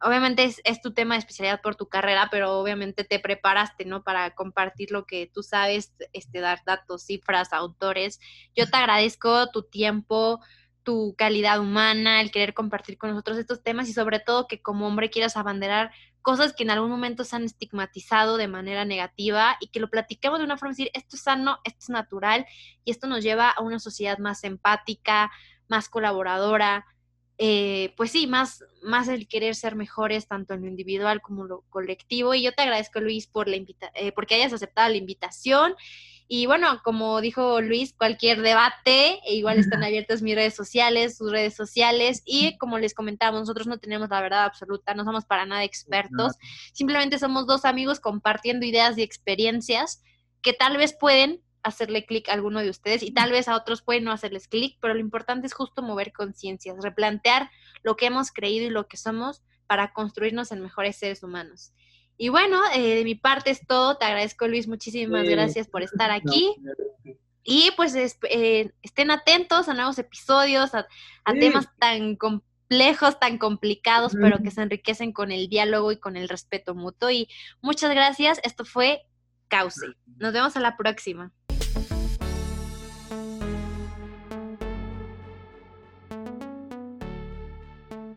obviamente 0.00 0.44
es, 0.64 0.80
tu 0.80 0.92
tema 0.92 1.14
de 1.14 1.20
especialidad 1.20 1.60
por 1.60 1.76
tu 1.76 1.88
carrera, 1.88 2.28
pero 2.30 2.58
obviamente 2.58 3.04
te 3.04 3.18
preparaste, 3.18 3.84
¿no? 3.84 4.02
Para 4.02 4.34
compartir 4.34 4.90
lo 4.90 5.06
que 5.06 5.30
tú 5.32 5.42
sabes, 5.42 5.92
este, 6.12 6.40
dar 6.40 6.60
datos, 6.66 7.04
cifras, 7.04 7.52
autores. 7.52 8.20
Yo 8.54 8.68
te 8.68 8.76
agradezco 8.76 9.50
tu 9.50 9.62
tiempo, 9.62 10.40
tu 10.82 11.14
calidad 11.16 11.60
humana, 11.60 12.20
el 12.20 12.30
querer 12.30 12.54
compartir 12.54 12.98
con 12.98 13.10
nosotros 13.10 13.38
estos 13.38 13.62
temas 13.62 13.88
y 13.88 13.92
sobre 13.92 14.20
todo 14.20 14.48
que 14.48 14.60
como 14.60 14.86
hombre 14.86 15.10
quieras 15.10 15.36
abanderar 15.36 15.92
cosas 16.22 16.52
que 16.52 16.62
en 16.62 16.70
algún 16.70 16.90
momento 16.90 17.24
se 17.24 17.36
han 17.36 17.44
estigmatizado 17.44 18.36
de 18.36 18.48
manera 18.48 18.84
negativa 18.84 19.56
y 19.60 19.68
que 19.68 19.80
lo 19.80 19.90
platiquemos 19.90 20.38
de 20.38 20.44
una 20.44 20.56
forma 20.56 20.74
de 20.74 20.84
decir, 20.84 20.90
esto 20.94 21.16
es 21.16 21.22
sano, 21.22 21.58
esto 21.64 21.78
es 21.80 21.88
natural 21.90 22.46
y 22.84 22.92
esto 22.92 23.08
nos 23.08 23.22
lleva 23.22 23.50
a 23.50 23.60
una 23.60 23.80
sociedad 23.80 24.18
más 24.18 24.44
empática, 24.44 25.30
más 25.68 25.88
colaboradora, 25.88 26.84
eh, 27.38 27.92
pues 27.96 28.12
sí, 28.12 28.26
más, 28.26 28.64
más 28.82 29.08
el 29.08 29.26
querer 29.26 29.54
ser 29.54 29.74
mejores 29.74 30.28
tanto 30.28 30.54
en 30.54 30.62
lo 30.62 30.68
individual 30.68 31.20
como 31.20 31.42
en 31.42 31.48
lo 31.48 31.64
colectivo. 31.70 32.34
Y 32.34 32.42
yo 32.42 32.52
te 32.52 32.62
agradezco, 32.62 33.00
Luis, 33.00 33.26
por 33.26 33.48
la 33.48 33.56
invita 33.56 33.90
eh, 33.94 34.12
porque 34.12 34.36
hayas 34.36 34.52
aceptado 34.52 34.88
la 34.90 34.96
invitación. 34.96 35.74
Y 36.28 36.46
bueno, 36.46 36.80
como 36.82 37.20
dijo 37.20 37.60
Luis, 37.60 37.94
cualquier 37.94 38.40
debate, 38.42 39.20
e 39.26 39.34
igual 39.34 39.58
están 39.58 39.82
abiertas 39.84 40.22
mis 40.22 40.34
redes 40.34 40.54
sociales, 40.54 41.16
sus 41.16 41.30
redes 41.30 41.54
sociales, 41.54 42.22
y 42.24 42.56
como 42.58 42.78
les 42.78 42.94
comentaba, 42.94 43.38
nosotros 43.38 43.66
no 43.66 43.78
tenemos 43.78 44.08
la 44.08 44.20
verdad 44.20 44.44
absoluta, 44.44 44.94
no 44.94 45.04
somos 45.04 45.26
para 45.26 45.44
nada 45.44 45.64
expertos, 45.64 46.36
simplemente 46.72 47.18
somos 47.18 47.46
dos 47.46 47.64
amigos 47.64 48.00
compartiendo 48.00 48.64
ideas 48.64 48.96
y 48.96 49.02
experiencias 49.02 50.02
que 50.40 50.52
tal 50.52 50.76
vez 50.76 50.96
pueden 50.98 51.42
hacerle 51.62 52.06
clic 52.06 52.28
a 52.28 52.32
alguno 52.32 52.60
de 52.60 52.70
ustedes 52.70 53.02
y 53.02 53.12
tal 53.12 53.30
vez 53.30 53.48
a 53.48 53.56
otros 53.56 53.82
pueden 53.82 54.04
no 54.04 54.12
hacerles 54.12 54.48
clic, 54.48 54.78
pero 54.80 54.94
lo 54.94 55.00
importante 55.00 55.46
es 55.46 55.54
justo 55.54 55.82
mover 55.82 56.12
conciencias, 56.12 56.76
replantear 56.82 57.50
lo 57.82 57.96
que 57.96 58.06
hemos 58.06 58.32
creído 58.32 58.66
y 58.66 58.70
lo 58.70 58.88
que 58.88 58.96
somos 58.96 59.42
para 59.66 59.92
construirnos 59.92 60.52
en 60.52 60.60
mejores 60.60 60.96
seres 60.96 61.22
humanos. 61.22 61.72
Y 62.18 62.28
bueno, 62.28 62.60
eh, 62.74 62.96
de 62.96 63.04
mi 63.04 63.14
parte 63.14 63.50
es 63.50 63.66
todo. 63.66 63.96
Te 63.96 64.04
agradezco, 64.04 64.46
Luis. 64.46 64.68
Muchísimas 64.68 65.28
gracias 65.28 65.66
por 65.66 65.82
estar 65.82 66.10
aquí. 66.10 66.54
Y 67.42 67.70
pues 67.76 67.94
eh, 67.96 68.72
estén 68.82 69.10
atentos 69.10 69.68
a 69.68 69.74
nuevos 69.74 69.98
episodios, 69.98 70.72
a, 70.74 70.86
temas 71.40 71.66
tan 71.78 72.16
complejos, 72.16 73.18
tan 73.18 73.38
complicados, 73.38 74.12
pero 74.20 74.38
que 74.42 74.52
se 74.52 74.62
enriquecen 74.62 75.12
con 75.12 75.32
el 75.32 75.48
diálogo 75.48 75.90
y 75.90 75.96
con 75.98 76.16
el 76.16 76.28
respeto 76.28 76.74
mutuo. 76.74 77.10
Y 77.10 77.28
muchas 77.60 77.90
gracias. 77.90 78.40
Esto 78.44 78.64
fue 78.64 79.02
Cauce. 79.48 79.86
Nos 80.18 80.32
vemos 80.32 80.56
a 80.56 80.60
la 80.60 80.76
próxima. 80.76 81.32